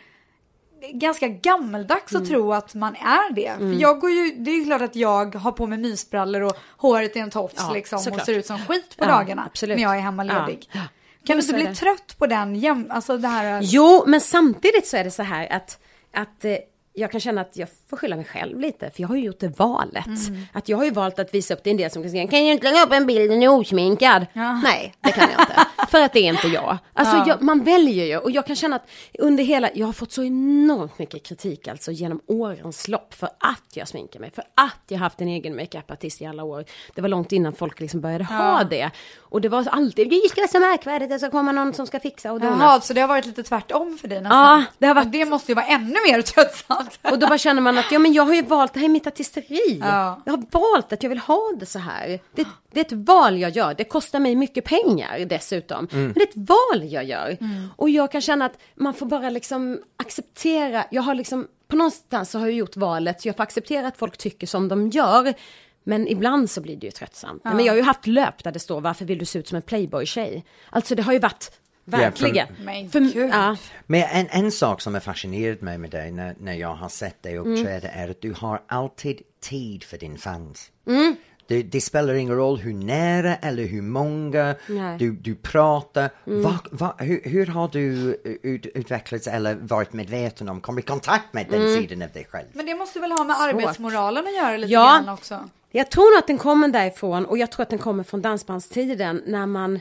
ganska 0.93 1.29
gammeldags 1.29 2.11
Mm. 2.13 2.23
att 2.23 2.29
tro 2.29 2.53
att 2.53 2.75
man 2.75 2.95
är 2.97 3.33
det. 3.33 3.53
För 3.59 3.81
jag 3.81 4.01
går 4.01 4.11
ju, 4.11 4.31
det 4.39 4.51
är 4.51 4.55
ju 4.55 4.65
klart 4.65 4.83
att 4.83 4.97
jag 4.97 5.35
har 5.35 5.53
på 5.53 5.67
mig 5.67 5.79
mysbrallor 5.79 6.43
och 6.43 6.57
håret 6.77 7.17
i 7.17 7.19
en 7.19 7.31
tofs 7.31 7.55
Ja, 7.57 7.71
liksom 7.73 7.97
och 7.97 8.03
såklart. 8.03 8.27
ser 8.27 8.35
ut 8.35 8.47
som 8.47 8.59
skit 8.59 8.97
på 8.97 9.05
Ja, 9.05 9.09
dagarna 9.09 9.45
absolut. 9.47 9.77
när 9.77 9.83
jag 9.85 9.97
är 9.97 10.01
hemma 10.01 10.25
Ja. 10.25 10.47
ledig. 10.47 10.69
Ja. 10.73 10.81
Kan 11.25 11.37
du 11.37 11.43
inte 11.43 11.55
bli 11.55 11.75
trött 11.75 12.19
på 12.19 12.27
den 12.27 12.55
jäm, 12.57 12.87
alltså 12.91 13.17
det 13.17 13.29
här 13.29 13.61
Jo, 13.63 14.05
men 14.07 14.21
samtidigt 14.21 14.87
så 14.87 14.97
är 14.97 15.05
det 15.05 15.11
så 15.11 15.23
här 15.23 15.53
att, 15.53 15.79
att 16.15 16.45
eh, 16.45 16.57
jag 16.99 17.11
kan 17.11 17.21
känna 17.21 17.41
att 17.41 17.57
jag 17.57 17.69
får 17.91 17.97
skylla 17.97 18.17
mig 18.17 18.25
själv 18.25 18.61
lite, 18.61 18.91
för 18.91 19.01
jag 19.03 19.09
har 19.09 19.17
ju 19.17 19.23
gjort 19.23 19.41
det 19.41 19.59
valet. 19.59 20.07
Mm. 20.07 20.43
Att 20.53 20.69
jag 20.69 20.77
har 20.77 20.85
ju 20.85 20.91
valt 20.91 21.19
att 21.19 21.35
visa 21.35 21.55
upp, 21.55 21.61
det 21.65 21.71
en 21.71 21.77
del 21.77 21.91
som 21.91 22.03
kan 22.03 22.11
säga, 22.11 22.27
kan 22.29 22.47
jag 22.47 22.55
inte 22.55 22.71
lägga 22.71 22.83
upp 22.85 22.93
en 22.93 23.07
bild 23.07 23.31
när 23.31 23.37
jag 23.45 23.55
är 23.55 23.61
osminkad? 23.61 24.27
Ja. 24.33 24.53
Nej, 24.65 24.95
det 25.01 25.13
kan 25.13 25.29
jag 25.33 25.41
inte. 25.43 25.55
för 25.89 26.01
att 26.03 26.13
det 26.13 26.19
är 26.21 26.29
inte 26.33 26.49
jag. 26.49 26.79
Alltså 26.93 27.17
Ja. 27.17 27.25
jag, 27.29 27.43
man 27.43 27.65
väljer 27.65 28.05
ju, 28.07 28.17
och 28.19 28.31
jag 28.31 28.47
kan 28.47 28.57
känna 28.57 28.77
att 28.77 28.89
under 29.19 29.45
hela, 29.45 29.71
jag 29.75 29.87
har 29.87 29.93
fått 29.93 30.13
så 30.13 30.23
enormt 30.25 30.99
mycket 30.99 31.23
kritik 31.27 31.69
alltså 31.69 31.91
genom 31.93 32.21
årens 32.27 32.89
lopp 32.89 33.15
för 33.15 33.27
att 33.41 33.63
jag 33.77 33.89
sminkar 33.89 34.21
mig, 34.21 34.31
för 34.31 34.45
att 34.55 34.83
jag 34.89 34.99
haft 34.99 35.21
en 35.21 35.29
egen 35.29 35.57
makeupartist 35.57 36.23
i 36.23 36.27
alla 36.27 36.45
år. 36.45 36.65
Det 36.95 37.01
var 37.03 37.09
långt 37.09 37.33
innan 37.33 37.53
folk 37.53 37.81
liksom 37.81 38.01
började 38.01 38.25
ha 38.25 38.65
det. 38.65 38.91
Och 39.19 39.41
det 39.41 39.49
var 39.49 39.67
alltid, 39.71 40.11
det 40.11 40.29
ska 40.31 40.41
vara 40.41 40.49
så 40.49 40.59
märkvärdigt, 40.61 41.11
det 41.11 41.19
ska 41.19 41.31
komma 41.31 41.53
någon 41.53 41.75
som 41.75 41.87
ska 41.87 42.01
fixa 42.01 42.33
och 42.33 42.41
dona. 42.41 42.57
Jaha, 42.61 42.81
så 42.81 42.93
det 42.93 43.01
har 43.01 43.09
varit 43.09 43.27
lite 43.27 43.43
tvärtom 43.43 43.99
för 44.01 44.09
dig 44.09 44.21
nästan? 44.21 44.39
Ja, 44.61 44.65
det 44.79 44.87
har 44.87 44.95
varit- 44.95 45.05
Och 45.07 45.11
det 45.13 45.25
måste 45.25 45.51
ju 45.53 45.55
vara 45.57 45.67
ännu 45.67 45.95
mer 46.09 46.23
tröttsamt. 46.23 46.88
Och 47.03 47.19
då 47.19 47.27
bara 47.27 47.39
känner 47.39 47.63
man 47.63 47.79
att 47.79 47.93
ja, 47.93 47.99
men 47.99 48.13
jag 48.13 48.23
har 48.23 48.35
ju 48.35 48.43
valt, 48.43 48.73
det 48.73 48.81
här 48.81 48.85
är 48.87 48.91
mitt 48.91 49.07
artisteri. 49.07 49.79
Ja. 49.81 50.23
Jag 50.27 50.33
har 50.33 50.45
valt 50.51 50.93
att 50.93 51.03
jag 51.03 51.11
vill 51.11 51.19
ha 51.19 51.53
det 51.61 51.67
så 51.67 51.79
här. 51.79 52.21
Det, 52.35 52.47
det 52.73 52.81
är 52.81 52.85
ett 52.85 53.07
val 53.07 53.39
jag 53.39 53.51
gör. 53.51 53.75
Det 53.75 53.85
kostar 53.85 54.21
mig 54.21 54.35
mycket 54.35 54.65
pengar 54.65 55.19
dessutom. 55.19 55.89
Men 55.91 56.13
det 56.13 56.21
är 56.21 56.27
ett 56.27 56.49
val 56.49 56.93
jag 56.93 57.05
gör. 57.05 57.37
Och 57.77 57.91
jag 57.91 58.13
kan 58.13 58.21
känna 58.21 58.45
att 58.45 58.59
man 58.75 58.95
får 58.95 59.07
bara 59.07 59.31
liksom 59.31 59.79
acceptera. 59.97 60.85
Jag 60.91 61.03
har 61.03 61.15
liksom, 61.15 61.47
på 61.69 61.77
någonstans 61.77 62.31
så 62.31 62.39
har 62.39 62.47
jag 62.47 62.57
gjort 62.57 62.77
valet, 62.77 63.21
så 63.21 63.29
jag 63.29 63.37
får 63.37 63.43
acceptera 63.43 63.89
att 63.89 63.97
folk 63.97 64.17
tycker 64.17 64.47
som 64.47 64.69
de 64.69 64.89
gör. 64.91 65.35
Men 65.85 66.09
ibland 66.09 66.51
så 66.51 66.61
blir 66.61 66.77
det 66.77 66.87
ju 66.87 66.91
tröttsamt. 66.91 67.45
Men 67.45 67.65
jag 67.65 67.73
har 67.73 67.77
ju 67.77 67.83
haft 67.83 68.07
löp 68.07 68.45
där 68.45 68.53
det 68.53 68.59
står 68.59 68.81
varför 68.81 69.05
vill 69.05 69.19
du 69.19 69.25
se 69.25 69.39
ut 69.39 69.49
som 69.49 69.57
en 69.57 69.63
playboy-tjej? 69.63 70.45
Alltså 70.71 70.95
det 70.95 71.03
har 71.03 71.13
ju 71.13 71.19
varit 71.19 71.61
verkligen. 71.91 72.47
Men 72.65 72.91
För- 72.91 73.01
gud. 73.01 73.31
ja. 73.33 73.57
Men 73.87 74.03
en, 74.13 74.27
en 74.31 74.53
sak 74.53 74.81
som 74.81 74.95
har 74.95 75.01
fascinerat 75.01 75.61
mig 75.61 75.79
med 75.79 75.91
dig 75.91 76.11
när, 76.11 76.35
när 76.41 76.55
jag 76.55 76.75
har 76.75 76.89
sett 76.89 77.23
dig 77.23 77.39
uppträda 77.39 77.89
är 77.89 78.09
att 78.11 78.21
du 78.21 78.33
har 78.39 78.63
alltid 78.67 79.21
tid 79.41 79.85
för 79.85 79.99
din 79.99 80.19
fans. 80.19 80.71
Det, 81.47 81.63
det 81.63 81.81
spelar 81.81 82.15
ingen 82.15 82.37
roll 82.37 82.59
hur 82.59 82.75
nära 82.75 83.37
eller 83.37 83.65
hur 83.65 83.83
många 83.83 84.55
Nej. 84.67 84.99
du, 84.99 85.13
du 85.13 85.35
pratar. 85.35 86.11
Va, 86.25 86.59
va, 86.71 86.95
hur, 86.99 87.21
hur 87.25 87.47
har 87.47 87.69
du 87.69 87.81
ut, 88.43 88.67
utvecklats 88.67 89.27
eller 89.27 89.55
varit 89.55 89.93
medveten 89.93 90.49
om, 90.49 90.61
kommit 90.61 90.85
i 90.85 90.89
kontakt 90.89 91.33
med 91.35 91.47
den 91.51 91.75
sidan 91.75 92.03
av 92.03 92.09
dig 92.11 92.27
själv? 92.31 92.47
Men 92.53 92.67
det 92.67 92.75
måste 92.75 93.01
väl 93.01 93.13
ha 93.13 93.25
med 93.25 93.37
arbetsmoralen 93.41 94.27
att 94.27 94.37
göra 94.37 94.57
lite 94.57 94.73
Ja. 94.73 95.01
grann 95.05 95.15
också? 95.15 95.49
Jag 95.71 95.91
tror 95.91 96.19
att 96.19 96.27
den 96.27 96.39
kommer 96.39 96.69
därifrån 96.69 97.25
och 97.27 97.39
jag 97.39 97.53
tror 97.53 97.63
att 97.63 97.71
den 97.71 97.79
kommer 97.79 98.05
från 98.05 98.23
dansbandstiden 98.23 99.23
när 99.27 99.47
man 99.47 99.81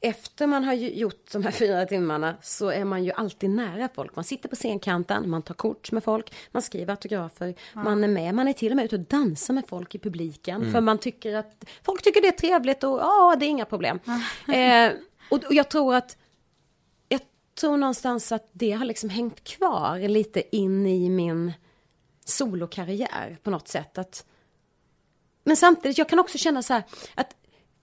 efter 0.00 0.46
man 0.46 0.64
har 0.64 0.74
gjort 0.74 1.32
de 1.32 1.42
här 1.42 1.50
fyra 1.50 1.86
timmarna 1.86 2.36
så 2.42 2.68
är 2.68 2.84
man 2.84 3.04
ju 3.04 3.12
alltid 3.12 3.50
nära 3.50 3.88
folk. 3.94 4.16
Man 4.16 4.24
sitter 4.24 4.48
på 4.48 4.56
scenkanten, 4.56 5.30
man 5.30 5.42
tar 5.42 5.54
kort 5.54 5.92
med 5.92 6.04
folk, 6.04 6.34
man 6.50 6.62
skriver 6.62 6.90
autografer, 6.92 7.54
man 7.74 8.04
är 8.04 8.08
med, 8.08 8.34
man 8.34 8.48
är 8.48 8.52
till 8.52 8.72
och 8.72 8.76
med 8.76 8.84
ute 8.84 8.96
och 8.96 9.00
dansar 9.00 9.54
med 9.54 9.64
folk 9.68 9.94
i 9.94 9.98
publiken 9.98 10.72
för 10.72 10.80
man 10.80 10.98
tycker 10.98 11.34
att 11.34 11.64
folk 11.82 12.02
tycker 12.02 12.22
det 12.22 12.28
är 12.28 12.32
trevligt 12.32 12.84
och 12.84 12.98
ja, 12.98 13.36
det 13.40 13.46
är 13.46 13.48
inga 13.48 13.64
problem. 13.64 14.00
eh, 14.48 14.92
och, 15.30 15.44
och 15.44 15.54
jag 15.54 15.68
tror 15.70 15.94
att 15.94 16.16
jag 17.08 17.20
tror 17.60 17.76
någonstans 17.76 18.32
att 18.32 18.48
det 18.52 18.72
har 18.72 18.84
liksom 18.84 19.10
hängt 19.10 19.44
kvar 19.44 20.08
lite 20.08 20.56
in 20.56 20.86
i 20.86 21.10
min 21.10 21.52
solokarriär 22.24 23.38
på 23.42 23.50
något 23.50 23.68
sätt. 23.68 23.98
Att, 23.98 24.24
men 25.44 25.56
samtidigt, 25.56 25.98
jag 25.98 26.08
kan 26.08 26.18
också 26.18 26.38
känna 26.38 26.62
så 26.62 26.72
här 26.72 26.82
att 27.14 27.36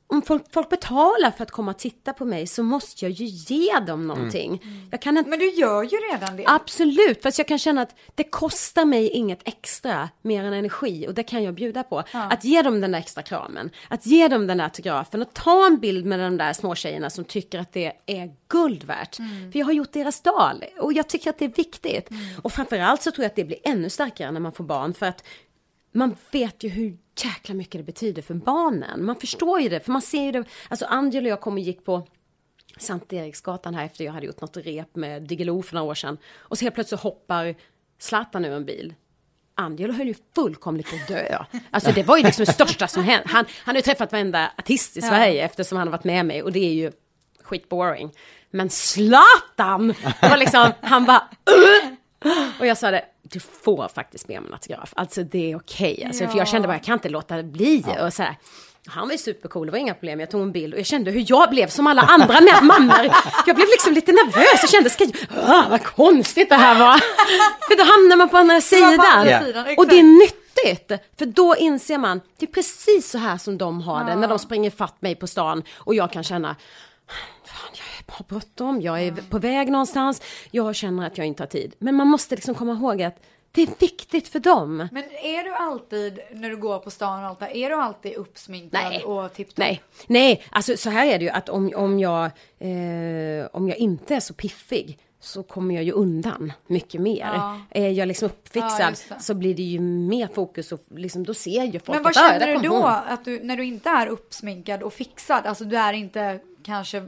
om 0.09 0.21
folk, 0.21 0.43
folk 0.51 0.69
betalar 0.69 1.31
för 1.31 1.43
att 1.43 1.51
komma 1.51 1.71
och 1.71 1.77
titta 1.77 2.13
på 2.13 2.25
mig 2.25 2.47
så 2.47 2.63
måste 2.63 3.05
jag 3.05 3.11
ju 3.11 3.25
ge 3.25 3.79
dem 3.79 4.07
någonting. 4.07 4.63
Jag 4.91 5.01
kan 5.01 5.17
inte, 5.17 5.29
Men 5.29 5.39
du 5.39 5.49
gör 5.49 5.83
ju 5.83 5.97
redan 5.97 6.37
det. 6.37 6.43
Absolut, 6.47 7.23
fast 7.23 7.37
jag 7.37 7.47
kan 7.47 7.57
känna 7.57 7.81
att 7.81 7.95
det 8.15 8.23
kostar 8.23 8.85
mig 8.85 9.09
inget 9.09 9.47
extra 9.47 10.09
mer 10.21 10.43
än 10.43 10.53
energi 10.53 11.07
och 11.07 11.13
det 11.13 11.23
kan 11.23 11.43
jag 11.43 11.53
bjuda 11.53 11.83
på. 11.83 12.03
Att 12.11 12.43
ge 12.43 12.61
dem 12.61 12.81
den 12.81 12.91
där 12.91 12.99
extra 12.99 13.23
kramen, 13.23 13.69
att 13.87 14.05
ge 14.05 14.27
dem 14.27 14.47
den 14.47 14.57
där 14.57 14.65
autografen 14.65 15.21
och 15.21 15.33
ta 15.33 15.67
en 15.67 15.79
bild 15.79 16.05
med 16.05 16.19
de 16.19 16.37
där 16.37 16.53
små 16.53 16.75
tjejerna 16.75 17.09
som 17.09 17.25
tycker 17.25 17.59
att 17.59 17.73
det 17.73 17.93
är 18.05 18.31
guld 18.47 18.83
värt. 18.83 19.15
För 19.51 19.59
jag 19.59 19.65
har 19.65 19.73
gjort 19.73 19.93
deras 19.93 20.21
dag 20.21 20.63
och 20.79 20.93
jag 20.93 21.09
tycker 21.09 21.29
att 21.29 21.39
det 21.39 21.45
är 21.45 21.53
viktigt. 21.55 22.09
Och 22.41 22.53
framförallt 22.53 23.01
så 23.01 23.11
tror 23.11 23.23
jag 23.23 23.29
att 23.29 23.35
det 23.35 23.43
blir 23.43 23.59
ännu 23.63 23.89
starkare 23.89 24.31
när 24.31 24.39
man 24.39 24.51
får 24.51 24.63
barn 24.63 24.93
för 24.93 25.05
att 25.05 25.23
man 25.97 26.15
vet 26.31 26.63
ju 26.63 26.69
hur 26.69 26.97
jäkla 27.23 27.55
mycket 27.55 27.79
det 27.79 27.83
betyder 27.83 28.21
för 28.21 28.33
barnen. 28.33 29.05
Man 29.05 29.15
förstår 29.15 29.61
ju 29.61 29.69
det, 29.69 29.79
för 29.79 29.91
man 29.91 30.01
ser 30.01 30.23
ju 30.23 30.31
det. 30.31 30.43
Alltså 30.69 30.85
Angelo 30.85 31.25
och 31.25 31.31
jag 31.31 31.41
kom 31.41 31.53
och 31.53 31.59
gick 31.59 31.85
på 31.85 32.07
Sankt 32.77 33.13
Eriksgatan 33.13 33.75
här 33.75 33.85
efter 33.85 34.05
jag 34.05 34.13
hade 34.13 34.25
gjort 34.25 34.41
något 34.41 34.57
rep 34.57 34.95
med 34.95 35.21
Diggiloo 35.23 35.61
för 35.61 35.75
några 35.75 35.89
år 35.89 35.95
sedan. 35.95 36.17
Och 36.37 36.57
så 36.57 36.65
helt 36.65 36.75
plötsligt 36.75 37.01
hoppar 37.01 37.55
Zlatan 37.99 38.45
ur 38.45 38.51
en 38.51 38.65
bil. 38.65 38.93
Angelo 39.55 39.93
höll 39.93 40.07
ju 40.07 40.15
fullkomligt 40.35 40.89
på 40.89 40.95
att 40.95 41.07
dö. 41.07 41.45
Alltså 41.71 41.91
det 41.91 42.03
var 42.03 42.17
ju 42.17 42.23
liksom 42.23 42.45
det 42.45 42.51
största 42.51 42.87
som 42.87 43.03
hände. 43.03 43.27
Han, 43.27 43.45
han 43.63 43.75
har 43.75 43.79
ju 43.79 43.81
träffat 43.81 44.11
varenda 44.11 44.51
artist 44.57 44.97
i 44.97 45.01
Sverige 45.01 45.45
eftersom 45.45 45.77
han 45.77 45.87
har 45.87 45.91
varit 45.91 46.03
med 46.03 46.25
mig 46.25 46.43
och 46.43 46.51
det 46.51 46.59
är 46.59 46.73
ju 46.73 46.91
skitboring. 47.43 48.11
Men 48.51 48.69
Zlatan! 48.69 49.87
Det 50.21 50.29
var 50.29 50.37
liksom, 50.37 50.71
han 50.81 51.05
bara 51.05 51.23
"Ugh!" 51.57 51.96
Och 52.59 52.65
jag 52.67 52.77
sa 52.77 52.91
det, 52.91 53.05
du 53.21 53.39
får 53.39 53.87
faktiskt 53.95 54.27
be 54.27 54.37
om 54.37 54.45
en 54.45 54.53
autograf. 54.53 54.93
Alltså 54.95 55.23
det 55.23 55.51
är 55.51 55.55
okej. 55.57 56.03
Alltså, 56.07 56.27
För 56.27 56.37
jag 56.37 56.47
kände 56.47 56.67
bara, 56.67 56.73
jag 56.77 56.83
kan 56.83 56.93
inte 56.93 57.09
låta 57.09 57.35
det 57.37 57.43
bli. 57.43 57.83
Och 58.05 58.13
så 58.13 58.23
här. 58.23 58.35
Han 58.89 59.07
var 59.07 59.11
ju 59.11 59.17
supercool, 59.17 59.65
det 59.67 59.71
var 59.71 59.79
inga 59.79 59.93
problem. 59.93 60.19
Jag 60.19 60.31
tog 60.31 60.41
en 60.41 60.51
bild 60.51 60.73
och 60.73 60.79
jag 60.79 60.85
kände 60.85 61.11
hur 61.11 61.25
jag 61.27 61.49
blev 61.49 61.67
som 61.67 61.87
alla 61.87 62.01
andra 62.01 62.41
med 62.41 62.63
mammor. 62.63 63.09
Jag 63.45 63.55
blev 63.55 63.67
liksom 63.67 63.93
lite 63.93 64.11
nervös. 64.11 64.59
Jag 64.61 64.69
kände, 64.69 64.89
ska 64.89 65.03
jag... 65.03 65.69
Vad 65.69 65.83
konstigt 65.83 66.49
det 66.49 66.55
här 66.55 66.79
var. 66.79 66.97
För 67.67 67.77
då 67.77 67.83
hamnar 67.83 68.15
man 68.17 68.29
på 68.29 68.37
andra 68.37 68.53
var 68.53 68.61
på 68.61 68.65
sidan. 68.65 68.99
andra 68.99 69.31
Ja. 69.31 69.43
sidan, 69.43 69.65
Och 69.77 69.87
det 69.87 69.99
är 69.99 70.03
nyttigt. 70.03 70.91
För 71.19 71.25
då 71.25 71.55
inser 71.55 71.97
man, 71.97 72.21
det 72.39 72.45
är 72.45 72.51
precis 72.51 73.11
så 73.11 73.17
här 73.17 73.37
som 73.37 73.57
de 73.57 73.81
har 73.81 74.03
det. 74.05 74.15
När 74.15 74.27
de 74.27 74.39
springer 74.39 74.69
fatt 74.71 75.01
mig 75.01 75.15
på 75.15 75.27
stan. 75.27 75.63
Och 75.75 75.95
jag 75.95 76.11
kan 76.11 76.23
känna, 76.23 76.55
har 78.07 78.25
bråttom, 78.29 78.81
jag 78.81 79.01
är 79.03 79.11
på 79.29 79.39
väg 79.39 79.71
någonstans. 79.71 80.21
Jag 80.51 80.75
känner 80.75 81.07
att 81.07 81.17
jag 81.17 81.27
inte 81.27 81.43
har 81.43 81.47
tid. 81.47 81.75
Men 81.79 81.95
man 81.95 82.07
måste 82.07 82.35
liksom 82.35 82.55
komma 82.55 82.71
ihåg 82.73 83.01
att 83.01 83.19
det 83.51 83.61
är 83.61 83.69
viktigt 83.79 84.27
för 84.27 84.39
dem. 84.39 84.77
Men 84.77 85.03
är 85.23 85.43
du 85.43 85.53
alltid, 85.53 86.19
när 86.33 86.49
du 86.49 86.57
går 86.57 86.79
på 86.79 86.91
stan 86.91 87.23
och 87.23 87.29
allt 87.29 87.39
där, 87.39 87.55
är 87.55 87.69
du 87.69 87.75
alltid 87.75 88.13
uppsminkad 88.15 88.81
Nej. 88.83 89.03
och 89.03 89.33
tipptopp? 89.33 89.57
Nej, 89.57 89.81
nej, 90.07 90.43
alltså 90.49 90.77
så 90.77 90.89
här 90.89 91.07
är 91.07 91.17
det 91.19 91.23
ju 91.25 91.29
att 91.31 91.49
om, 91.49 91.71
om, 91.75 91.99
jag, 91.99 92.25
eh, 92.59 93.47
om 93.53 93.69
jag 93.69 93.77
inte 93.77 94.15
är 94.15 94.19
så 94.19 94.33
piffig 94.33 94.97
så 95.19 95.43
kommer 95.43 95.75
jag 95.75 95.83
ju 95.83 95.91
undan 95.91 96.53
mycket 96.67 97.01
mer. 97.01 97.29
Ja. 97.33 97.61
Är 97.69 97.89
jag 97.89 98.07
liksom 98.07 98.25
Ja, 98.29 98.33
uppfixad 98.33 98.95
det. 99.09 99.19
så 99.23 99.33
blir 99.33 99.55
det 99.55 99.63
ju 99.63 99.79
mer 99.79 100.27
fokus 100.27 100.71
och 100.71 100.79
liksom, 100.95 101.23
då 101.25 101.33
ser 101.33 101.63
ju 101.63 101.79
folk 101.79 101.87
Men 101.95 102.03
vad 102.03 102.17
att, 102.17 102.23
"Ah, 102.23 102.39
känner 102.39 102.55
du 102.61 102.67
då? 102.69 102.75
hon." 102.75 102.83
Att 102.85 103.25
du, 103.25 103.43
när 103.43 103.57
du 103.57 103.65
inte 103.65 103.89
är 103.89 104.07
uppsminkad 104.07 104.83
och 104.83 104.93
fixad, 104.93 105.45
alltså 105.45 105.63
du 105.65 105.77
är 105.77 105.93
inte 105.93 106.39
kanske 106.63 107.03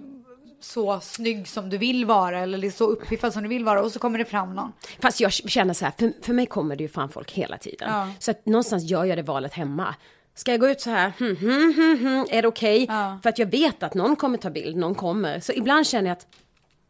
så 0.61 0.99
snygg 0.99 1.47
som 1.47 1.69
du 1.69 1.77
vill 1.77 2.05
vara 2.05 2.39
eller 2.39 2.69
så 2.69 2.85
uppiffad 2.85 3.33
som 3.33 3.43
du 3.43 3.49
vill 3.49 3.65
vara 3.65 3.81
och 3.81 3.91
så 3.91 3.99
kommer 3.99 4.19
det 4.19 4.25
fram 4.25 4.55
någon. 4.55 4.71
Fast 5.01 5.19
jag 5.19 5.33
känner 5.33 5.73
så 5.73 5.85
här, 5.85 5.93
för, 5.99 6.13
för 6.21 6.33
mig 6.33 6.45
kommer 6.45 6.75
det 6.75 6.83
ju 6.83 6.89
fram 6.89 7.09
folk 7.09 7.31
hela 7.31 7.57
tiden. 7.57 7.89
Ja. 7.91 8.11
Så 8.19 8.31
att 8.31 8.45
någonstans 8.45 8.83
gör 8.83 9.05
jag 9.05 9.17
det 9.17 9.23
valet 9.23 9.53
hemma. 9.53 9.95
Ska 10.35 10.51
jag 10.51 10.59
gå 10.59 10.69
ut 10.69 10.81
så 10.81 10.89
här, 10.89 11.13
hm, 11.19 11.35
hm, 11.35 11.73
hm, 11.73 11.97
hm, 11.99 12.25
är 12.29 12.41
det 12.41 12.47
okej? 12.47 12.85
Ja. 12.89 13.19
För 13.23 13.29
att 13.29 13.39
jag 13.39 13.51
vet 13.51 13.83
att 13.83 13.93
någon 13.93 14.15
kommer 14.15 14.37
ta 14.37 14.49
bild, 14.49 14.77
någon 14.77 14.95
kommer. 14.95 15.39
Så 15.39 15.53
ibland 15.53 15.87
känner 15.87 16.09
jag 16.09 16.15
att 16.17 16.27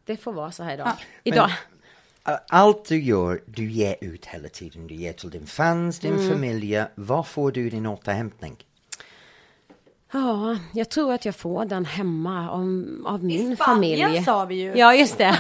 det 0.06 0.18
får 0.18 0.34
vara 0.34 0.52
så 0.52 0.64
här 0.64 0.74
idag. 0.74 0.92
Idag. 1.24 1.52
Allt 2.50 2.86
du 2.86 3.02
gör, 3.02 3.42
du 3.46 3.72
ger 3.72 3.96
ut 4.02 4.26
hela 4.26 4.50
tiden. 4.50 4.88
Du 4.88 4.96
ger 4.96 5.14
till 5.14 5.30
din 5.30 5.48
fans, 5.48 6.00
din 6.00 6.30
familj. 6.30 6.84
Var 6.96 7.24
får 7.24 7.52
du 7.52 7.70
din 7.70 7.86
återhämtning? 7.86 8.58
Ja, 10.12 10.58
jag 10.74 10.90
tror 10.90 11.14
att 11.14 11.26
jag 11.26 11.36
får 11.36 11.66
den 11.66 11.86
hemma 11.86 12.50
av, 12.52 12.60
av 13.06 13.24
min 13.24 13.56
Spanien 13.56 13.58
familj. 14.02 14.24
sa 14.24 14.46
vi 14.46 14.56
ju. 14.56 14.74
Ja, 14.76 14.96
just 14.96 15.18
det. 15.18 15.38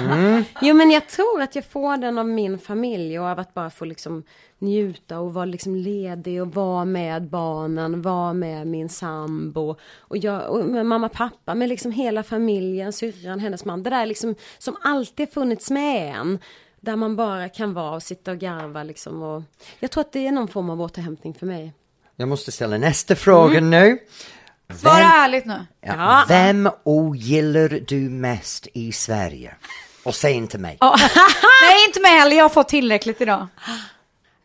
Jo, 0.62 0.76
men 0.76 0.92
jag 0.92 1.08
tror 1.08 1.42
att 1.42 1.56
jag 1.56 1.66
får 1.66 1.98
den 1.98 2.18
av 2.18 2.28
min 2.28 2.60
familj 2.60 3.20
och 3.20 3.26
av 3.26 3.40
att 3.40 3.54
bara 3.54 3.70
få 3.70 3.86
liksom 3.86 4.24
njuta 4.60 5.20
och 5.20 5.34
vara 5.34 5.46
liksom 5.46 5.76
ledig 5.76 6.42
och 6.42 6.54
vara 6.54 6.86
med 6.86 7.24
barnen, 7.30 8.02
vara 8.02 8.34
med 8.34 8.68
min 8.68 8.90
sambo 8.90 9.76
och, 9.98 10.18
jag, 10.18 10.50
och 10.50 10.66
med 10.66 10.86
mamma, 10.86 11.10
pappa, 11.10 11.56
med 11.56 11.70
liksom 11.70 11.92
hela 11.92 12.24
familjen, 12.24 12.94
syrran, 12.94 13.40
hennes 13.40 13.66
man. 13.66 13.84
Det 13.84 13.90
där 13.90 14.06
liksom 14.06 14.36
som 14.58 14.78
alltid 14.84 15.32
funnits 15.34 15.72
med 15.72 16.16
en. 16.16 16.40
där 16.82 16.96
man 16.96 17.16
bara 17.16 17.50
kan 17.50 17.74
vara 17.74 17.96
och 17.96 18.04
sitta 18.04 18.32
och 18.32 18.38
garva 18.38 18.84
liksom. 18.84 19.22
Och 19.24 19.44
jag 19.80 19.92
tror 19.92 20.02
att 20.02 20.12
det 20.12 20.28
är 20.28 20.32
någon 20.32 20.48
form 20.48 20.70
av 20.70 20.82
återhämtning 20.82 21.34
för 21.34 21.46
mig. 21.46 21.74
Jag 22.16 22.28
måste 22.30 22.52
ställa 22.52 22.78
nästa 22.78 23.16
fråga 23.16 23.58
Mm. 23.58 23.70
nu. 23.70 23.98
Svara 24.76 25.04
ärligt 25.04 25.46
nu. 25.46 25.66
Ja, 25.82 25.94
Ja. 25.98 26.26
Vem 26.28 26.70
ogillar 26.84 27.70
du 27.88 27.96
mest 27.96 28.68
i 28.74 28.92
Sverige? 28.92 29.54
Och 30.04 30.16
säg 30.16 30.34
inte 30.34 30.58
mig. 30.58 30.78
Nej, 30.82 31.86
inte 31.88 32.00
mig 32.02 32.12
heller. 32.12 32.36
Jag 32.36 32.44
har 32.44 32.50
fått 32.50 32.70
tillräckligt 32.70 33.22
idag. 33.22 33.48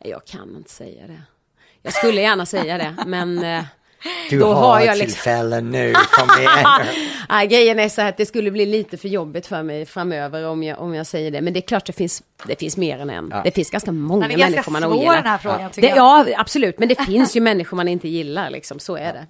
Jag 0.05 0.25
kan 0.25 0.57
inte 0.57 0.71
säga 0.71 1.07
det. 1.07 1.23
Jag 1.83 1.93
skulle 1.93 2.21
gärna 2.21 2.47
säga 2.47 2.79
det, 2.79 2.95
men 3.07 3.43
eh, 3.45 3.65
Du 4.31 4.39
då 4.39 4.47
har, 4.53 4.55
har 4.63 4.81
jag 4.81 4.99
liksom- 4.99 5.07
tillfälle 5.15 5.61
nu, 5.61 5.93
kom 6.13 6.41
igen. 6.41 6.65
nej, 7.29 7.47
grejen 7.47 7.79
är 7.79 7.89
så 7.89 8.01
här 8.01 8.09
att 8.09 8.17
det 8.17 8.27
skulle 8.27 8.51
bli 8.51 8.67
lite 8.67 8.97
för 8.97 9.09
jobbigt 9.09 9.47
för 9.47 9.63
mig 9.63 9.87
framöver 9.87 10.47
om 10.47 10.63
jag, 10.63 10.79
om 10.79 10.95
jag 10.95 11.07
säger 11.07 11.31
det. 11.31 11.41
Men 11.41 11.53
det 11.53 11.59
är 11.59 11.67
klart 11.69 11.85
det 11.87 11.93
finns, 11.93 12.23
det 12.47 12.59
finns 12.61 12.77
mer 12.77 12.99
än 12.99 13.11
en. 13.11 13.35
Det 13.45 13.51
finns 13.55 13.71
ganska 13.71 13.93
många 13.93 14.29
Den 14.29 14.31
är 14.31 14.37
ganska 14.39 14.51
människor 14.71 14.73
man 14.73 14.83
svår 14.83 14.93
ogillar. 14.95 15.15
den 15.17 15.27
här 15.27 15.39
frågan 15.39 15.63
det, 15.63 15.69
tycker 15.75 15.89
jag. 15.89 15.99
Ja, 15.99 16.27
absolut. 16.37 16.79
Men 16.79 16.89
det 16.89 17.05
finns 17.05 17.37
ju 17.37 17.41
människor 17.51 17.77
man 17.77 17.89
inte 17.89 18.09
gillar 18.09 18.51
liksom, 18.51 18.79
så 18.79 18.97
är 18.97 19.13
det. 19.13 19.27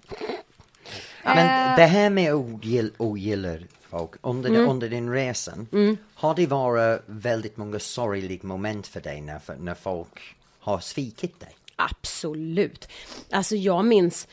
Men 1.24 1.76
det 1.78 1.84
här 1.86 2.10
med 2.10 2.34
ogill, 2.34 2.92
ogillar 2.96 3.62
folk, 3.90 4.10
under, 4.22 4.50
Mm. 4.50 4.68
under 4.68 4.88
din 4.88 5.10
resan, 5.12 5.66
har 6.14 6.34
det 6.34 6.46
varit 6.46 7.00
väldigt 7.06 7.56
många 7.56 7.78
sorgliga 7.78 8.40
moment 8.42 8.86
för 8.86 9.00
dig 9.00 9.20
när, 9.20 9.40
när 9.58 9.74
folk 9.74 10.36
har 10.58 10.78
svikit 10.78 11.40
dig? 11.40 11.56
Absolut. 11.76 12.88
Alltså 13.30 13.56
jag 13.56 13.84
minns, 13.84 14.28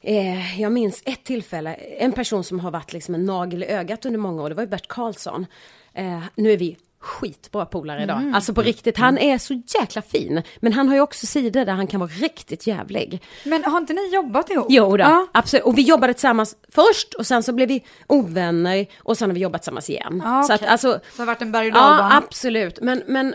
eh, 0.00 0.60
jag 0.60 0.72
minns 0.72 1.02
ett 1.06 1.24
tillfälle, 1.24 1.74
en 1.74 2.12
person 2.12 2.44
som 2.44 2.60
har 2.60 2.70
varit 2.70 2.92
liksom 2.92 3.14
en 3.14 3.24
nagel 3.24 3.62
i 3.62 3.66
ögat 3.66 4.06
under 4.06 4.18
många 4.18 4.42
år, 4.42 4.48
det 4.48 4.54
var 4.54 4.62
ju 4.62 4.68
Bert 4.68 4.88
Karlsson. 4.88 5.46
Eh, 5.94 6.22
nu 6.34 6.52
är 6.52 6.56
vi 6.56 6.76
skitbra 7.00 7.66
polare 7.66 8.02
idag. 8.02 8.18
Mm. 8.18 8.34
Alltså 8.34 8.54
på 8.54 8.62
riktigt, 8.62 8.96
han 8.98 9.18
är 9.18 9.38
så 9.38 9.62
jäkla 9.80 10.02
fin. 10.02 10.42
Men 10.60 10.72
han 10.72 10.88
har 10.88 10.94
ju 10.94 11.00
också 11.00 11.26
sidor 11.26 11.64
där 11.64 11.72
han 11.72 11.86
kan 11.86 12.00
vara 12.00 12.10
riktigt 12.10 12.66
jävlig. 12.66 13.22
Men 13.44 13.64
har 13.64 13.78
inte 13.78 13.92
ni 13.92 14.14
jobbat 14.14 14.50
ihop? 14.50 14.66
Jo 14.70 14.96
då, 14.96 15.02
Ja. 15.04 15.26
absolut. 15.32 15.64
Och 15.66 15.78
vi 15.78 15.82
jobbade 15.82 16.14
tillsammans 16.14 16.56
först 16.68 17.14
och 17.14 17.26
sen 17.26 17.42
så 17.42 17.52
blev 17.52 17.68
vi 17.68 17.84
ovänner 18.06 18.86
och 18.98 19.18
sen 19.18 19.30
har 19.30 19.34
vi 19.34 19.40
jobbat 19.40 19.62
tillsammans 19.62 19.90
igen. 19.90 20.22
Ja, 20.24 20.42
Så 20.42 20.52
att 20.52 20.62
alltså, 20.66 20.92
Så 20.92 20.98
det 21.16 21.22
har 21.22 21.26
varit 21.26 21.42
en 21.42 21.52
berg 21.52 21.68
och 21.70 21.76
Ja, 21.76 22.16
absolut. 22.16 22.80
Men, 22.80 23.02
men 23.06 23.34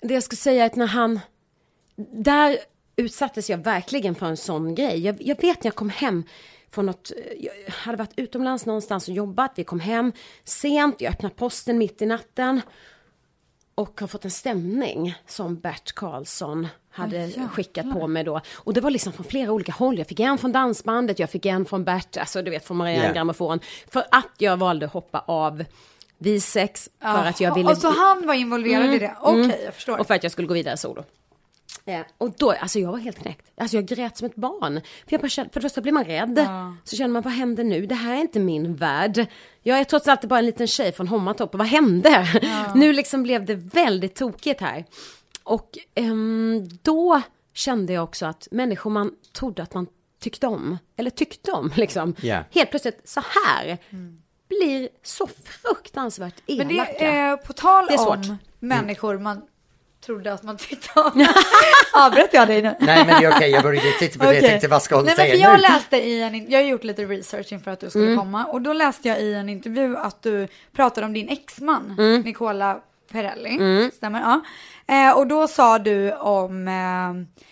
det 0.00 0.14
jag 0.14 0.22
ska 0.22 0.36
säga 0.36 0.62
är 0.62 0.66
att 0.66 0.76
när 0.76 0.86
han... 0.86 1.20
Där 2.12 2.56
utsattes 2.96 3.50
jag 3.50 3.58
verkligen 3.58 4.14
för 4.14 4.26
en 4.26 4.36
sån 4.36 4.74
grej. 4.74 5.00
Jag, 5.04 5.16
jag 5.22 5.42
vet 5.42 5.64
när 5.64 5.66
jag 5.68 5.74
kom 5.74 5.90
hem 5.90 6.24
från 6.70 6.86
något... 6.86 7.12
Jag 7.38 7.72
hade 7.74 7.98
varit 7.98 8.12
utomlands 8.16 8.66
någonstans 8.66 9.08
och 9.08 9.14
jobbat. 9.14 9.52
Vi 9.56 9.64
kom 9.64 9.80
hem 9.80 10.12
sent. 10.44 11.00
Jag 11.00 11.12
öppnade 11.12 11.34
posten 11.34 11.78
mitt 11.78 12.02
i 12.02 12.06
natten. 12.06 12.60
Och 13.74 14.00
har 14.00 14.06
fått 14.06 14.24
en 14.24 14.30
stämning 14.30 15.14
som 15.26 15.60
Bert 15.60 15.92
Karlsson 15.92 16.68
hade 16.90 17.48
skickat 17.52 17.92
på 17.92 18.06
mig 18.06 18.24
då. 18.24 18.40
Och 18.54 18.74
det 18.74 18.80
var 18.80 18.90
liksom 18.90 19.12
från 19.12 19.26
flera 19.26 19.52
olika 19.52 19.72
håll. 19.72 19.98
Jag 19.98 20.06
fick 20.06 20.20
en 20.20 20.38
från 20.38 20.52
dansbandet, 20.52 21.18
jag 21.18 21.30
fick 21.30 21.46
en 21.46 21.64
från 21.64 21.84
Bert, 21.84 22.16
alltså 22.16 22.42
du 22.42 22.50
vet 22.50 22.64
från 22.64 22.76
Marianne 22.76 23.02
Yeah. 23.02 23.14
Grammofon. 23.14 23.60
För 23.88 24.04
att 24.10 24.32
jag 24.38 24.56
valde 24.56 24.86
att 24.86 24.92
hoppa 24.92 25.24
av 25.26 25.64
Visex 26.18 26.88
för 27.00 27.24
att 27.24 27.40
jag 27.40 27.54
ville... 27.54 27.70
Och 27.70 27.78
så 27.78 27.90
han 27.90 28.26
var 28.26 28.34
involverad 28.34 28.94
i 28.94 28.98
det? 28.98 29.14
Okej, 29.20 29.62
jag 29.64 29.74
förstår. 29.74 29.98
Och 29.98 30.06
för 30.06 30.14
att 30.14 30.22
jag 30.22 30.32
skulle 30.32 30.48
gå 30.48 30.54
vidare 30.54 30.76
solo. 30.76 31.04
Eh, 31.86 32.00
och 32.18 32.30
då, 32.38 32.50
alltså 32.50 32.78
jag 32.78 32.92
var 32.92 32.98
helt 32.98 33.18
knäckt. 33.18 33.50
Alltså 33.56 33.76
jag 33.76 33.86
grät 33.86 34.16
som 34.16 34.26
ett 34.26 34.34
barn. 34.36 34.80
För, 34.80 35.12
jag 35.12 35.20
bara 35.20 35.28
kände, 35.28 35.50
för 35.52 35.60
det 35.60 35.64
första 35.64 35.80
blir 35.80 35.92
man 35.92 36.04
rädd. 36.04 36.48
Så 36.84 36.96
känner 36.96 37.12
man, 37.12 37.22
vad 37.22 37.32
händer 37.32 37.64
nu? 37.64 37.86
Det 37.86 37.94
här 37.94 38.14
är 38.16 38.20
inte 38.20 38.40
min 38.40 38.76
värld. 38.76 39.26
Jag 39.62 39.78
är 39.78 39.84
trots 39.84 40.08
allt 40.08 40.24
bara 40.24 40.38
en 40.38 40.46
liten 40.46 40.66
tjej 40.66 40.92
från 40.92 41.08
Hommatorp. 41.08 41.54
Och 41.54 41.58
vad 41.58 41.68
hände? 41.68 42.26
nu 42.74 42.92
liksom 42.92 43.22
blev 43.22 43.44
det 43.44 43.54
väldigt 43.54 44.14
tokigt 44.14 44.60
här. 44.60 44.84
Och 45.42 45.78
ehm, 45.94 46.68
då 46.82 47.22
kände 47.52 47.92
jag 47.92 48.04
också 48.04 48.26
att 48.26 48.48
människor 48.50 48.90
man 48.90 49.12
trodde 49.32 49.62
att 49.62 49.74
man 49.74 49.86
tyckte 50.20 50.46
om, 50.46 50.78
eller 50.96 51.10
tyckte 51.10 51.52
om 51.52 51.70
liksom. 51.76 52.14
Ja. 52.22 52.44
Helt 52.50 52.70
plötsligt 52.70 53.08
så 53.08 53.20
här 53.20 53.78
blir 54.48 54.88
så 55.02 55.26
fruktansvärt 55.44 56.34
elaka. 56.46 56.66
Men 56.68 56.76
det 56.76 57.04
är 57.04 57.36
på 57.36 57.52
tal 57.52 57.86
Det 57.86 57.94
är 57.94 58.08
om 58.08 58.24
svårt. 58.24 58.36
människor 58.58 59.18
man 59.18 59.42
trodde 60.06 60.32
att 60.32 60.42
man 60.42 60.58
om. 60.96 61.26
Avbröt 61.94 62.28
jag 62.34 62.48
dig 62.48 62.62
nu? 62.62 62.74
Nej 62.80 63.04
men 63.06 63.20
det 63.20 63.26
är 63.26 63.36
okej, 63.36 63.50
jag 63.50 63.62
började 63.62 63.92
titta 63.98 64.18
på 64.18 64.24
det, 64.24 64.34
jag 64.34 64.44
tänkte 64.44 64.68
vad 64.68 64.82
ska 64.82 64.96
hon 64.96 65.04
Nej, 65.04 65.14
men 65.16 65.26
säga 65.26 65.34
för 65.36 65.42
jag 65.42 65.56
nu? 65.56 65.62
läste 65.62 65.96
i 65.96 66.22
en, 66.22 66.50
jag 66.50 66.58
har 66.58 66.64
gjort 66.66 66.84
lite 66.84 67.02
research 67.04 67.52
inför 67.52 67.70
att 67.70 67.80
du 67.80 67.90
skulle 67.90 68.04
Mm. 68.06 68.18
komma 68.18 68.44
och 68.44 68.60
då 68.60 68.72
läste 68.72 69.08
jag 69.08 69.20
i 69.20 69.34
en 69.34 69.48
intervju 69.48 69.96
att 69.96 70.22
du 70.22 70.48
pratade 70.76 71.06
om 71.06 71.12
din 71.12 71.28
exman, 71.28 71.94
Mm. 71.98 72.20
Nicola 72.20 72.78
Perelli. 73.12 73.90
Stämmer? 73.96 74.20
Ja. 74.20 74.40
Eh, 74.94 75.16
och 75.18 75.26
då 75.26 75.48
sa 75.48 75.78
du 75.78 76.12
om, 76.12 76.68
eh, 76.68 77.44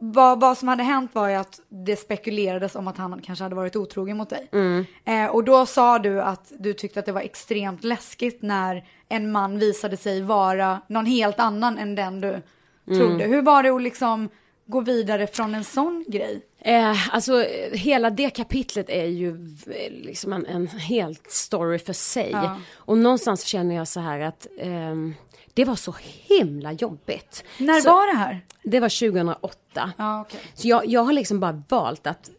vad, 0.00 0.40
vad 0.40 0.58
som 0.58 0.68
hade 0.68 0.82
hänt 0.82 1.10
var 1.14 1.28
ju 1.28 1.34
att 1.34 1.60
det 1.68 1.96
spekulerades 1.96 2.74
om 2.74 2.88
att 2.88 2.96
han 2.96 3.20
kanske 3.22 3.42
hade 3.42 3.54
varit 3.54 3.76
otrogen 3.76 4.16
mot 4.16 4.30
dig. 4.30 4.48
Mm. 4.52 4.84
Eh, 5.04 5.26
och 5.26 5.44
då 5.44 5.66
sa 5.66 5.98
du 5.98 6.22
att 6.22 6.52
du 6.58 6.72
tyckte 6.72 7.00
att 7.00 7.06
det 7.06 7.12
var 7.12 7.20
extremt 7.20 7.84
läskigt 7.84 8.42
när 8.42 8.84
en 9.08 9.32
man 9.32 9.58
visade 9.58 9.96
sig 9.96 10.22
vara 10.22 10.80
någon 10.88 11.06
helt 11.06 11.40
annan 11.40 11.78
än 11.78 11.94
den 11.94 12.20
du 12.20 12.42
trodde. 12.86 13.24
Hur 13.24 13.42
var 13.42 13.62
det 13.62 13.68
att 13.68 13.82
liksom 13.82 14.28
gå 14.66 14.80
vidare 14.80 15.26
från 15.26 15.54
en 15.54 15.64
sån 15.64 16.04
grej? 16.08 16.42
Eh, 16.58 17.14
alltså 17.14 17.44
eh, 17.44 17.72
hela 17.72 18.10
det 18.10 18.30
kapitlet 18.30 18.90
är 18.90 19.06
ju 19.06 19.48
liksom 19.90 20.32
en, 20.32 20.46
en 20.46 20.66
helt 20.66 21.30
story 21.30 21.78
för 21.78 21.92
sig. 21.92 22.30
Ja. 22.32 22.60
Och 22.74 22.98
någonstans 22.98 23.44
känner 23.44 23.74
jag 23.74 23.88
så 23.88 24.00
här 24.00 24.20
att 24.20 24.46
ehm, 24.58 25.14
det 25.60 25.64
var 25.64 25.76
så 25.76 25.94
himla 26.28 26.72
jobbigt. 26.72 27.44
När 27.58 27.80
så, 27.80 27.90
var 27.94 28.06
det 28.12 28.18
här? 28.18 28.40
Det 28.62 28.80
var 28.80 29.10
2008. 29.10 29.92
Ja, 29.98 30.20
okej. 30.20 30.40
Så 30.54 30.68
jag, 30.68 30.86
jag 30.86 31.00
har 31.04 31.12
liksom 31.12 31.40
bara 31.40 31.62
valt 31.68 32.06
att, 32.06 32.30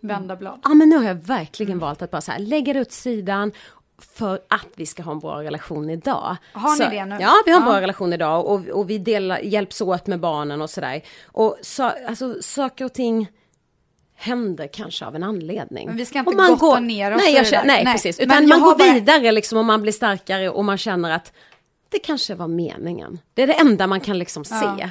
Vända 0.00 0.36
blad. 0.36 0.60
ja 0.64 0.74
men 0.74 0.88
nu 0.88 0.96
har 0.96 1.04
jag 1.04 1.14
verkligen 1.14 1.78
valt 1.78 2.02
att 2.02 2.10
bara 2.10 2.20
så 2.20 2.32
här 2.32 2.38
lägga 2.38 2.72
det 2.72 2.80
åt 2.80 2.92
sidan 2.92 3.52
för 3.98 4.40
att 4.48 4.66
vi 4.76 4.86
ska 4.86 5.02
ha 5.02 5.12
en 5.12 5.18
bra 5.18 5.42
relation 5.42 5.90
idag. 5.90 6.36
Har 6.52 6.70
ni 6.70 6.76
så, 6.84 6.90
det 6.90 7.04
nu? 7.04 7.16
Ja, 7.20 7.32
vi 7.46 7.50
har 7.52 7.58
en 7.60 7.66
Ja. 7.66 7.72
bra 7.72 7.80
relation 7.80 8.12
idag 8.12 8.46
och, 8.46 8.68
och 8.68 8.90
vi 8.90 8.98
delar, 8.98 9.38
hjälps 9.38 9.80
åt 9.80 10.06
med 10.06 10.20
barnen 10.20 10.62
och 10.62 10.70
sådär. 10.70 11.02
Och 11.26 11.56
så, 11.62 11.82
alltså 12.08 12.42
saker 12.42 12.84
och 12.84 12.92
ting 12.92 13.28
händer 14.14 14.68
kanske 14.72 15.06
av 15.06 15.16
en 15.16 15.22
anledning. 15.22 15.86
Men 15.88 15.96
vi 15.96 16.04
ska 16.06 16.18
inte 16.18 16.30
Och 16.30 16.36
man 16.36 16.56
gotta 16.56 16.80
ner 16.80 17.14
oss 17.16 17.22
nej, 17.24 17.34
jag 17.34 17.46
känner, 17.46 17.64
nej, 17.66 17.84
Nej, 17.84 17.92
precis. 17.94 18.18
men 18.18 18.26
Utan 18.26 18.48
man 18.48 18.60
går 18.60 18.78
bara- 18.78 18.92
vidare 18.92 19.32
liksom 19.32 19.58
och 19.58 19.64
man 19.64 19.82
blir 19.82 19.92
starkare 19.92 20.48
och 20.50 20.64
man 20.64 20.78
känner 20.78 21.10
att 21.10 21.32
det 21.88 21.98
kanske 21.98 22.34
var 22.34 22.48
meningen. 22.48 23.18
Det 23.34 23.42
är 23.42 23.46
det 23.46 23.52
enda 23.52 23.86
man 23.86 24.00
kan 24.00 24.18
liksom 24.18 24.44
se. 24.44 24.90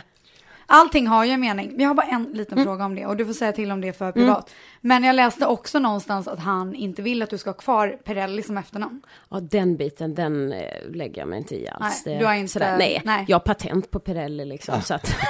Allting 0.68 1.08
har 1.08 1.26
ju 1.26 1.32
en 1.32 1.42
mening. 1.42 1.74
Vi 1.78 1.84
har 1.84 1.94
bara 1.94 2.06
en 2.08 2.24
liten 2.24 2.54
Mm. 2.58 2.66
fråga 2.66 2.86
om 2.86 2.96
det 2.96 3.06
och 3.06 3.18
du 3.18 3.26
får 3.26 3.34
säga 3.34 3.52
till 3.52 3.72
om 3.72 3.82
det 3.82 3.94
för 3.94 4.12
privat. 4.12 4.50
Men 4.82 5.04
jag 5.04 5.16
läste 5.16 5.46
också 5.46 5.80
någonstans 5.80 6.28
att 6.28 6.40
han 6.40 6.76
inte 6.76 7.02
vill 7.02 7.22
att 7.22 7.30
du 7.30 7.38
ska 7.38 7.50
ha 7.50 7.56
kvar 7.58 7.88
Perelli 8.04 8.44
som 8.44 8.58
efternamn. 8.58 9.02
Ja, 9.30 9.40
den 9.40 9.76
biten, 9.78 10.16
den 10.16 10.52
eh, 10.54 10.62
lägger 10.94 11.22
jag 11.22 11.28
mig 11.28 11.38
inte 11.40 11.56
i 11.56 11.68
alls. 11.70 12.04
Nej, 12.06 12.14
Det- 12.16 12.20
du 12.20 12.26
har 12.26 12.34
inte- 12.34 12.54
sådär, 12.54 12.78
nej, 12.78 13.02
nej. 13.06 13.26
jag 13.28 13.36
har 13.36 13.40
patent 13.42 13.92
på 13.92 14.00
Pirelli 14.00 14.46
liksom. 14.46 14.82
Så 14.82 14.94
att, 14.94 15.16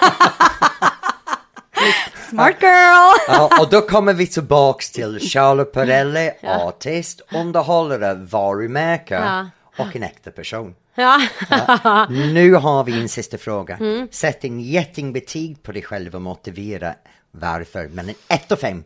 Smart 2.30 2.56
girl! 2.62 3.14
Ja, 3.28 3.50
och 3.62 3.70
då 3.70 3.82
kommer 3.82 4.14
vi 4.14 4.28
tillbaks 4.28 4.92
till 4.92 5.20
Charlotte 5.20 5.72
Perrelli, 5.74 6.32
artist, 6.44 7.22
underhållare, 7.34 8.14
varumärke 8.14 9.14
Ja. 9.16 9.50
Och 9.78 9.96
en 9.96 10.04
äkta 10.04 10.32
person. 10.32 10.76
ja. 10.96 12.08
Nu 12.10 12.54
har 12.54 12.84
vi 12.84 13.02
en 13.02 13.10
sista 13.10 13.38
fråga. 13.38 13.78
Mm. 13.78 14.08
Sätt 14.12 14.44
en 14.44 14.60
jättingbetyg 14.60 15.64
på 15.64 15.72
dig 15.72 15.82
själv 15.82 16.16
och 16.16 16.22
motivera 16.22 16.96
varför, 17.32 17.88
men 17.88 18.10
en 18.10 18.16
1 18.28 18.52
och 18.52 18.60
5. 18.60 18.84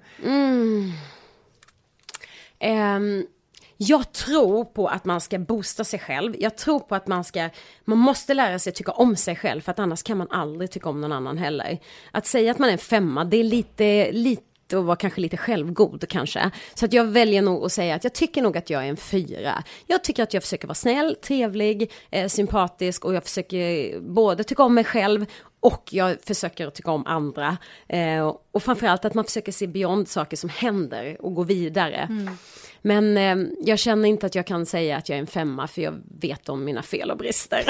Ehm, 2.60 3.26
jag 3.78 4.12
tror 4.12 4.66
på 4.66 4.88
att 4.88 5.06
man 5.06 5.22
ska 5.22 5.40
boosta 5.40 5.84
sig 5.84 6.00
själv. 6.00 6.36
Jag 6.40 6.58
tror 6.58 6.80
på 6.80 6.96
att 6.96 7.08
man 7.08 7.24
ska, 7.24 7.50
man 7.86 7.98
måste 7.98 8.34
lära 8.34 8.60
sig 8.60 8.74
tycka 8.74 8.92
om 8.92 9.16
sig 9.16 9.36
själv 9.36 9.62
för 9.62 9.72
att 9.72 9.80
annars 9.80 10.04
kan 10.04 10.18
man 10.18 10.28
aldrig 10.30 10.72
tycka 10.72 10.90
om 10.90 11.02
någon 11.02 11.12
annan 11.12 11.38
heller. 11.38 11.80
Att 12.12 12.26
säga 12.26 12.52
att 12.52 12.60
man 12.60 12.70
är 12.70 12.74
en 12.74 12.80
femma, 12.80 13.26
det 13.26 13.38
är 13.38 13.44
lite, 13.44 14.12
lite 14.12 14.49
och 14.74 14.86
var 14.86 14.96
kanske 14.96 15.22
lite 15.22 15.38
självgod 15.38 16.06
kanske. 16.10 16.52
Så 16.74 16.86
att 16.86 16.94
jag 16.94 17.06
väljer 17.06 17.42
nog 17.42 17.66
att 17.66 17.72
säga 17.72 17.96
att 17.96 18.04
jag 18.04 18.14
tycker 18.14 18.42
nog 18.42 18.58
att 18.58 18.70
jag 18.70 18.84
är 18.86 18.90
en 18.90 18.98
fyra. 18.98 19.64
Jag 19.88 20.04
tycker 20.04 20.24
att 20.24 20.34
jag 20.34 20.44
försöker 20.44 20.68
vara 20.68 20.76
snäll, 20.76 21.16
trevlig, 21.22 21.92
eh, 22.12 22.28
sympatisk 22.28 23.06
och 23.06 23.14
jag 23.14 23.24
försöker 23.24 24.00
både 24.00 24.44
tycka 24.44 24.64
om 24.64 24.74
mig 24.74 24.84
själv 24.84 25.26
och 25.60 25.90
jag 25.92 26.18
försöker 26.24 26.68
att 26.68 26.76
tycka 26.76 26.92
om 26.92 27.06
andra. 27.06 27.58
Eh, 27.88 28.34
och 28.52 28.64
framförallt 28.64 29.06
att 29.06 29.14
man 29.14 29.26
försöker 29.26 29.52
se 29.52 29.68
beyond 29.68 30.08
saker 30.08 30.38
som 30.38 30.50
händer 30.50 31.18
och 31.20 31.36
gå 31.36 31.44
vidare. 31.44 32.08
Mm. 32.10 32.38
Men 32.82 33.18
eh, 33.18 33.36
jag 33.60 33.80
känner 33.80 34.10
inte 34.10 34.26
att 34.26 34.36
jag 34.36 34.48
kan 34.48 34.66
säga 34.66 34.98
att 34.98 35.10
jag 35.10 35.16
är 35.16 35.20
en 35.20 35.28
femma 35.28 35.68
för 35.68 35.82
jag 35.82 35.94
vet 36.22 36.50
om 36.50 36.64
mina 36.66 36.84
fel 36.84 37.12
och 37.12 37.18
brister. 37.18 37.64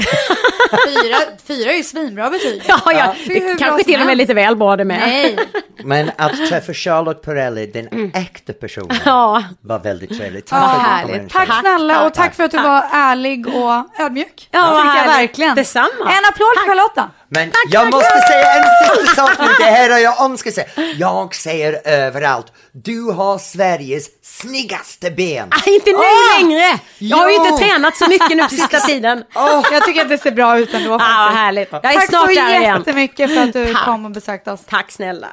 Fyra, 0.88 1.18
fyra 1.48 1.72
är 1.72 1.78
ju 1.78 1.84
svinbra 1.84 2.30
betyg. 2.30 2.62
ja, 2.68 2.80
ja, 2.86 3.16
hur 3.18 3.34
det 3.50 3.56
kanske 3.60 3.84
till 3.84 4.00
och 4.00 4.06
med 4.06 4.18
lite 4.18 4.34
väl 4.34 4.56
bra 4.56 4.76
det 4.76 4.86
med. 4.86 5.00
Nej, 5.00 5.38
Men 5.84 6.12
att 6.18 6.50
träffa 6.50 6.74
Charlotte 6.74 7.22
Perrelli, 7.22 7.66
den 7.66 8.12
äkta 8.16 8.54
personen, 8.54 8.98
Ja. 9.06 9.44
var 9.62 9.80
väldigt 9.80 10.18
trevligt. 10.18 10.48
Ja, 10.52 10.76
in, 10.76 10.82
härligt. 10.82 11.30
Tack 11.32 11.60
snälla 11.60 12.06
och 12.06 12.14
tack 12.14 12.36
för 12.36 12.44
att 12.44 12.52
du 12.52 12.58
var 12.58 12.86
ärlig 12.92 13.48
och 13.48 14.02
ödmjuk. 14.02 14.48
Ja, 14.52 14.82
tycker 14.84 14.98
jag 14.98 15.18
verkligen. 15.18 15.56
Detsamma. 15.56 15.88
En 16.02 16.26
applåd 16.34 16.48
för 16.58 16.68
Charlotta. 16.70 17.10
Men 17.32 17.52
jag 17.72 17.92
måste 17.92 18.22
säga 18.28 18.54
en 18.54 18.64
sista 18.98 19.16
sak 19.16 19.32
nu, 19.40 19.46
det 19.60 19.64
här 19.72 19.90
har 19.90 20.00
jag 20.00 20.22
önskat 20.26 20.54
säga. 20.54 20.68
Jag 20.98 21.36
säger 21.36 21.88
överallt, 21.88 22.54
du 22.72 23.02
har 23.12 23.38
Sveriges 23.38 24.06
snyggaste 24.22 24.99
ben. 25.02 25.48
Ah, 25.52 25.70
inte 25.70 25.90
nu 25.92 25.98
Åh! 25.98 26.40
längre! 26.40 26.80
Jag 26.98 27.18
har 27.18 27.30
ju 27.30 27.36
inte 27.36 27.58
tränat 27.66 27.98
så 27.98 28.08
mycket 28.10 28.30
nu 28.38 28.44
på 28.44 28.50
sista 28.50 28.80
tiden. 28.88 29.24
Jag 29.72 29.86
tycker 29.86 30.02
att 30.02 30.10
det 30.10 30.18
ser 30.18 30.32
bra 30.32 30.60
ut 30.60 30.74
ändå 30.74 30.94
Ah, 30.94 30.98
vad 30.98 31.34
härligt. 31.34 31.70
Jag 31.72 31.86
är 31.86 31.94
Tack 31.94 32.10
snart 32.10 32.22
så 32.22 32.28
där 32.28 32.50
igen. 32.50 32.64
jättemycket 32.64 33.34
för 33.34 33.42
att 33.44 33.54
du 33.54 33.74
Tack. 33.74 33.86
kom 33.86 34.06
och 34.06 34.12
besökte 34.12 34.52
oss. 34.52 34.60
Tack 34.70 34.92
snälla. 34.92 35.28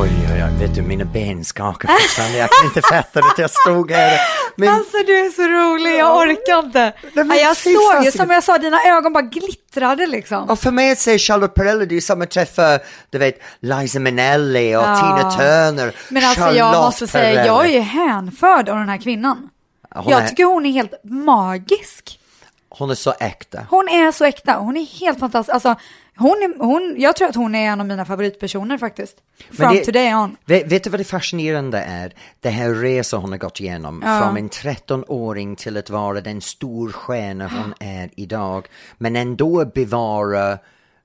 Oj, 0.00 0.10
vet 0.60 0.74
du 0.74 0.82
mina 0.82 1.04
ben 1.04 1.44
skakar 1.44 1.88
fortfarande, 1.88 2.38
jag 2.38 2.50
kan 2.50 2.66
inte 2.66 2.80
fatta 2.82 3.20
att 3.20 3.38
jag 3.38 3.50
stod 3.50 3.90
här. 3.90 4.18
Men 4.56 4.68
Alltså 4.68 4.96
du 5.06 5.18
är 5.26 5.30
så 5.30 5.42
rolig, 5.42 5.98
jag 5.98 6.16
orkar 6.16 6.58
inte. 6.66 6.92
Ja, 7.14 7.34
jag 7.34 7.56
såg 7.56 8.04
ju, 8.04 8.10
som 8.12 8.30
jag 8.30 8.44
sa, 8.44 8.58
dina 8.58 8.78
ögon 8.86 9.12
bara 9.12 9.22
glittrade 9.22 10.06
liksom. 10.06 10.50
Och 10.50 10.58
för 10.58 10.70
mig 10.70 10.90
att 10.92 10.98
säga 10.98 11.18
Charlotte 11.18 11.54
Perrelli, 11.54 11.86
det 11.86 11.96
är 11.96 12.00
som 12.00 12.22
att 12.22 12.30
träffa, 12.30 12.78
du 13.10 13.18
vet, 13.18 13.40
Liza 13.60 13.98
Minnelli 13.98 14.76
och 14.76 14.82
Ja. 14.82 14.96
Tina 14.96 15.30
Turner. 15.30 15.92
Men 16.08 16.24
alltså 16.24 16.40
Charlotte 16.40 16.56
jag 16.58 16.84
måste 16.84 17.06
säga, 17.06 17.24
Perrelli. 17.34 17.46
jag 17.48 17.64
är 17.64 17.68
ju 17.68 17.80
hänförd 17.80 18.68
av 18.68 18.76
den 18.78 18.88
här 18.88 18.98
kvinnan. 18.98 19.48
Hon 19.94 20.12
jag 20.12 20.22
är- 20.22 20.28
tycker 20.28 20.44
hon 20.44 20.66
är 20.66 20.72
helt 20.72 20.92
magisk. 21.04 22.18
Hon 22.70 22.90
är 22.90 22.94
så 22.94 23.14
äkta. 23.20 23.60
Hon 23.70 23.88
är 23.88 24.12
så 24.12 24.24
äkta, 24.24 24.52
hon 24.52 24.76
är 24.76 24.84
helt 25.00 25.18
fantastisk. 25.20 25.54
Alltså, 25.54 25.76
hon 26.18 26.30
är, 26.30 26.64
hon, 26.64 26.94
jag 26.98 27.16
tror 27.16 27.28
att 27.28 27.34
hon 27.34 27.54
är 27.54 27.66
en 27.68 27.80
av 27.80 27.86
mina 27.86 28.04
favoritpersoner 28.04 28.78
faktiskt. 28.78 29.16
From 29.50 29.74
det- 29.74 29.84
today 29.84 30.14
on. 30.14 30.36
Vet, 30.44 30.72
vet 30.72 30.84
du 30.84 30.90
vad 30.90 31.00
det 31.00 31.04
fascinerande 31.04 31.78
är? 31.80 32.12
Det 32.40 32.48
här 32.50 32.74
resan 32.74 33.20
hon 33.20 33.30
har 33.32 33.38
gått 33.38 33.60
igenom. 33.60 34.00
Från 34.02 34.36
en 34.36 34.48
13-åring 34.50 35.56
till 35.56 35.76
att 35.76 35.90
vara 35.90 36.20
den 36.20 36.40
storstjärna 36.40 37.48
hon 37.48 37.74
är 37.80 38.10
idag. 38.16 38.66
Men 38.98 39.16
ändå 39.16 39.64
bevara 39.64 40.58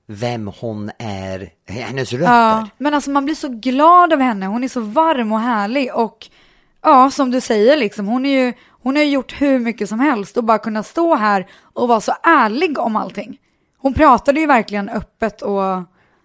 vem 0.06 0.50
hon 0.60 0.90
är, 0.98 1.50
hennes 1.68 2.12
rötter. 2.12 2.24
Ja, 2.32 2.68
men 2.78 2.94
alltså 2.94 3.10
man 3.10 3.24
blir 3.24 3.34
så 3.34 3.48
glad 3.48 4.12
av 4.12 4.20
henne. 4.20 4.46
Hon 4.46 4.64
är 4.64 4.68
så 4.68 4.80
varm 4.80 5.32
och 5.32 5.40
härlig 5.40 5.94
och 5.94 6.26
ja, 6.82 7.10
som 7.10 7.30
du 7.30 7.40
säger 7.40 7.76
liksom, 7.76 8.06
hon 8.06 8.26
är 8.26 8.44
ju, 8.44 8.52
hon 8.82 8.96
har 8.96 9.02
ju 9.02 9.10
gjort 9.10 9.40
hur 9.40 9.58
mycket 9.58 9.88
som 9.88 10.00
helst 10.00 10.36
och 10.36 10.44
bara 10.44 10.58
kunna 10.58 10.82
stå 10.82 11.14
här 11.14 11.46
och 11.62 11.88
vara 11.88 12.00
så 12.00 12.12
ärlig 12.22 12.78
om 12.78 12.96
allting. 12.96 13.38
Hon 13.84 13.94
pratade 13.94 14.40
ju 14.40 14.46
verkligen 14.46 14.88
öppet 14.88 15.42
och... 15.42 15.76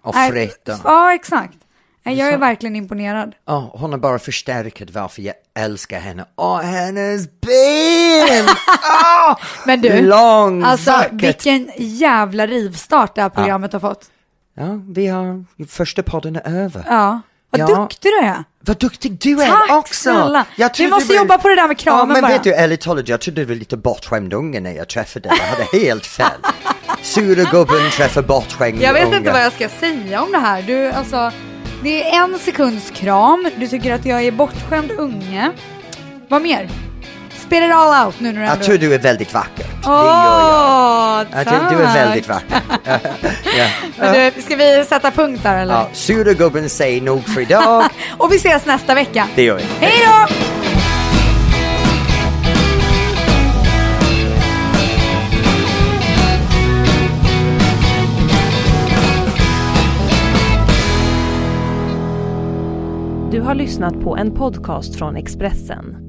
Och 0.04 0.16
fritt. 0.30 0.70
Ja, 0.84 1.14
exakt. 1.14 1.58
Jag 2.04 2.30
är 2.30 2.38
verkligen 2.38 2.76
imponerad. 2.76 3.36
Ja, 3.46 3.72
hon 3.74 3.92
har 3.92 4.00
bara 4.00 4.20
förstärkt 4.20 4.92
varför 4.92 5.22
jag 5.22 5.36
älskar 5.56 6.00
henne. 6.00 6.26
Åh, 6.36 6.62
hennes 6.62 7.28
ben! 7.42 8.46
Åh, 9.30 9.38
Men 9.66 9.82
du, 9.82 10.02
Lång, 10.02 10.64
alltså 10.64 10.92
vackert. 10.92 11.14
vilken 11.24 11.70
jävla 11.78 12.48
rivstart 12.48 13.16
det 13.16 13.22
här 13.22 13.30
programmet 13.30 13.74
har 13.74 13.80
fått. 13.80 14.06
Ja, 14.54 14.80
vi 14.88 15.08
har, 15.08 15.46
första 15.68 16.04
podden 16.04 16.36
är 16.36 16.64
över. 16.64 16.84
Ja, 16.88 17.22
vad 17.50 17.62
Ja. 17.62 17.66
duktig 17.68 18.12
du 18.12 18.28
är. 18.28 18.44
Vad 18.66 18.78
duktig 18.78 19.18
du 19.20 19.42
är 19.42 19.48
Tack 19.48 19.70
också! 19.72 19.94
snälla. 19.94 20.46
Jag 20.56 20.72
Vi 20.78 20.88
måste 20.90 21.08
var- 21.14 21.16
jobba 21.16 21.38
på 21.38 21.48
det 21.48 21.56
där 21.56 21.68
med 21.68 21.78
kramen 21.78 22.00
ja, 22.00 22.06
men 22.14 22.22
bara. 22.22 22.32
vet 22.32 22.44
du, 22.44 22.54
ärligt 22.54 22.82
talat, 22.82 23.08
jag 23.08 23.22
trodde 23.22 23.42
du 23.42 23.46
var 23.46 23.56
lite 23.56 23.78
bortskämd 23.78 24.34
unge 24.34 24.60
när 24.60 24.72
jag 24.72 24.88
träffade 24.90 25.30
dig. 25.30 25.38
Jag 25.40 25.46
hade 25.48 25.64
helt 25.88 26.06
fel. 26.06 26.28
Sura 27.02 27.44
gubben 27.52 27.90
träffar 27.92 28.22
bortskämd 28.22 28.82
Jag 28.82 28.94
vet 28.94 29.06
unga. 29.08 29.18
inte 29.18 29.32
vad 29.32 29.42
jag 29.42 29.54
ska 29.54 29.70
säga 29.70 30.22
om 30.22 30.32
det 30.32 30.38
här. 30.38 30.62
Du, 30.62 30.92
alltså, 30.92 31.32
det 31.84 32.04
är 32.10 32.24
en 32.24 32.40
sekunds 32.40 32.92
kram. 32.92 33.50
Du 33.58 33.68
tycker 33.68 33.94
att 33.94 34.06
jag 34.06 34.24
är 34.24 34.32
bortskämd 34.32 34.92
unge. 34.92 35.52
Vad 36.30 36.42
mer? 36.42 36.70
Spit 37.50 37.64
it 37.64 37.72
all 37.74 38.06
out 38.06 38.20
nu 38.20 38.32
när 38.32 38.40
du 38.40 38.46
Jag 38.46 38.54
ändå... 38.54 38.66
tror 38.66 38.78
du 38.78 38.94
är 38.94 39.00
väldigt 39.00 39.34
vacker. 39.34 39.66
Åh, 39.86 39.92
det 39.92 39.96
gör 39.96 41.24
jag. 41.32 41.40
Jag 41.40 41.48
tror 41.48 41.70
du 41.70 41.84
är 41.84 41.86
tack. 41.86 41.96
väldigt 41.96 42.28
vacker. 42.28 42.62
ja. 43.58 43.68
Men 43.98 44.32
du, 44.36 44.42
ska 44.42 44.56
vi 44.56 44.86
sätta 44.90 45.12
punkt 45.12 45.40
där 45.44 45.62
eller? 45.62 45.74
Ja, 45.74 45.88
Sura 45.94 46.34
gubben 46.34 46.70
säger 46.70 47.02
nog 47.02 47.24
för 47.24 47.42
idag. 47.42 47.86
Och 48.18 48.32
vi 48.32 48.36
ses 48.36 48.66
nästa 48.66 48.96
vecka. 48.96 49.28
Det 49.36 49.44
gör 49.44 49.56
vi. 49.58 49.64
Hej 49.80 50.06
då! 50.06 50.34
Du 63.32 63.42
har 63.42 63.56
lyssnat 63.56 64.00
på 64.02 64.18
en 64.18 64.32
podcast 64.32 64.96
från 64.96 65.16
Expressen. 65.16 66.09